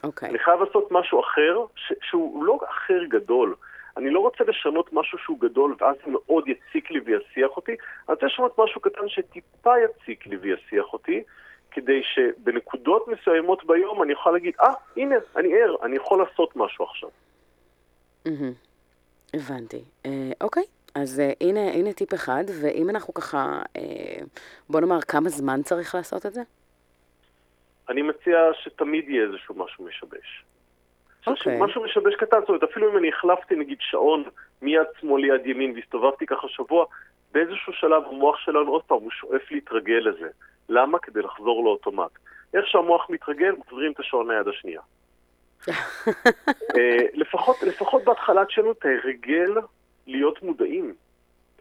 אוקיי. 0.04 0.30
אני 0.30 0.40
חייב 0.40 0.60
לעשות 0.62 0.88
משהו 0.92 1.20
אחר, 1.20 1.66
ש- 1.76 1.94
שהוא 2.10 2.44
לא 2.44 2.58
אחר 2.70 3.04
גדול. 3.10 3.56
אני 3.98 4.10
לא 4.10 4.20
רוצה 4.20 4.44
לשנות 4.44 4.94
משהו 4.94 5.18
שהוא 5.18 5.40
גדול 5.40 5.76
ואז 5.80 5.96
זה 6.06 6.12
מאוד 6.12 6.48
יציק 6.48 6.92
לי 6.92 7.00
ויסיח 7.00 7.58
אותי, 7.58 7.72
אני 7.72 8.14
רוצה 8.16 8.26
לשנות 8.26 8.60
משהו 8.60 8.82
קטן 8.82 9.10
שטיפה 9.10 9.74
יציק 9.80 10.28
לי 10.28 10.38
ויסיח 10.38 10.94
אותי, 10.94 11.24
כדי 11.72 12.02
שבנקודות 12.04 13.08
מסוימות 13.08 13.66
ביום 13.66 14.04
אני 14.04 14.14
אוכל 14.14 14.32
להגיד, 14.32 14.54
אה, 14.62 14.74
הנה, 14.98 15.16
אני 15.36 15.54
ער, 15.54 15.76
אני 15.84 15.96
יכול 15.96 16.20
לעשות 16.20 16.56
משהו 16.56 16.86
עכשיו. 16.86 17.10
הבנתי. 19.34 19.84
אה, 20.06 20.32
אוקיי, 20.42 20.64
אז 20.96 21.20
אה, 21.20 21.32
הנה, 21.42 21.72
הנה 21.74 21.94
טיפ 21.94 22.14
אחד, 22.14 22.44
ואם 22.62 22.90
אנחנו 22.90 23.14
ככה, 23.14 23.62
אה, 23.78 23.82
בוא 24.70 24.80
נאמר, 24.82 25.02
כמה 25.02 25.30
זמן 25.30 25.62
צריך 25.64 25.96
לעשות 25.96 26.26
את 26.26 26.34
זה? 26.34 26.42
אני 27.90 28.02
מציע 28.02 28.38
שתמיד 28.64 29.10
יהיה 29.10 29.24
איזשהו 29.24 29.56
משהו 29.56 29.86
משבש. 29.86 30.44
עכשיו, 31.32 31.54
אוקיי. 31.54 31.66
משהו 31.66 31.84
משבש 31.84 32.16
קטן, 32.16 32.40
זאת 32.40 32.50
אומרת, 32.50 32.64
אפילו 32.64 32.92
אם 32.92 32.98
אני 32.98 33.10
החלפתי 33.10 33.56
נגיד 33.56 33.78
שעון 33.82 34.24
מיד 34.62 34.88
שמאל 35.00 35.22
ליד 35.22 35.46
ימין 35.46 35.74
והסתובבתי 35.76 36.26
ככה 36.26 36.48
שבוע, 36.48 36.86
באיזשהו 37.32 37.74
שלב 37.74 38.04
המוח 38.10 38.38
שלנו 38.38 38.72
עוד 38.72 38.84
פעם, 38.84 38.98
הוא 38.98 39.12
שואף 39.12 39.52
להתרגל 39.52 40.02
לזה. 40.10 40.30
למה? 40.70 41.00
כדי 41.00 41.22
לחזור 41.22 41.64
לאוטומט. 41.64 42.12
איך 42.54 42.68
שהמוח 42.68 43.10
מתרגל, 43.10 43.52
מחזירים 43.60 43.92
את 43.92 44.00
השעון 44.00 44.32
ליד 44.32 44.48
השנייה. 44.48 44.82
אה, 46.78 47.06
לפחות, 47.14 47.64
לפחות 47.64 48.04
בהתחלה 48.04 48.44
שלנו 48.50 48.72
את 48.72 48.86
ההרגל 48.86 49.54
להיות 50.08 50.44
מודעים. 50.44 50.94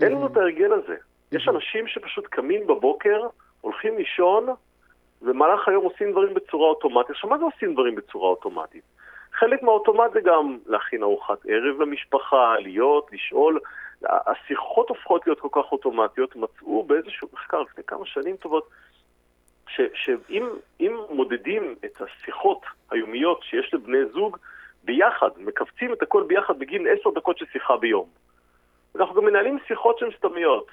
אין 0.00 0.12
לנו 0.12 0.26
את 0.26 0.36
ההרגל 0.36 0.72
הזה. 0.72 0.96
יש 1.32 1.48
אנשים 1.48 1.88
שפשוט 1.88 2.26
קמים 2.26 2.66
בבוקר, 2.66 3.20
הולכים 3.60 3.96
לישון, 3.98 4.46
במהלך 5.22 5.68
היום 5.68 5.84
עושים 5.84 6.12
דברים 6.12 6.34
בצורה 6.34 6.68
אוטומטית. 6.68 7.10
עכשיו, 7.10 7.30
מה 7.30 7.38
זה 7.38 7.44
עושים 7.44 7.72
דברים 7.72 7.94
בצורה 7.94 8.28
אוטומטית? 8.28 8.84
חלק 9.38 9.62
מהאוטומט 9.62 10.12
זה 10.12 10.20
גם 10.20 10.58
להכין 10.66 11.02
ארוחת 11.02 11.38
ערב 11.48 11.80
למשפחה, 11.80 12.58
להיות, 12.58 13.08
לשאול. 13.12 13.60
השיחות 14.02 14.88
הופכות 14.88 15.26
להיות 15.26 15.40
כל 15.40 15.48
כך 15.52 15.72
אוטומטיות. 15.72 16.36
מצאו 16.36 16.82
באיזשהו 16.82 17.28
מחקר 17.32 17.62
לפני 17.62 17.84
כמה 17.86 18.06
שנים 18.06 18.36
טובות, 18.36 18.68
שאם 19.68 20.48
אם 20.80 20.96
מודדים 21.10 21.74
את 21.84 22.00
השיחות 22.00 22.60
היומיות 22.90 23.42
שיש 23.42 23.74
לבני 23.74 24.04
זוג 24.12 24.36
ביחד, 24.84 25.30
מכווצים 25.36 25.92
את 25.92 26.02
הכל 26.02 26.24
ביחד 26.26 26.58
בגין 26.58 26.86
עשר 26.86 27.10
דקות 27.10 27.38
של 27.38 27.46
שיחה 27.52 27.76
ביום. 27.76 28.08
אנחנו 28.96 29.14
גם 29.14 29.24
מנהלים 29.24 29.58
שיחות 29.68 29.98
שהן 29.98 30.10
סתמיות. 30.18 30.66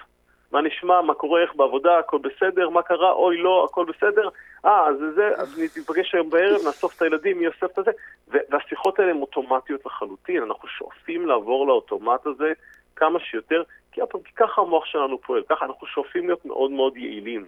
מה 0.54 0.62
נשמע, 0.62 1.02
מה 1.02 1.14
קורה, 1.14 1.42
איך 1.42 1.56
בעבודה, 1.56 2.00
הכל 2.00 2.18
בסדר, 2.18 2.70
מה 2.70 2.82
קרה, 2.82 3.12
אוי 3.12 3.38
לא, 3.38 3.68
הכל 3.70 3.86
בסדר, 3.86 4.30
אה, 4.66 4.88
אז 4.88 4.96
זה, 5.16 5.30
אז 5.38 5.60
ניפגש 5.78 6.16
היום 6.16 6.30
בערב, 6.30 6.62
נאסוף 6.66 6.98
את 6.98 7.02
הילדים, 7.02 7.40
מי 7.40 7.48
אוסף 7.48 7.80
את 7.80 7.86
זה, 7.86 7.92
והשיחות 8.28 9.00
האלה 9.00 9.12
הן 9.12 9.22
אוטומטיות 9.22 9.86
לחלוטין, 9.86 10.44
אנחנו 10.44 10.68
שואפים 10.68 11.28
לעבור 11.28 11.68
לאוטומט 11.68 12.26
הזה 12.26 12.54
כמה 12.96 13.20
שיותר, 13.20 13.64
כי, 13.92 14.02
ככה 14.36 14.62
המוח 14.62 14.86
שלנו 14.86 15.22
פועל, 15.22 15.44
ככה 15.50 15.66
אנחנו 15.66 15.88
שואפים 15.88 16.26
להיות 16.28 16.46
מאוד 16.46 16.72
מאוד 16.72 16.98
יעילים. 16.98 17.46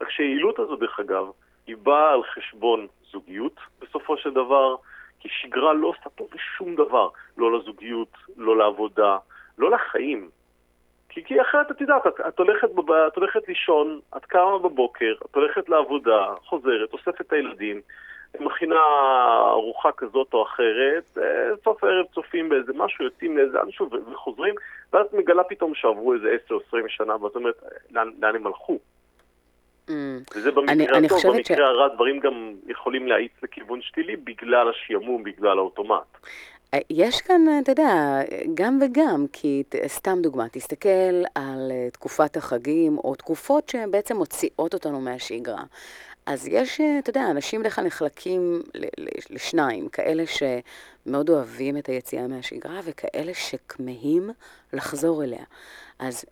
רק 0.00 0.10
שהיעילות 0.10 0.58
הזו, 0.58 0.76
דרך 0.76 1.00
אגב, 1.00 1.26
היא 1.66 1.76
באה 1.82 2.12
על 2.12 2.22
חשבון 2.22 2.86
זוגיות 3.12 3.60
בסופו 3.80 4.16
של 4.16 4.30
דבר, 4.30 4.76
כי 5.20 5.28
שגרה 5.30 5.72
לא 5.72 5.88
עושה 5.88 6.10
טוב 6.14 6.28
לשום 6.34 6.74
דבר, 6.74 7.08
לא 7.38 7.58
לזוגיות, 7.58 8.12
לא 8.36 8.56
לעבודה, 8.56 9.18
לא 9.58 9.70
לחיים. 9.70 10.30
כי, 11.14 11.24
כי 11.24 11.40
אחרת, 11.40 11.70
את 11.70 11.80
יודעת, 11.80 12.06
את, 12.06 12.20
את, 12.28 12.38
הולכת. 12.38 12.68
את 13.08 13.16
הולכת 13.16 13.48
לישון, 13.48 14.00
את 14.16 14.24
קמה 14.24 14.58
בבוקר, 14.58 15.14
את 15.30 15.36
הולכת 15.36 15.68
לעבודה, 15.68 16.26
חוזרת, 16.44 16.92
אוספת 16.92 17.20
את 17.20 17.32
הילדים, 17.32 17.80
מכינה 18.40 18.80
ארוחה 19.50 19.92
כזאת 19.96 20.34
או 20.34 20.42
אחרת, 20.42 21.04
אה, 21.18 21.22
סוף 21.64 21.84
הערב 21.84 22.06
צופים 22.14 22.48
באיזה 22.48 22.72
משהו, 22.76 23.04
יוצאים 23.04 23.36
לאיזה 23.38 23.60
אנשהו 23.60 23.90
וחוזרים, 24.12 24.54
ואז 24.92 25.06
את 25.06 25.14
מגלה 25.14 25.44
פתאום 25.44 25.74
שעברו 25.74 26.14
איזה 26.14 26.36
10-20 26.48 26.54
שנה, 26.88 27.24
ואת 27.24 27.34
אומרת, 27.36 27.54
לאן, 27.90 28.10
לאן 28.22 28.34
הם 28.34 28.46
הלכו? 28.46 28.78
אמ, 29.90 29.94
וזה 30.36 30.50
במקרה 30.52 30.74
אני- 30.74 30.84
הטוב, 30.84 30.96
אני 30.96 31.08
חושבת 31.08 31.32
ש- 31.46 31.50
במקרה 31.50 31.66
הרע 31.66 31.88
דברים 31.88 32.20
גם 32.20 32.52
יכולים 32.66 33.06
להאיץ 33.08 33.32
לכיוון 33.42 33.80
שלילי 33.82 34.16
בגלל 34.16 34.68
השעמום, 34.68 35.22
בגלל 35.22 35.58
האוטומט. 35.58 36.18
אה, 36.74 36.78
יש 36.90 37.20
כאן, 37.20 37.48
אה, 37.48 37.58
אתה 37.58 37.72
יודע, 37.72 38.20
גם 38.54 38.78
וגם, 38.82 39.26
כי 39.32 39.62
סתם 39.86 40.18
דוגמה, 40.22 40.48
תסתכל 40.48 41.22
על 41.34 41.72
אה, 41.72 41.88
תקופת 41.92 42.36
החגים, 42.36 42.98
או 42.98 43.14
תקופות 43.14 43.68
שהן 43.68 43.90
בעצם 43.90 44.16
מוציאות 44.16 44.74
אותנו 44.74 45.00
מהשגרה. 45.00 45.64
אז 46.26 46.46
יש, 46.46 46.80
אתה 46.98 47.10
יודע, 47.10 47.30
אנשים 47.30 47.60
בדרך 47.60 47.76
כלל 47.76 47.84
נחלקים 47.84 48.62
לשניים, 49.30 49.88
כאלה 49.88 50.24
שמאוד 50.26 51.30
אוהבים 51.30 51.76
את 51.76 51.86
היציאה 51.86 52.26
מהשגרה, 52.26 52.80
וכאלה 52.84 53.34
שכמהים 53.34 54.30
לחזור 54.72 55.24
אליה. 55.24 55.44
אז 55.98 56.24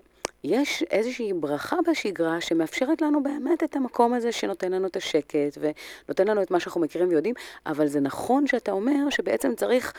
יש 0.44 0.82
איזושהי 0.90 1.32
ברכה 1.32 1.76
בשגרה 1.90 2.40
שמאפשרת 2.40 3.02
לנו 3.02 3.22
באמת 3.22 3.62
את 3.64 3.76
המקום 3.76 4.14
הזה 4.14 4.32
שנותן 4.32 4.72
לנו 4.72 4.86
את 4.86 4.96
השקט 4.96 5.58
ונותן 5.60 6.28
לנו 6.28 6.42
את 6.42 6.50
מה 6.50 6.60
שאנחנו 6.60 6.80
מכירים 6.80 7.08
ויודעים, 7.08 7.34
אבל 7.66 7.86
זה 7.86 8.00
נכון 8.00 8.46
שאתה 8.46 8.72
אומר 8.72 9.10
שבעצם 9.10 9.54
צריך 9.54 9.92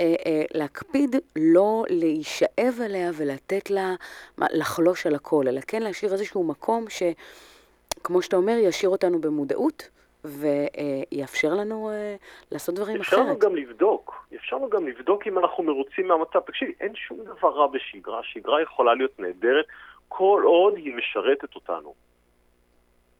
אה, 0.00 0.14
אה, 0.26 0.42
להקפיד 0.54 1.16
לא 1.36 1.84
להישאב 1.88 2.80
עליה 2.84 3.10
ולתת 3.14 3.70
לה 3.70 3.94
מה, 4.38 4.46
לחלוש 4.50 5.06
על 5.06 5.14
הכל, 5.14 5.44
אלא 5.48 5.60
כן 5.66 5.82
להשאיר 5.82 6.12
איזשהו 6.12 6.44
מקום 6.44 6.84
שכמו 6.88 8.22
שאתה 8.22 8.36
אומר, 8.36 8.56
ישאיר 8.58 8.90
אותנו 8.90 9.20
במודעות 9.20 9.88
ויאפשר 10.24 11.54
לנו 11.54 11.90
אה, 11.90 12.16
לעשות 12.52 12.74
דברים 12.74 13.00
אפשר 13.00 13.16
אחרת. 13.16 13.26
לנו 13.26 13.38
גם 13.38 13.56
לבדוק, 13.56 14.26
אפשר 14.34 14.56
לנו 14.56 14.70
גם 14.70 14.88
לבדוק 14.88 15.26
אם 15.26 15.38
אנחנו 15.38 15.64
מרוצים 15.64 16.08
מהמצב. 16.08 16.40
תקשיבי, 16.40 16.72
אין 16.80 16.94
שום 16.94 17.18
דבר 17.24 17.48
רע 17.48 17.66
בשגרה, 17.66 18.20
שגרה 18.22 18.62
יכולה 18.62 18.94
להיות 18.94 19.20
נהדרת 19.20 19.66
כל 20.12 20.42
עוד 20.44 20.76
היא 20.76 20.94
משרתת 20.94 21.54
אותנו. 21.54 21.94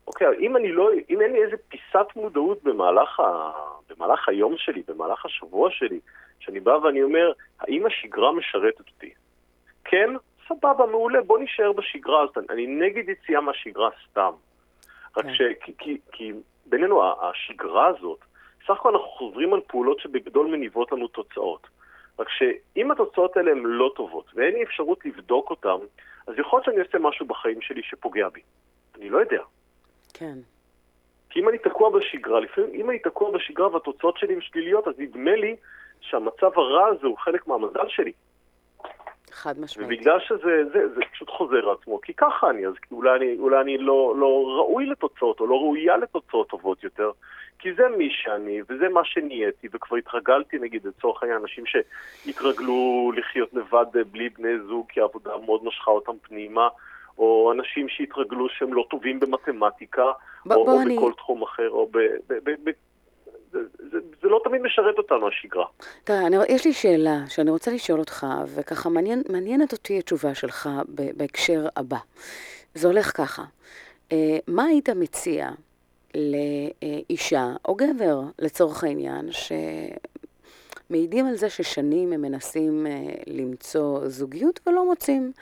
אוקיי, 0.06 0.26
אם 0.40 0.56
אני 0.56 0.72
לא, 0.72 0.90
אם 1.10 1.20
אין 1.20 1.32
לי 1.32 1.42
איזה 1.42 1.56
פיסת 1.68 2.06
מודעות 2.16 2.62
במהלך, 2.62 3.20
ה, 3.20 3.50
במהלך 3.88 4.28
היום 4.28 4.54
שלי, 4.56 4.82
במהלך 4.88 5.26
השבוע 5.26 5.70
שלי, 5.70 6.00
שאני 6.40 6.60
בא 6.60 6.70
ואני 6.70 7.02
אומר, 7.02 7.32
האם 7.60 7.86
השגרה 7.86 8.32
משרתת 8.32 8.78
אותי? 8.78 9.10
כן, 9.84 10.10
סבבה, 10.48 10.86
מעולה, 10.86 11.20
בוא 11.22 11.38
נישאר 11.38 11.72
בשגרה 11.72 12.22
הזאת. 12.22 12.50
אני 12.50 12.66
נגד 12.66 13.08
יציאה 13.08 13.40
מהשגרה 13.40 13.88
סתם. 14.10 14.32
רק 15.16 15.24
כן. 15.24 15.34
ש... 15.34 15.42
כי, 15.60 15.72
כי, 15.78 15.98
כי 16.12 16.32
בינינו, 16.66 17.02
השגרה 17.22 17.86
הזאת, 17.86 18.18
סך 18.64 18.70
הכל 18.70 18.88
אנחנו 18.92 19.08
חוזרים 19.08 19.54
על 19.54 19.60
פעולות 19.66 20.00
שבגדול 20.00 20.46
מניבות 20.46 20.92
לנו 20.92 21.08
תוצאות. 21.08 21.66
רק 22.20 22.28
שאם 22.28 22.90
התוצאות 22.90 23.36
האלה 23.36 23.50
הן 23.50 23.62
לא 23.62 23.92
טובות 23.96 24.24
ואין 24.34 24.54
לי 24.54 24.62
אפשרות 24.62 25.04
לבדוק 25.04 25.50
אותן, 25.50 25.86
אז 26.26 26.34
יכול 26.38 26.56
להיות 26.56 26.64
שאני 26.64 26.78
אעשה 26.78 26.98
משהו 26.98 27.26
בחיים 27.26 27.60
שלי 27.60 27.82
שפוגע 27.82 28.28
בי. 28.28 28.40
אני 28.98 29.08
לא 29.08 29.18
יודע. 29.18 29.42
כן. 30.14 30.38
כי 31.30 31.40
אם 31.40 31.48
אני 31.48 31.58
תקוע 31.58 31.90
בשגרה, 31.90 32.40
לפעמים 32.40 32.70
אם 32.74 32.90
אני 32.90 32.98
תקוע 32.98 33.30
בשגרה 33.30 33.68
והתוצאות 33.74 34.18
שלי 34.18 34.34
הן 34.34 34.40
שליליות, 34.40 34.88
אז 34.88 34.94
נדמה 34.98 35.36
לי 35.36 35.56
שהמצב 36.00 36.50
הרע 36.56 36.86
הזה 36.86 37.06
הוא 37.06 37.18
חלק 37.18 37.46
מהמזל 37.46 37.88
שלי. 37.88 38.12
חד 39.32 39.60
משמעית. 39.60 39.88
ובגלל 39.88 40.20
שזה 40.20 40.64
זה, 40.72 40.88
זה 40.94 41.00
פשוט 41.12 41.30
חוזר 41.30 41.56
על 41.56 41.76
עצמו, 41.80 42.00
כי 42.00 42.14
ככה 42.14 42.50
אני, 42.50 42.66
אז 42.66 42.72
אולי 42.92 43.16
אני, 43.16 43.36
אולי 43.38 43.60
אני 43.60 43.78
לא, 43.78 44.14
לא 44.16 44.44
ראוי 44.58 44.86
לתוצאות, 44.86 45.40
או 45.40 45.46
לא 45.46 45.54
ראויה 45.54 45.96
לתוצאות 45.96 46.48
טובות 46.48 46.84
יותר, 46.84 47.10
כי 47.58 47.74
זה 47.74 47.82
מי 47.98 48.08
שאני, 48.12 48.60
וזה 48.68 48.88
מה 48.88 49.04
שנהייתי, 49.04 49.68
וכבר 49.72 49.96
התרגלתי, 49.96 50.58
נגיד, 50.58 50.86
לצורך 50.86 51.22
העניין, 51.22 51.40
אנשים 51.42 51.64
שהתרגלו 51.66 53.12
לחיות 53.16 53.54
לבד 53.54 53.86
אה, 53.96 54.04
בלי 54.04 54.28
בני 54.28 54.58
זוג, 54.68 54.86
כי 54.88 55.00
העבודה 55.00 55.30
מאוד 55.44 55.64
משכה 55.64 55.90
אותם 55.90 56.12
פנימה, 56.22 56.68
או 57.18 57.52
אנשים 57.52 57.88
שהתרגלו 57.88 58.48
שהם 58.48 58.74
לא 58.74 58.86
טובים 58.90 59.20
במתמטיקה, 59.20 60.04
ב- 60.46 60.52
או, 60.52 60.68
או 60.72 60.80
אני- 60.82 60.96
בכל 60.96 61.12
תחום 61.12 61.42
אחר, 61.42 61.70
או 61.70 61.86
ב... 61.86 61.98
ב, 61.98 62.34
ב, 62.44 62.50
ב 62.64 62.70
זה, 63.52 63.58
זה, 63.92 63.98
זה 64.22 64.28
לא 64.28 64.40
תמיד 64.44 64.62
משרת 64.62 64.98
אותנו, 64.98 65.28
השגרה. 65.28 65.66
תראה, 66.04 66.26
אני, 66.26 66.36
יש 66.48 66.64
לי 66.66 66.72
שאלה 66.72 67.18
שאני 67.28 67.50
רוצה 67.50 67.70
לשאול 67.72 68.00
אותך, 68.00 68.26
וככה 68.54 68.88
מעניין, 68.88 69.22
מעניינת 69.28 69.72
אותי 69.72 69.98
התשובה 69.98 70.34
שלך 70.34 70.68
ב, 70.94 71.10
בהקשר 71.16 71.66
הבא. 71.76 71.98
זה 72.74 72.86
הולך 72.86 73.16
ככה, 73.16 73.44
אה, 74.12 74.38
מה 74.46 74.64
היית 74.64 74.88
מציע 74.88 75.50
לאישה 76.14 77.46
או 77.68 77.74
גבר, 77.74 78.20
לצורך 78.38 78.84
העניין, 78.84 79.28
שמעידים 80.90 81.26
על 81.26 81.36
זה 81.36 81.50
ששנים 81.50 82.12
הם 82.12 82.22
מנסים 82.22 82.86
אה, 82.86 82.92
למצוא 83.26 84.08
זוגיות 84.08 84.60
ולא 84.66 84.86
מוצאים, 84.86 85.32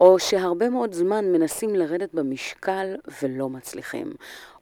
או 0.00 0.18
שהרבה 0.18 0.70
מאוד 0.70 0.92
זמן 0.92 1.24
מנסים 1.32 1.74
לרדת 1.74 2.14
במשקל 2.14 2.94
ולא 3.22 3.48
מצליחים, 3.48 4.12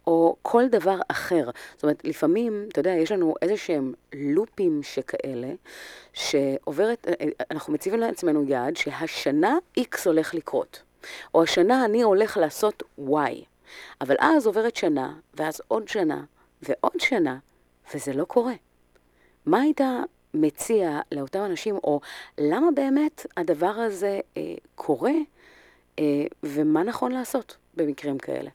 או 0.07 0.37
כל 0.43 0.69
דבר 0.69 0.99
אחר. 1.09 1.51
זאת 1.75 1.83
אומרת, 1.83 2.05
לפעמים, 2.05 2.67
אתה 2.69 2.81
יודע, 2.81 2.91
יש 2.91 3.13
לנו 3.13 3.35
איזה 3.43 3.57
שהם 3.57 3.93
לופים 4.13 4.81
שכאלה, 4.83 5.53
שעוברת, 6.13 7.09
אה, 7.09 7.13
אה, 7.21 7.29
אנחנו 7.51 7.73
מציבים 7.73 8.01
לעצמנו 8.01 8.45
יעד 8.45 8.77
שהשנה 8.77 9.59
X 9.79 9.97
הולך 10.05 10.35
לקרות, 10.35 10.83
או 11.35 11.43
השנה 11.43 11.85
אני 11.85 12.03
הולך 12.03 12.37
לעשות 12.37 12.83
Y. 13.09 13.13
אבל 14.01 14.17
אז 14.19 14.47
עוברת 14.47 14.77
שנה, 14.77 15.15
ואז 15.35 15.61
עוד 15.69 15.89
שנה, 15.89 16.25
ועוד 16.63 17.01
שנה, 17.01 17.39
וזה 17.95 18.13
לא 18.13 18.25
קורה. 18.25 18.55
מה 19.47 19.61
היית 19.61 19.81
מציע 20.35 21.01
לאותם 21.13 21.45
אנשים, 21.45 21.77
או 21.77 22.01
למה 22.39 22.71
באמת 22.75 23.27
הדבר 23.37 23.67
הזה 23.67 24.21
אה, 24.37 24.55
קורה, 24.75 25.13
אה, 25.99 26.25
ומה 26.43 26.83
נכון 26.83 27.13
לעשות 27.13 27.57
במקרים 27.75 28.19
כאלה? 28.19 28.51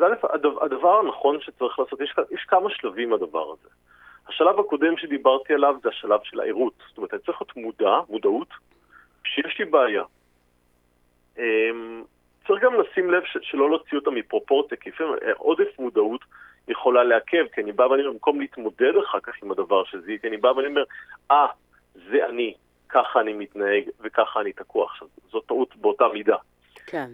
אז 0.00 0.04
א', 0.04 0.34
הדבר, 0.34 0.64
הדבר 0.64 0.98
הנכון 0.98 1.40
שצריך 1.40 1.78
לעשות, 1.78 2.00
יש, 2.00 2.14
יש 2.30 2.44
כמה 2.48 2.70
שלבים 2.70 3.12
לדבר 3.12 3.52
הזה. 3.52 3.68
השלב 4.28 4.60
הקודם 4.60 4.96
שדיברתי 4.96 5.54
עליו 5.54 5.74
זה 5.82 5.88
השלב 5.88 6.20
של 6.22 6.40
הערות. 6.40 6.72
זאת 6.88 6.96
אומרת, 6.96 7.14
אני 7.14 7.20
צריך 7.26 7.40
להיות 7.40 7.56
מודע, 7.56 7.98
מודעות, 8.08 8.48
שיש 9.24 9.58
לי 9.58 9.64
בעיה. 9.64 10.02
אמ, 11.38 12.02
צריך 12.46 12.62
גם 12.62 12.74
לשים 12.80 13.10
לב 13.10 13.22
שלא 13.42 13.70
להוציא 13.70 13.98
אותה 13.98 14.10
מפרופורציה, 14.10 14.76
כי 14.76 14.90
לפעמים 14.90 15.14
אה, 15.22 15.32
עודף 15.36 15.78
מודעות 15.78 16.20
יכולה 16.68 17.04
לעכב, 17.04 17.44
כי 17.54 17.60
אני 17.60 17.72
בא 17.72 17.82
ואני 17.82 18.02
אומר, 18.02 18.12
במקום 18.12 18.40
להתמודד 18.40 18.92
אחר 19.08 19.20
כך 19.20 19.32
עם 19.42 19.50
הדבר 19.50 19.84
שזיהיתי, 19.84 20.28
אני 20.28 20.36
בא 20.36 20.48
ואני 20.48 20.68
אומר, 20.68 20.84
אה, 21.30 21.46
זה 21.94 22.26
אני, 22.28 22.54
ככה 22.88 23.20
אני 23.20 23.32
מתנהג 23.32 23.84
וככה 24.00 24.40
אני 24.40 24.52
תקוע 24.52 24.84
עכשיו. 24.84 25.08
זו 25.30 25.40
טעות 25.40 25.76
באותה 25.76 26.04
מידה. 26.14 26.36
כן. 26.86 27.10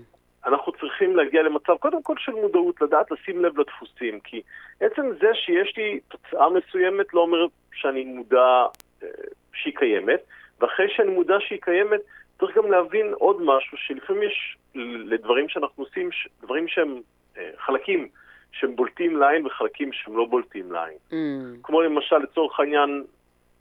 אנחנו 0.46 0.72
צריכים 0.72 1.16
להגיע 1.16 1.42
למצב, 1.42 1.76
קודם 1.76 2.02
כל 2.02 2.14
של 2.18 2.32
מודעות, 2.32 2.80
לדעת 2.80 3.10
לשים 3.10 3.44
לב 3.44 3.60
לדפוסים, 3.60 4.20
כי 4.20 4.42
עצם 4.80 5.02
זה 5.20 5.28
שיש 5.34 5.76
לי 5.76 6.00
תוצאה 6.08 6.48
מסוימת 6.50 7.14
לא 7.14 7.20
אומר 7.20 7.46
שאני 7.74 8.04
מודע 8.04 8.66
אה, 9.02 9.08
שהיא 9.54 9.74
קיימת, 9.76 10.20
ואחרי 10.60 10.86
שאני 10.88 11.10
מודע 11.10 11.36
שהיא 11.40 11.58
קיימת, 11.62 12.00
צריך 12.38 12.56
גם 12.56 12.70
להבין 12.70 13.12
עוד 13.12 13.42
משהו, 13.42 13.78
שלפעמים 13.78 14.22
יש 14.22 14.56
לדברים 15.04 15.48
שאנחנו 15.48 15.84
עושים, 15.84 16.10
דברים 16.42 16.68
שהם 16.68 17.00
אה, 17.38 17.50
חלקים 17.58 18.08
שהם 18.52 18.76
בולטים 18.76 19.16
לעין 19.16 19.46
וחלקים 19.46 19.92
שהם 19.92 20.16
לא 20.16 20.24
בולטים 20.24 20.72
לעין. 20.72 20.98
Mm, 21.10 21.14
כמו 21.62 21.82
למשל, 21.82 22.18
לצורך 22.18 22.60
העניין, 22.60 23.04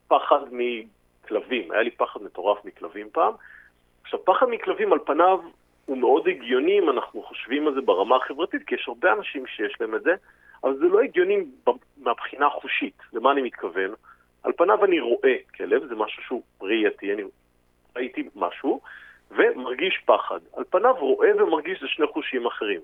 פחד 0.07 0.39
מכלבים. 0.51 1.71
היה 1.71 1.81
לי 1.81 1.91
פחד 1.91 2.23
מטורף 2.23 2.65
מכלבים 2.65 3.09
פעם. 3.11 3.33
עכשיו, 4.03 4.25
פחד 4.25 4.45
מכלבים 4.49 4.93
על 4.93 4.99
פניו 5.05 5.39
הוא 5.85 5.97
מאוד 5.97 6.27
הגיוני 6.27 6.79
אם 6.79 6.89
אנחנו 6.89 7.23
חושבים 7.23 7.67
על 7.67 7.73
זה 7.73 7.81
ברמה 7.81 8.15
החברתית, 8.15 8.63
כי 8.67 8.75
יש 8.75 8.85
הרבה 8.87 9.13
אנשים 9.13 9.47
שיש 9.47 9.81
להם 9.81 9.95
את 9.95 10.03
זה, 10.03 10.15
אבל 10.63 10.77
זה 10.77 10.85
לא 10.85 11.01
הגיוני 11.01 11.45
מהבחינה 11.97 12.47
החושית. 12.47 12.97
למה 13.13 13.31
אני 13.31 13.41
מתכוון? 13.41 13.93
על 14.43 14.51
פניו 14.57 14.85
אני 14.85 14.99
רואה 14.99 15.35
כלב, 15.55 15.87
זה 15.87 15.95
משהו 15.95 16.23
שהוא 16.23 16.43
ראייתי, 16.61 17.13
אני 17.13 17.23
ראיתי 17.95 18.29
משהו, 18.35 18.81
ומרגיש 19.31 20.01
פחד. 20.05 20.39
על 20.57 20.63
פניו 20.69 20.95
רואה 20.99 21.43
ומרגיש 21.43 21.81
זה 21.81 21.87
שני 21.87 22.07
חושים 22.07 22.45
אחרים. 22.45 22.81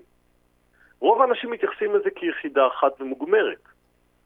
רוב 1.00 1.20
האנשים 1.20 1.50
מתייחסים 1.50 1.94
לזה 1.94 2.10
כיחידה 2.10 2.66
אחת 2.66 3.00
ומוגמרת. 3.00 3.62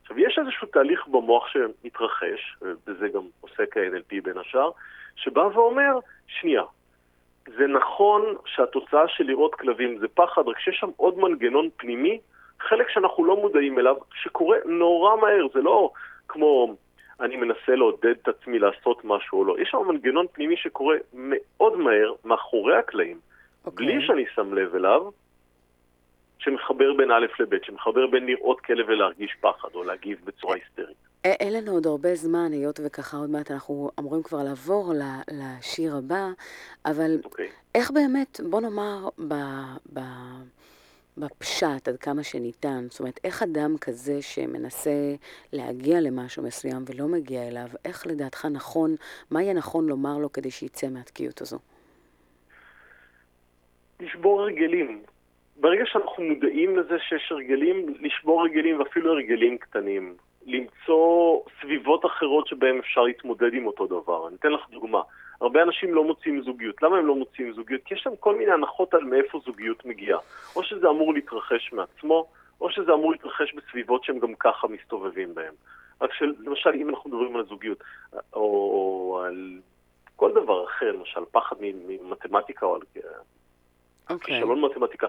עכשיו, 0.03 0.18
יש 0.18 0.39
איזשהו 0.39 0.68
תהליך 0.68 1.07
במוח 1.07 1.49
שמתרחש, 1.49 2.57
ובזה 2.62 3.09
גם 3.09 3.22
עוסק 3.41 3.77
ה-NLP 3.77 4.22
בין 4.22 4.39
השאר, 4.39 4.70
שבא 5.16 5.41
ואומר, 5.41 5.99
שנייה, 6.27 6.62
זה 7.47 7.67
נכון 7.67 8.35
שהתוצאה 8.47 9.09
של 9.09 9.25
לראות 9.25 9.55
כלבים 9.55 9.99
זה 9.99 10.09
פחד, 10.09 10.43
רק 10.49 10.59
שיש 10.59 10.77
שם 10.81 10.91
עוד 10.97 11.19
מנגנון 11.19 11.69
פנימי, 11.77 12.19
חלק 12.61 12.91
שאנחנו 12.91 13.25
לא 13.25 13.37
מודעים 13.37 13.79
אליו, 13.79 13.97
שקורה 14.23 14.59
נורא 14.65 15.17
מהר, 15.17 15.47
זה 15.55 15.61
לא 15.61 15.91
כמו 16.29 16.75
אני 17.21 17.37
מנסה 17.37 17.75
לעודד 17.75 18.15
את 18.23 18.29
עצמי 18.29 18.59
לעשות 18.59 19.05
משהו 19.05 19.39
או 19.39 19.45
לא. 19.45 19.61
יש 19.61 19.69
שם 19.71 19.79
מנגנון 19.89 20.27
פנימי 20.33 20.57
שקורה 20.57 20.97
מאוד 21.15 21.77
מהר 21.77 22.13
מאחורי 22.25 22.77
הקלעים, 22.77 23.19
אוקיי. 23.65 23.87
בלי 23.87 24.07
שאני 24.07 24.25
שם 24.35 24.55
לב 24.55 24.75
אליו, 24.75 25.11
שמחבר 26.39 26.93
בין 26.93 27.11
א' 27.11 27.27
לב', 27.41 27.65
שמחבר 27.65 28.07
בין 28.07 28.27
לראות 28.27 28.61
כלב 28.61 28.87
ולהרגיש 28.89 29.37
פחד, 29.41 29.69
או 29.75 29.85
להגיב 29.85 30.19
בצורה 30.25 30.55
היסטרית. 30.55 31.06
אין 31.31 31.53
לנו 31.53 31.72
עוד 31.72 31.87
הרבה 31.87 32.14
זמן, 32.14 32.53
היות 32.53 32.81
וככה 32.85 33.16
עוד 33.16 33.31
מעט 33.31 33.51
אנחנו 33.51 33.91
אמורים 33.99 34.22
כבר 34.22 34.43
לעבור 34.43 34.93
לשיר 35.33 35.97
הבא, 35.97 36.29
אבל 36.87 37.20
אוקיי. 37.24 37.49
איך 37.74 37.91
באמת, 37.91 38.41
בוא 38.51 38.61
נאמר, 38.61 39.09
ב, 39.29 39.35
ב, 39.93 40.01
בפשט 41.18 41.89
עד 41.89 41.97
כמה 41.97 42.22
שניתן, 42.22 42.87
זאת 42.91 43.01
אומרת, 43.01 43.20
איך 43.24 43.43
אדם 43.43 43.79
כזה 43.81 44.22
שמנסה 44.22 45.14
להגיע 45.53 46.01
למשהו 46.01 46.43
מסוים 46.43 46.85
ולא 46.87 47.07
מגיע 47.09 47.49
אליו, 47.49 47.68
איך 47.85 48.07
לדעתך 48.07 48.45
נכון, 48.45 48.95
מה 49.31 49.43
יהיה 49.43 49.55
נכון 49.55 49.87
לומר 49.87 50.18
לו 50.18 50.33
כדי 50.33 50.51
שיצא 50.51 50.89
מהתקיעות 50.89 51.41
הזו? 51.41 51.59
לשבור 54.01 54.41
הרגלים. 54.41 55.03
ברגע 55.57 55.83
שאנחנו 55.87 56.24
מודעים 56.24 56.79
לזה 56.79 56.95
שיש 57.09 57.33
הרגלים, 57.33 57.95
לשבור 58.01 58.41
הרגלים 58.41 58.79
ואפילו 58.79 59.12
הרגלים 59.12 59.59
קטנים. 59.59 60.16
למצוא 60.47 61.41
סביבות 61.61 62.07
אחרות 62.07 62.47
שבהן 62.47 62.79
אפשר 62.79 63.01
להתמודד 63.03 63.55
עם 63.55 63.67
אותו 63.67 63.87
דבר. 63.87 64.29
אני 64.29 64.37
אתן 64.37 64.49
לך 64.49 64.61
דוגמה. 64.71 65.03
הרבה 65.41 65.63
אנשים 65.63 65.95
לא 65.95 66.05
מוצאים 66.05 66.43
זוגיות. 66.43 66.83
למה 66.83 66.99
הם 66.99 67.07
לא 67.07 67.15
מוצאים 67.15 67.53
זוגיות? 67.53 67.81
כי 67.85 67.95
יש 67.95 68.07
להם 68.07 68.17
כל 68.21 68.39
מיני 68.39 68.53
הנחות 68.53 68.95
על 68.95 69.05
מאיפה 69.05 69.41
זוגיות 69.45 69.85
מגיעה. 69.85 70.19
או 70.57 70.63
שזה 70.63 70.89
אמור 70.89 71.15
להתרחש 71.15 71.73
מעצמו, 71.73 72.27
או 72.61 72.71
שזה 72.71 72.93
אמור 72.93 73.13
להתרחש 73.13 73.55
בסביבות 73.55 74.05
שהם 74.05 74.19
גם 74.19 74.35
ככה 74.35 74.69
מסתובבים 74.69 75.35
בהן. 75.35 75.53
רק 76.01 76.13
שלמשל, 76.13 76.71
אם 76.75 76.91
אנחנו 76.91 77.11
מדברים 77.11 77.37
על 77.37 77.45
זוגיות, 77.45 77.79
או, 78.13 78.41
או 78.41 79.23
על 79.27 79.61
כל 80.17 80.33
דבר 80.33 80.65
אחר, 80.65 80.93
למשל 80.93 81.21
פחד 81.33 81.57
ממתמטיקה 81.61 82.67
או 82.67 82.75
על 82.75 82.81
אוקיי. 84.11 84.35
כישלון 84.35 84.61
מתמטיקה. 84.61 85.07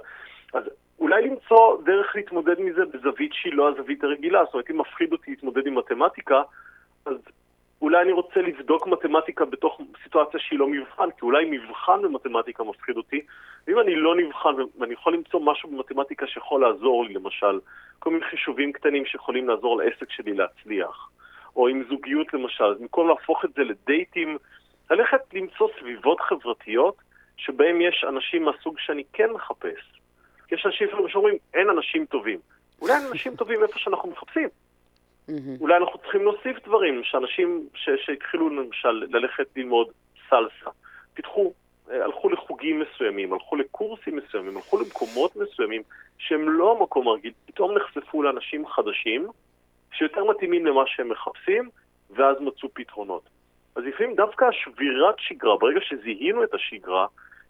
אז 0.53 0.63
אולי 0.99 1.27
למצוא 1.27 1.81
דרך 1.85 2.15
להתמודד 2.15 2.61
מזה 2.61 2.85
בזווית 2.85 3.33
שהיא 3.33 3.53
לא 3.53 3.69
הזווית 3.69 4.03
הרגילה. 4.03 4.45
זאת 4.45 4.53
אומרת, 4.53 4.69
אם 4.71 4.77
מפחיד 4.81 5.11
אותי 5.11 5.31
להתמודד 5.31 5.67
עם 5.67 5.77
מתמטיקה, 5.77 6.41
אז 7.05 7.15
אולי 7.81 8.01
אני 8.01 8.11
רוצה 8.11 8.41
לבדוק 8.41 8.87
מתמטיקה 8.87 9.45
בתוך 9.45 9.81
סיטואציה 10.03 10.39
שהיא 10.39 10.59
לא 10.59 10.67
מבחן, 10.67 11.11
כי 11.11 11.21
אולי 11.21 11.45
מבחן 11.45 12.01
במתמטיקה 12.01 12.63
מפחיד 12.63 12.97
אותי, 12.97 13.21
ואם 13.67 13.79
אני 13.79 13.95
לא 13.95 14.15
נבחן 14.15 14.49
ואני 14.79 14.93
יכול 14.93 15.13
למצוא 15.13 15.39
משהו 15.39 15.69
במתמטיקה 15.69 16.27
שיכול 16.27 16.61
לעזור 16.61 17.05
לי, 17.05 17.13
למשל, 17.13 17.59
כל 17.99 18.09
מיני 18.09 18.25
חישובים 18.25 18.71
קטנים 18.71 19.05
שיכולים 19.05 19.49
לעזור 19.49 19.77
לעסק 19.77 20.11
שלי 20.11 20.33
להצליח, 20.33 21.09
או 21.55 21.67
עם 21.67 21.83
זוגיות 21.89 22.33
למשל, 22.33 22.63
אז 22.63 22.79
במקום 22.79 23.09
להפוך 23.09 23.45
את 23.45 23.53
זה 23.53 23.63
לדייטים, 23.63 24.37
ללכת 24.91 25.33
למצוא 25.33 25.69
סביבות 25.79 26.21
חברתיות 26.21 26.95
שבהם 27.37 27.81
יש 27.81 28.05
אנשים 28.09 28.43
מהסוג 28.43 28.79
שאני 28.79 29.03
כן 29.13 29.31
מחפש. 29.31 29.96
יש 30.51 30.65
אנשים 30.65 30.87
שאומרים, 31.07 31.37
אין 31.53 31.69
אנשים 31.69 32.05
טובים. 32.05 32.39
אולי 32.81 32.93
אין 32.93 33.05
אנשים 33.11 33.35
טובים 33.39 33.63
איפה 33.63 33.79
שאנחנו 33.79 34.09
מחפשים. 34.09 34.49
אולי 35.59 35.77
אנחנו 35.77 35.99
צריכים 35.99 36.23
להוסיף 36.23 36.65
דברים, 36.65 37.01
שאנשים 37.03 37.67
שהתחילו 38.05 38.49
למשל 38.49 39.05
ללכת 39.09 39.47
ללמוד 39.55 39.87
סלסה, 40.29 40.69
פיתחו, 41.13 41.53
אה, 41.91 42.05
הלכו 42.05 42.29
לחוגים 42.29 42.79
מסוימים, 42.79 43.33
הלכו 43.33 43.55
לקורסים 43.55 44.15
מסוימים, 44.15 44.57
הלכו 44.57 44.77
למקומות 44.77 45.35
מסוימים 45.35 45.81
שהם 46.17 46.49
לא 46.49 46.77
המקום 46.77 47.07
הרגיל, 47.07 47.33
פתאום 47.45 47.77
נחשפו 47.77 48.23
לאנשים 48.23 48.67
חדשים 48.67 49.27
שיותר 49.91 50.23
מתאימים 50.23 50.65
למה 50.65 50.83
שהם 50.85 51.09
מחפשים, 51.09 51.69
ואז 52.09 52.37
מצאו 52.39 52.69
פתרונות. 52.73 53.29
אז 53.75 53.83
לפעמים 53.83 54.15
דווקא 54.15 54.45
השבירת 54.45 55.15
שגרה, 55.17 55.57
ברגע 55.57 55.79
שזיהינו 55.81 56.43
את 56.43 56.53
השגרה, 56.53 57.07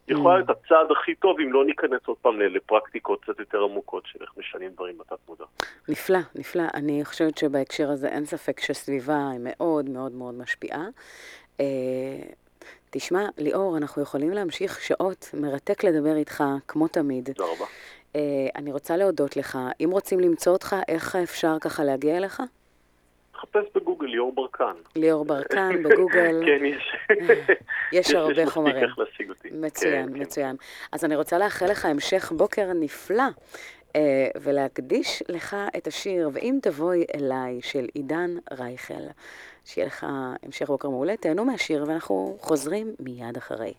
יכולה 0.08 0.36
להיות 0.38 0.50
הצעד 0.50 0.92
הכי 0.92 1.16
טוב 1.16 1.40
אם 1.40 1.54
לא 1.54 1.66
ניכנס 1.66 2.02
עוד 2.06 2.18
פעם 2.18 2.40
לפרקטיקות 2.42 3.22
קצת 3.24 3.40
יותר 3.40 3.64
עמוקות 3.64 4.04
של 4.06 4.20
איך 4.22 4.30
משנים 4.38 4.72
דברים 4.72 4.98
בתת 4.98 5.18
מודע. 5.28 5.46
נפלא, 5.90 6.20
נפלא. 6.36 6.64
אני 6.74 7.06
חושבת 7.06 7.38
שבהקשר 7.38 7.90
הזה 7.90 8.08
אין 8.08 8.26
ספק 8.26 8.60
שסביבה 8.60 9.30
היא 9.32 9.40
מאוד 9.44 9.90
מאוד 9.90 10.12
מאוד 10.12 10.34
משפיעה. 10.34 10.86
אה, 11.60 11.66
תשמע, 12.90 13.26
ליאור, 13.38 13.78
אנחנו 13.78 14.02
יכולים 14.02 14.32
להמשיך 14.32 14.82
שעות, 14.82 15.30
מרתק 15.34 15.84
לדבר 15.84 16.16
איתך, 16.16 16.44
כמו 16.68 16.88
תמיד. 16.88 17.30
תודה 17.36 17.50
רבה. 17.56 17.66
אה, 18.16 18.22
אני 18.56 18.72
רוצה 18.72 18.98
להודות 18.98 19.38
לך. 19.38 19.58
אם 19.84 19.90
רוצים 19.92 20.20
למצוא 20.20 20.54
אותך, 20.54 20.76
איך 20.88 21.16
אפשר 21.16 21.60
ככה 21.62 21.84
להגיע 21.84 22.18
אליך? 22.18 22.42
חפש 23.38 23.66
בגוגל 23.76 24.08
ליאור 24.08 24.36
ברקן. 24.36 24.74
ליאור 24.96 25.26
ברקן, 25.26 25.70
בגוגל. 25.84 26.44
כן, 26.46 26.66
יש. 26.66 26.96
יש 28.00 28.12
הרבה 28.14 28.32
מספיק 28.32 28.48
חומרים. 28.50 28.76
איך 28.84 29.00
להשיג 29.00 29.30
אותי. 29.30 29.50
מצוין, 29.52 30.08
כן, 30.08 30.14
כן. 30.14 30.20
מצוין. 30.22 30.56
אז 30.92 31.06
אני 31.06 31.16
רוצה 31.16 31.38
לאחל 31.38 31.66
לך 31.66 31.86
המשך 31.86 32.32
בוקר 32.32 32.72
נפלא, 32.76 33.24
אה, 33.96 34.28
ולהקדיש 34.42 35.24
לך 35.30 35.56
את 35.78 35.88
השיר 35.88 36.30
"ואם 36.34 36.60
תבואי 36.62 37.06
אליי" 37.16 37.62
של 37.62 37.88
עידן 37.94 38.36
רייכל. 38.60 38.94
שיהיה 39.66 39.88
לך 39.88 40.06
המשך 40.44 40.68
בוקר 40.68 40.90
מעולה, 40.90 41.18
תהנו 41.18 41.46
מהשיר, 41.46 41.86
ואנחנו 41.88 42.38
חוזרים 42.40 42.96
מיד 43.00 43.38
אחרי. 43.38 43.74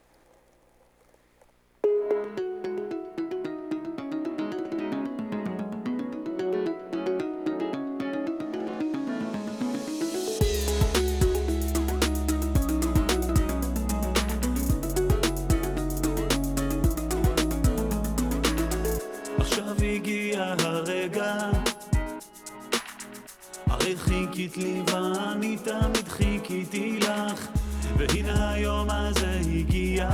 לי 24.59 24.83
ואני 24.87 25.57
תמיד 25.57 26.09
חיכיתי 26.09 26.99
לך 27.01 27.49
והנה 27.97 28.51
היום 28.51 28.91
הזה 28.91 29.41
הגיע. 29.59 30.11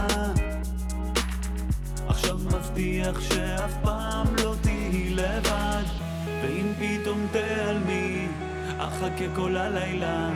עכשיו 2.09 2.39
מבטיח 2.39 3.21
שאף 3.21 3.73
פעם 3.83 4.27
לא 4.45 4.55
תהיי 4.63 5.15
לבד 5.15 5.85
ואם 6.43 6.73
פתאום 6.79 7.27
תעלמי 7.33 8.29
אחכה 8.79 9.25
כל 9.37 9.57
הלילה 9.57 10.31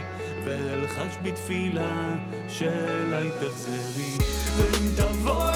ואלחש 0.45 1.17
בתפילה 1.23 2.15
שאליי 2.49 3.31
תחזרי 3.41 4.19
ואם 4.57 4.89
תבואי 4.97 5.47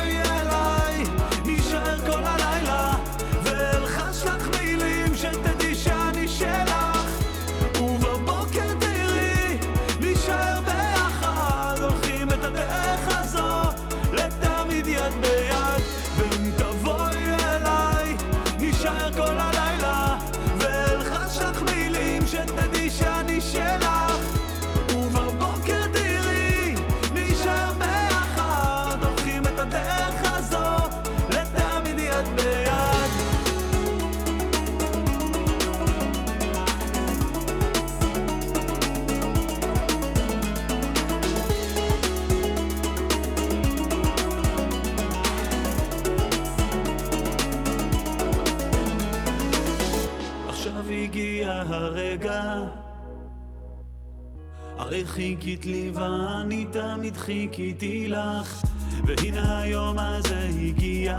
חיכית 55.07 55.67
לי 55.67 55.91
ואני 55.95 56.67
תמיד 56.73 57.17
חיכיתי 57.17 58.09
לך. 58.09 58.63
והנה 59.07 59.61
היום 59.61 59.99
הזה 59.99 60.49
הגיע. 60.61 61.19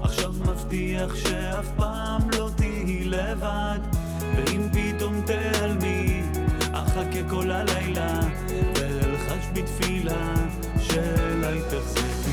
עכשיו 0.00 0.32
מבטיח 0.32 1.14
שאף 1.16 1.68
פעם 1.76 2.20
לא 2.38 2.50
תהיי 2.56 3.04
לבד. 3.04 3.78
ואם 4.36 4.68
פתאום 4.72 5.20
תעלמי 5.26 6.22
אחכה 6.72 7.28
כל 7.30 7.50
הלילה 7.50 8.20
ואלחש 8.74 9.46
בתפילה 9.54 10.34
שאליי 10.80 11.60
תחזרי 11.70 12.23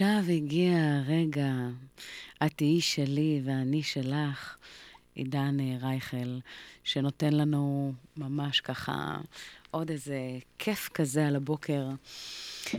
עכשיו 0.00 0.34
הגיע 0.36 0.76
הרגע, 0.76 1.52
את 2.46 2.52
תהיי 2.56 2.80
שלי 2.80 3.40
ואני 3.44 3.82
שלך, 3.82 4.56
עידן 5.14 5.56
רייכל, 5.80 6.38
שנותן 6.84 7.32
לנו 7.32 7.92
ממש 8.16 8.60
ככה 8.60 9.16
עוד 9.70 9.90
איזה 9.90 10.18
כיף 10.58 10.88
כזה 10.88 11.26
על 11.26 11.36
הבוקר. 11.36 11.88
Uh, 12.74 12.78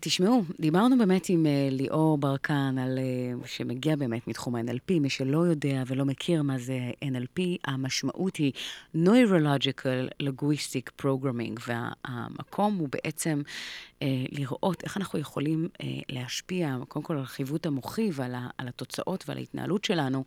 תשמעו, 0.00 0.42
דיברנו 0.60 0.98
באמת 0.98 1.28
עם 1.28 1.46
uh, 1.46 1.74
ליאור 1.74 2.18
ברקן, 2.18 2.76
על, 2.78 2.98
uh, 2.98 3.46
שמגיע 3.46 3.96
באמת 3.96 4.28
מתחום 4.28 4.54
ה-NLP. 4.54 5.00
מי 5.00 5.10
שלא 5.10 5.38
יודע 5.38 5.82
ולא 5.86 6.04
מכיר 6.04 6.42
מה 6.42 6.58
זה 6.58 6.78
NLP, 7.04 7.40
המשמעות 7.64 8.36
היא 8.36 8.52
Neurological 8.96 10.22
Linguistic 10.22 11.02
Programming, 11.02 11.60
והמקום 11.66 12.76
הוא 12.76 12.88
בעצם 12.92 13.42
uh, 13.44 14.02
לראות 14.32 14.84
איך 14.84 14.96
אנחנו 14.96 15.18
יכולים 15.18 15.68
uh, 15.72 15.84
להשפיע, 16.08 16.76
קודם 16.88 17.04
כל 17.04 17.16
על 17.16 17.22
החיווט 17.22 17.66
המוחי 17.66 18.10
ועל 18.12 18.34
על 18.58 18.68
התוצאות 18.68 19.24
ועל 19.28 19.38
ההתנהלות 19.38 19.84
שלנו 19.84 20.24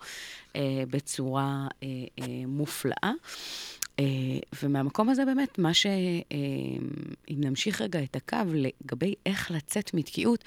uh, 0.47 0.55
בצורה 0.89 1.67
uh, 1.69 1.83
uh, 2.19 2.23
מופלאה. 2.47 3.11
Uh, 4.01 4.03
ומהמקום 4.63 5.09
הזה 5.09 5.25
באמת, 5.25 5.59
מה 5.59 5.73
ש... 5.73 5.85
Uh, 5.85 5.89
אם 7.29 7.35
נמשיך 7.37 7.81
רגע 7.81 8.03
את 8.03 8.15
הקו 8.15 8.37
לגבי 8.53 9.13
איך 9.25 9.51
לצאת 9.51 9.93
מתקיעות, 9.93 10.43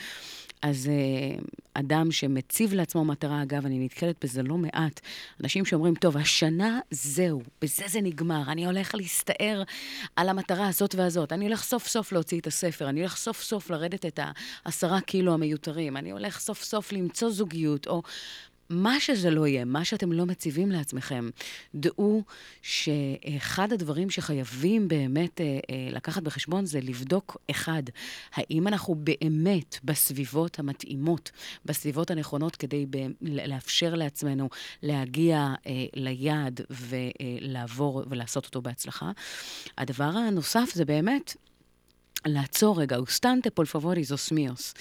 אז 0.62 0.90
uh, 0.90 1.44
אדם 1.74 2.12
שמציב 2.12 2.74
לעצמו 2.74 3.04
מטרה, 3.04 3.42
אגב, 3.42 3.66
אני 3.66 3.84
נתקלת 3.84 4.24
בזה 4.24 4.42
לא 4.42 4.56
מעט, 4.56 5.00
אנשים 5.40 5.64
שאומרים, 5.64 5.94
טוב, 5.94 6.16
השנה 6.16 6.80
זהו, 6.90 7.42
בזה 7.62 7.84
זה 7.88 8.00
נגמר, 8.00 8.42
אני 8.48 8.66
הולך 8.66 8.94
להסתער 8.94 9.62
על 10.16 10.28
המטרה 10.28 10.68
הזאת 10.68 10.94
והזאת, 10.94 11.32
אני 11.32 11.44
הולך 11.46 11.62
סוף 11.62 11.86
סוף 11.86 12.12
להוציא 12.12 12.40
את 12.40 12.46
הספר, 12.46 12.88
אני 12.88 13.00
הולך 13.00 13.16
סוף 13.16 13.42
סוף 13.42 13.70
לרדת 13.70 14.06
את 14.06 14.20
העשרה 14.64 15.00
קילו 15.00 15.34
המיותרים, 15.34 15.96
אני 15.96 16.10
הולך 16.10 16.40
סוף 16.40 16.62
סוף 16.62 16.92
למצוא 16.92 17.30
זוגיות, 17.30 17.86
או... 17.86 18.02
מה 18.70 19.00
שזה 19.00 19.30
לא 19.30 19.46
יהיה, 19.46 19.64
מה 19.64 19.84
שאתם 19.84 20.12
לא 20.12 20.26
מציבים 20.26 20.70
לעצמכם, 20.70 21.30
דעו 21.74 22.22
שאחד 22.62 23.72
הדברים 23.72 24.10
שחייבים 24.10 24.88
באמת 24.88 25.40
אה, 25.40 25.44
אה, 25.44 25.88
לקחת 25.90 26.22
בחשבון 26.22 26.66
זה 26.66 26.80
לבדוק, 26.80 27.36
אחד, 27.50 27.82
האם 28.34 28.68
אנחנו 28.68 28.94
באמת 28.94 29.78
בסביבות 29.84 30.58
המתאימות, 30.58 31.30
בסביבות 31.64 32.10
הנכונות, 32.10 32.56
כדי 32.56 32.86
לאפשר 33.20 33.94
לעצמנו 33.94 34.48
להגיע 34.82 35.54
אה, 35.66 35.72
ליעד 35.94 36.60
ולעבור 36.70 38.02
ולעשות 38.10 38.44
אותו 38.44 38.62
בהצלחה. 38.62 39.10
הדבר 39.78 40.04
הנוסף 40.04 40.70
זה 40.74 40.84
באמת 40.84 41.36
לעצור 42.26 42.80
רגע, 42.80 42.96
אוסטנטה 42.96 43.50
פולפבוריזוס 43.50 44.32
מיוס, 44.32 44.74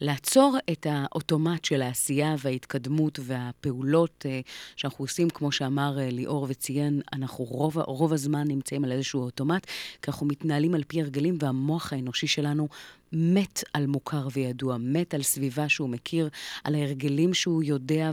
לעצור 0.00 0.56
את 0.72 0.86
האוטומט 0.90 1.64
של 1.64 1.82
העשייה 1.82 2.34
וההתקדמות 2.38 3.18
והפעולות 3.22 4.26
uh, 4.28 4.48
שאנחנו 4.76 5.04
עושים, 5.04 5.30
כמו 5.30 5.52
שאמר 5.52 5.96
uh, 5.98 6.12
ליאור 6.12 6.46
וציין, 6.48 7.00
אנחנו 7.12 7.44
רוב, 7.44 7.78
רוב 7.78 8.12
הזמן 8.12 8.48
נמצאים 8.48 8.84
על 8.84 8.92
איזשהו 8.92 9.20
אוטומט, 9.20 9.66
כי 10.02 10.10
אנחנו 10.10 10.26
מתנהלים 10.26 10.74
על 10.74 10.82
פי 10.88 11.00
הרגלים 11.00 11.38
והמוח 11.40 11.92
האנושי 11.92 12.26
שלנו 12.26 12.68
מת 13.12 13.64
על 13.72 13.86
מוכר 13.86 14.28
וידוע, 14.32 14.76
מת 14.80 15.14
על 15.14 15.22
סביבה 15.22 15.68
שהוא 15.68 15.88
מכיר, 15.88 16.28
על 16.64 16.74
ההרגלים 16.74 17.34
שהוא 17.34 17.62
יודע 17.62 18.10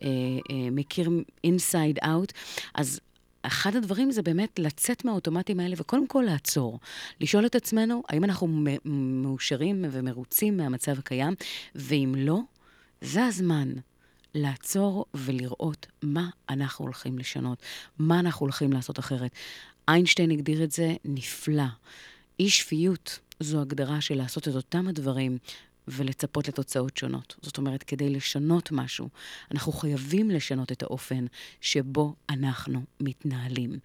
ומכיר 0.00 1.08
uh, 1.08 1.46
inside 1.46 2.04
out. 2.04 2.32
אז 2.74 3.00
אחד 3.46 3.76
הדברים 3.76 4.10
זה 4.10 4.22
באמת 4.22 4.58
לצאת 4.58 5.04
מהאוטומטים 5.04 5.60
האלה 5.60 5.74
וקודם 5.78 6.06
כל 6.06 6.24
לעצור. 6.26 6.80
לשאול 7.20 7.46
את 7.46 7.54
עצמנו, 7.54 8.02
האם 8.08 8.24
אנחנו 8.24 8.64
מאושרים 8.84 9.84
ומרוצים 9.90 10.56
מהמצב 10.56 10.98
הקיים, 10.98 11.34
ואם 11.74 12.14
לא, 12.18 12.38
זה 13.00 13.24
הזמן 13.24 13.72
לעצור 14.34 15.04
ולראות 15.14 15.86
מה 16.02 16.28
אנחנו 16.50 16.84
הולכים 16.84 17.18
לשנות, 17.18 17.62
מה 17.98 18.20
אנחנו 18.20 18.44
הולכים 18.44 18.72
לעשות 18.72 18.98
אחרת. 18.98 19.30
איינשטיין 19.88 20.30
הגדיר 20.30 20.64
את 20.64 20.72
זה 20.72 20.94
נפלא. 21.04 21.64
אי 22.40 22.50
שפיות 22.50 23.18
זו 23.40 23.60
הגדרה 23.60 24.00
של 24.00 24.14
לעשות 24.14 24.48
את 24.48 24.54
אותם 24.54 24.88
הדברים 24.88 25.38
ולצפות 25.88 26.48
לתוצאות 26.48 26.96
שונות. 26.96 27.36
זאת 27.42 27.58
אומרת, 27.58 27.82
כדי 27.82 28.10
לשנות 28.10 28.72
משהו, 28.72 29.08
אנחנו 29.50 29.72
חייבים 29.72 30.30
לשנות 30.30 30.72
את 30.72 30.82
האופן 30.82 31.26
שבו 31.60 32.14
אנחנו 32.30 32.82
מתנהלים. 33.00 33.78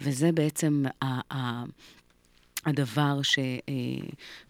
וזה 0.00 0.32
בעצם 0.32 0.84
ה... 1.02 1.34
ה 1.34 1.64
הדבר 2.66 3.20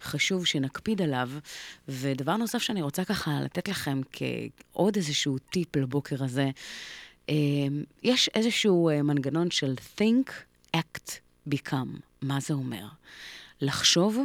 שחשוב 0.01 0.45
שנקפיד 0.45 1.01
עליו. 1.01 1.29
ודבר 1.87 2.37
נוסף 2.37 2.59
שאני 2.59 2.81
רוצה 2.81 3.05
ככה 3.05 3.39
לתת 3.41 3.67
לכם 3.67 4.01
כעוד 4.11 4.95
איזשהו 4.95 5.37
טיפ 5.37 5.75
לבוקר 5.75 6.23
הזה, 6.23 6.49
יש 8.03 8.29
איזשהו 8.35 8.89
מנגנון 9.03 9.51
של 9.51 9.73
think, 9.97 10.31
act, 10.77 11.11
become. 11.49 11.99
מה 12.21 12.39
זה 12.39 12.53
אומר? 12.53 12.85
לחשוב, 13.61 14.19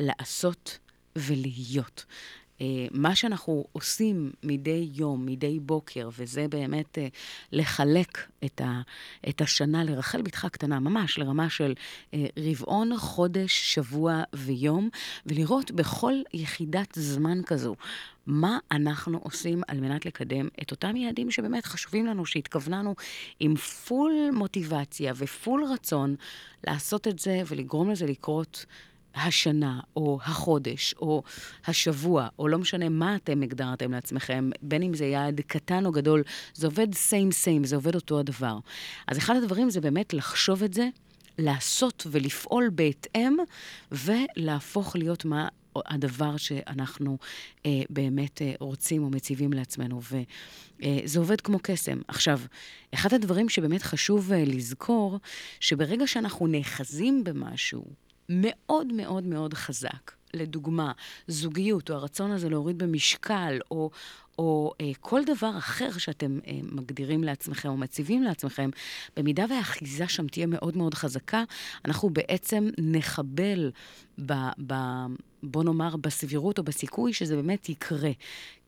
לעשות, 0.00 0.78
ולהיות. 1.16 2.04
אה, 2.60 2.86
מה 2.90 3.14
שאנחנו 3.14 3.64
עושים 3.72 4.32
מדי 4.42 4.88
יום, 4.94 5.26
מדי 5.26 5.60
בוקר, 5.60 6.08
וזה 6.18 6.46
באמת 6.48 6.98
אה, 6.98 7.08
לחלק 7.52 8.18
את, 8.44 8.60
ה, 8.60 8.80
את 9.28 9.40
השנה 9.40 9.84
לרחל 9.84 10.22
בתך 10.22 10.46
קטנה, 10.52 10.80
ממש 10.80 11.18
לרמה 11.18 11.50
של 11.50 11.74
אה, 12.14 12.26
רבעון, 12.38 12.96
חודש, 12.96 13.74
שבוע 13.74 14.22
ויום, 14.32 14.88
ולראות 15.26 15.70
בכל 15.70 16.12
יחידת 16.34 16.94
זמן 16.94 17.42
כזו 17.46 17.76
מה 18.26 18.58
אנחנו 18.70 19.18
עושים 19.22 19.62
על 19.68 19.80
מנת 19.80 20.06
לקדם 20.06 20.48
את 20.62 20.70
אותם 20.70 20.96
יעדים 20.96 21.30
שבאמת 21.30 21.66
חשובים 21.66 22.06
לנו, 22.06 22.26
שהתכווננו 22.26 22.94
עם 23.40 23.56
פול 23.56 24.12
מוטיבציה 24.32 25.12
ופול 25.16 25.64
רצון 25.64 26.16
לעשות 26.66 27.08
את 27.08 27.18
זה 27.18 27.42
ולגרום 27.46 27.90
לזה 27.90 28.06
לקרות. 28.06 28.66
השנה, 29.16 29.80
או 29.96 30.18
החודש, 30.22 30.94
או 30.98 31.22
השבוע, 31.66 32.28
או 32.38 32.48
לא 32.48 32.58
משנה 32.58 32.88
מה 32.88 33.16
אתם 33.16 33.42
הגדרתם 33.42 33.92
לעצמכם, 33.92 34.50
בין 34.62 34.82
אם 34.82 34.94
זה 34.94 35.06
יעד 35.06 35.40
קטן 35.46 35.86
או 35.86 35.92
גדול, 35.92 36.22
זה 36.54 36.66
עובד 36.66 36.94
סיים 36.94 37.32
סיים, 37.32 37.64
זה 37.64 37.76
עובד 37.76 37.94
אותו 37.94 38.18
הדבר. 38.18 38.58
אז 39.06 39.18
אחד 39.18 39.36
הדברים 39.36 39.70
זה 39.70 39.80
באמת 39.80 40.14
לחשוב 40.14 40.62
את 40.62 40.74
זה, 40.74 40.88
לעשות 41.38 42.06
ולפעול 42.10 42.70
בהתאם, 42.74 43.36
ולהפוך 43.92 44.96
להיות 44.96 45.24
מה 45.24 45.48
הדבר 45.86 46.36
שאנחנו 46.36 47.18
אה, 47.66 47.70
באמת 47.90 48.42
אה, 48.42 48.52
רוצים 48.60 49.02
או 49.02 49.10
מציבים 49.10 49.52
לעצמנו, 49.52 50.00
וזה 50.02 50.24
אה, 50.82 50.98
עובד 51.18 51.40
כמו 51.40 51.58
קסם. 51.62 51.98
עכשיו, 52.08 52.40
אחד 52.94 53.14
הדברים 53.14 53.48
שבאמת 53.48 53.82
חשוב 53.82 54.32
אה, 54.32 54.44
לזכור, 54.46 55.18
שברגע 55.60 56.06
שאנחנו 56.06 56.46
נאחזים 56.46 57.24
במשהו, 57.24 57.84
מאוד 58.28 58.92
מאוד 58.92 59.24
מאוד 59.24 59.54
חזק. 59.54 60.12
לדוגמה, 60.34 60.92
זוגיות, 61.28 61.90
או 61.90 61.94
הרצון 61.94 62.30
הזה 62.30 62.48
להוריד 62.48 62.78
במשקל, 62.78 63.58
או, 63.70 63.90
או 64.38 64.72
אה, 64.80 64.92
כל 65.00 65.24
דבר 65.24 65.58
אחר 65.58 65.98
שאתם 65.98 66.38
אה, 66.46 66.58
מגדירים 66.62 67.24
לעצמכם 67.24 67.68
או 67.68 67.76
מציבים 67.76 68.22
לעצמכם, 68.22 68.70
במידה 69.16 69.44
והאחיזה 69.50 70.08
שם 70.08 70.28
תהיה 70.28 70.46
מאוד 70.46 70.76
מאוד 70.76 70.94
חזקה, 70.94 71.44
אנחנו 71.84 72.10
בעצם 72.10 72.68
נחבל 72.78 73.70
ב... 74.26 74.32
ב 74.66 74.74
בוא 75.42 75.64
נאמר, 75.64 75.96
בסבירות 75.96 76.58
או 76.58 76.64
בסיכוי 76.64 77.12
שזה 77.12 77.36
באמת 77.36 77.68
יקרה. 77.68 78.10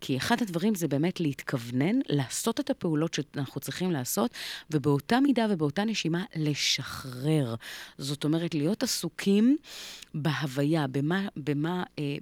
כי 0.01 0.17
אחד 0.17 0.43
הדברים 0.43 0.75
זה 0.75 0.89
באמת 0.89 1.21
להתכוונן, 1.21 1.99
לעשות 2.09 2.61
את 2.61 2.71
הפעולות 2.71 3.15
שאנחנו 3.15 3.61
צריכים 3.61 3.91
לעשות, 3.91 4.31
ובאותה 4.71 5.21
מידה 5.21 5.47
ובאותה 5.51 5.85
נשימה 5.85 6.25
לשחרר. 6.37 7.55
זאת 7.99 8.25
אומרת, 8.25 8.55
להיות 8.55 8.83
עסוקים 8.83 9.57
בהוויה, 10.15 10.87
במה, 10.87 11.29
במה, 11.37 11.85
אה, 11.99 12.17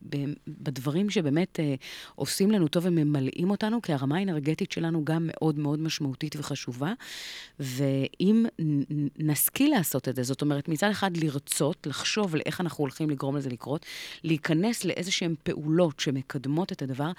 בדברים 0.48 1.10
שבאמת 1.10 1.60
אה, 1.60 1.74
עושים 2.14 2.50
לנו 2.50 2.68
טוב 2.68 2.86
וממלאים 2.86 3.50
אותנו, 3.50 3.82
כי 3.82 3.92
הרמה 3.92 4.16
האנרגטית 4.16 4.72
שלנו 4.72 5.04
גם 5.04 5.30
מאוד 5.32 5.58
מאוד 5.58 5.80
משמעותית 5.80 6.36
וחשובה. 6.38 6.92
ואם 7.60 8.46
נשכיל 9.18 9.70
לעשות 9.70 10.08
את 10.08 10.16
זה, 10.16 10.22
זאת 10.22 10.42
אומרת, 10.42 10.68
מצד 10.68 10.90
אחד 10.90 11.16
לרצות, 11.16 11.86
לחשוב 11.86 12.34
על 12.34 12.40
איך 12.46 12.60
אנחנו 12.60 12.82
הולכים 12.82 13.10
לגרום 13.10 13.36
לזה 13.36 13.50
לקרות, 13.50 13.86
להיכנס 14.24 14.84
לאיזשהן 14.84 15.34
פעולות 15.42 16.00
שמקדמות 16.00 16.72
את 16.72 16.82
הדבר, 16.82 17.10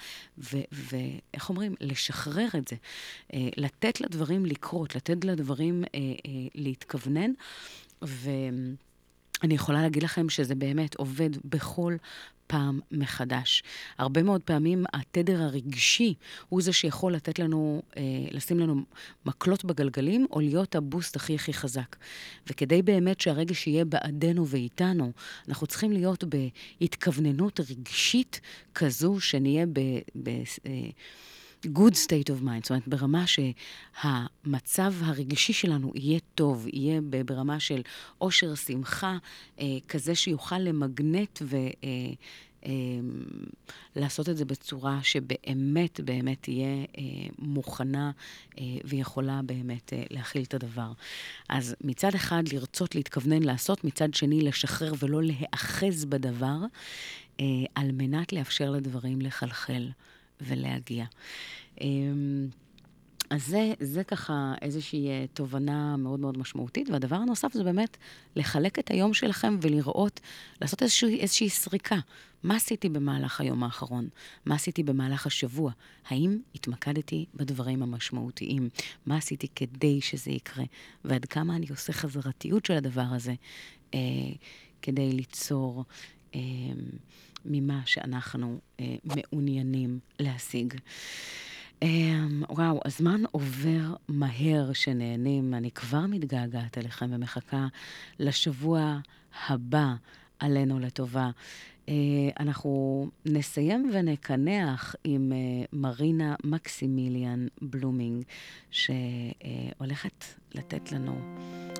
ואיך 0.72 1.48
אומרים? 1.48 1.74
לשחרר 1.80 2.48
את 2.58 2.68
זה. 2.68 2.76
אה, 3.34 3.48
לתת 3.56 4.00
לדברים 4.00 4.46
לקרות, 4.46 4.96
לתת 4.96 5.24
לדברים 5.24 5.84
אה, 5.84 5.98
אה, 5.98 6.30
להתכוונן. 6.54 7.30
ו... 8.04 8.30
אני 9.42 9.54
יכולה 9.54 9.82
להגיד 9.82 10.02
לכם 10.02 10.28
שזה 10.28 10.54
באמת 10.54 10.94
עובד 10.94 11.30
בכל 11.44 11.96
פעם 12.48 12.80
מחדש. 12.90 13.62
הרבה 13.98 14.22
מאוד 14.22 14.42
פעמים 14.42 14.84
התדר 14.92 15.42
הרגשי 15.42 16.14
הוא 16.48 16.62
זה 16.62 16.72
שיכול 16.72 17.12
לתת 17.12 17.38
לנו, 17.38 17.82
אה, 17.96 18.02
לשים 18.30 18.60
לנו 18.60 18.82
מקלות 19.26 19.64
בגלגלים, 19.64 20.26
או 20.30 20.40
להיות 20.40 20.74
הבוסט 20.74 21.16
הכי 21.16 21.34
הכי 21.34 21.52
חזק. 21.52 21.96
וכדי 22.46 22.82
באמת 22.82 23.20
שהרגש 23.20 23.66
יהיה 23.66 23.84
בעדנו 23.84 24.46
ואיתנו, 24.46 25.12
אנחנו 25.48 25.66
צריכים 25.66 25.92
להיות 25.92 26.24
בהתכווננות 26.80 27.60
רגשית 27.70 28.40
כזו, 28.74 29.20
שנהיה 29.20 29.66
ב... 29.66 29.80
ב 30.22 30.28
אה, 30.66 30.72
good 31.66 31.94
state 31.94 32.28
of 32.28 32.42
mind, 32.42 32.62
זאת 32.62 32.70
אומרת, 32.70 32.88
ברמה 32.88 33.24
שהמצב 33.26 34.94
הרגשי 35.00 35.52
שלנו 35.52 35.92
יהיה 35.94 36.18
טוב, 36.34 36.66
יהיה 36.72 37.00
ברמה 37.26 37.60
של 37.60 37.82
עושר, 38.18 38.54
שמחה, 38.54 39.16
אה, 39.60 39.64
כזה 39.88 40.14
שיוכל 40.14 40.58
למגנט 40.58 41.38
ו... 41.42 41.56
אה, 41.56 41.70
אה, 42.66 42.70
לעשות 43.96 44.28
את 44.28 44.36
זה 44.36 44.44
בצורה 44.44 44.98
שבאמת 45.02 46.00
באמת 46.00 46.38
תהיה 46.40 46.84
מוכנה 47.38 48.10
ויכולה 48.84 49.40
באמת 49.42 49.92
להכיל 50.10 50.42
את 50.42 50.54
הדבר. 50.54 50.92
אז 51.48 51.74
מצד 51.80 52.14
אחד 52.14 52.42
לרצות 52.52 52.94
להתכוונן 52.94 53.42
לעשות, 53.42 53.84
מצד 53.84 54.14
שני 54.14 54.40
לשחרר 54.40 54.92
ולא 54.98 55.22
להיאחז 55.22 56.04
בדבר, 56.04 56.58
על 57.74 57.92
מנת 57.92 58.32
לאפשר 58.32 58.70
לדברים 58.70 59.20
לחלחל 59.20 59.88
ולהגיע. 60.40 61.04
אה, 61.80 61.86
אז 63.30 63.46
זה, 63.46 63.72
זה 63.80 64.04
ככה 64.04 64.54
איזושהי 64.62 65.08
אה, 65.08 65.24
תובנה 65.32 65.96
מאוד 65.96 66.20
מאוד 66.20 66.38
משמעותית. 66.38 66.90
והדבר 66.90 67.16
הנוסף 67.16 67.52
זה 67.52 67.64
באמת 67.64 67.96
לחלק 68.36 68.78
את 68.78 68.90
היום 68.90 69.14
שלכם 69.14 69.58
ולראות, 69.62 70.20
לעשות 70.60 70.82
איזושהי, 70.82 71.20
איזושהי 71.20 71.50
סריקה. 71.50 71.96
מה 72.42 72.56
עשיתי 72.56 72.88
במהלך 72.88 73.40
היום 73.40 73.64
האחרון? 73.64 74.08
מה 74.46 74.54
עשיתי 74.54 74.82
במהלך 74.82 75.26
השבוע? 75.26 75.72
האם 76.08 76.38
התמקדתי 76.54 77.26
בדברים 77.34 77.82
המשמעותיים? 77.82 78.68
מה 79.06 79.16
עשיתי 79.16 79.48
כדי 79.54 80.00
שזה 80.00 80.30
יקרה? 80.30 80.64
ועד 81.04 81.24
כמה 81.24 81.56
אני 81.56 81.66
עושה 81.70 81.92
חזרתיות 81.92 82.66
של 82.66 82.74
הדבר 82.74 83.06
הזה 83.10 83.34
אה, 83.94 84.00
כדי 84.82 85.12
ליצור 85.12 85.84
אה, 86.34 86.40
ממה 87.48 87.80
שאנחנו 87.84 88.58
אה, 88.80 88.96
מעוניינים 89.04 89.98
להשיג. 90.18 90.74
Um, 91.84 91.86
וואו, 92.48 92.80
הזמן 92.84 93.22
עובר 93.30 93.94
מהר 94.08 94.72
שנהנים. 94.72 95.54
אני 95.54 95.70
כבר 95.70 96.06
מתגעגעת 96.06 96.78
אליכם 96.78 97.06
ומחכה 97.10 97.66
לשבוע 98.18 98.98
הבא 99.48 99.94
עלינו 100.38 100.78
לטובה. 100.78 101.30
Uh, 101.86 101.90
אנחנו 102.40 103.06
נסיים 103.26 103.90
ונקנח 103.94 104.94
עם 105.04 105.32
uh, 105.32 105.68
מרינה 105.72 106.34
מקסימיליאן 106.44 107.46
בלומינג, 107.62 108.24
שהולכת 108.70 110.24
לתת 110.54 110.92
לנו 110.92 111.18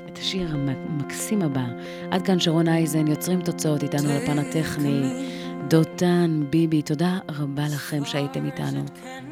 את 0.07 0.19
השיר 0.19 0.49
המקסים 0.53 1.43
הבא. 1.43 1.67
עד 2.11 2.27
כאן 2.27 2.41
שרון 2.41 2.69
אייזן, 2.69 3.07
יוצרים 3.07 3.43
תוצאות 3.43 3.83
איתנו 3.83 4.09
לפן 4.09 4.39
הטכני. 4.39 5.38
דותן, 5.69 6.45
ביבי, 6.51 6.83
תודה 6.83 7.19
רבה 7.29 7.65
לכם 7.75 8.05
שהייתם 8.05 8.45
איתנו. 8.47 8.85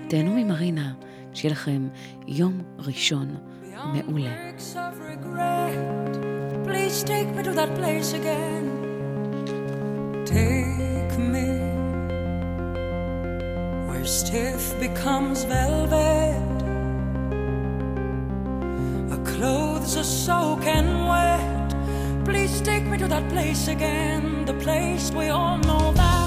תהנו 0.09 0.31
ממרינה, 0.37 0.93
שיהיה 1.33 1.53
לכם 1.53 1.89
יום 2.27 2.61
ראשון 2.79 3.37
מעולה. 3.93 4.31
Stiff 14.07 14.64
becomes 14.79 15.43
velvet. 15.45 16.59
Our 19.11 19.22
clothes 19.33 19.97
are 19.97 20.05
soaking 20.05 21.09
wet. 21.09 21.74
Please 22.24 22.61
take 22.61 22.85
me 22.85 22.99
to 22.99 23.09
that 23.09 23.29
place 23.29 23.66
again. 23.66 24.36
The 24.47 24.55
place 24.55 25.11
we 25.11 25.28
all 25.28 25.59
know 25.59 25.92
that. 25.94 26.26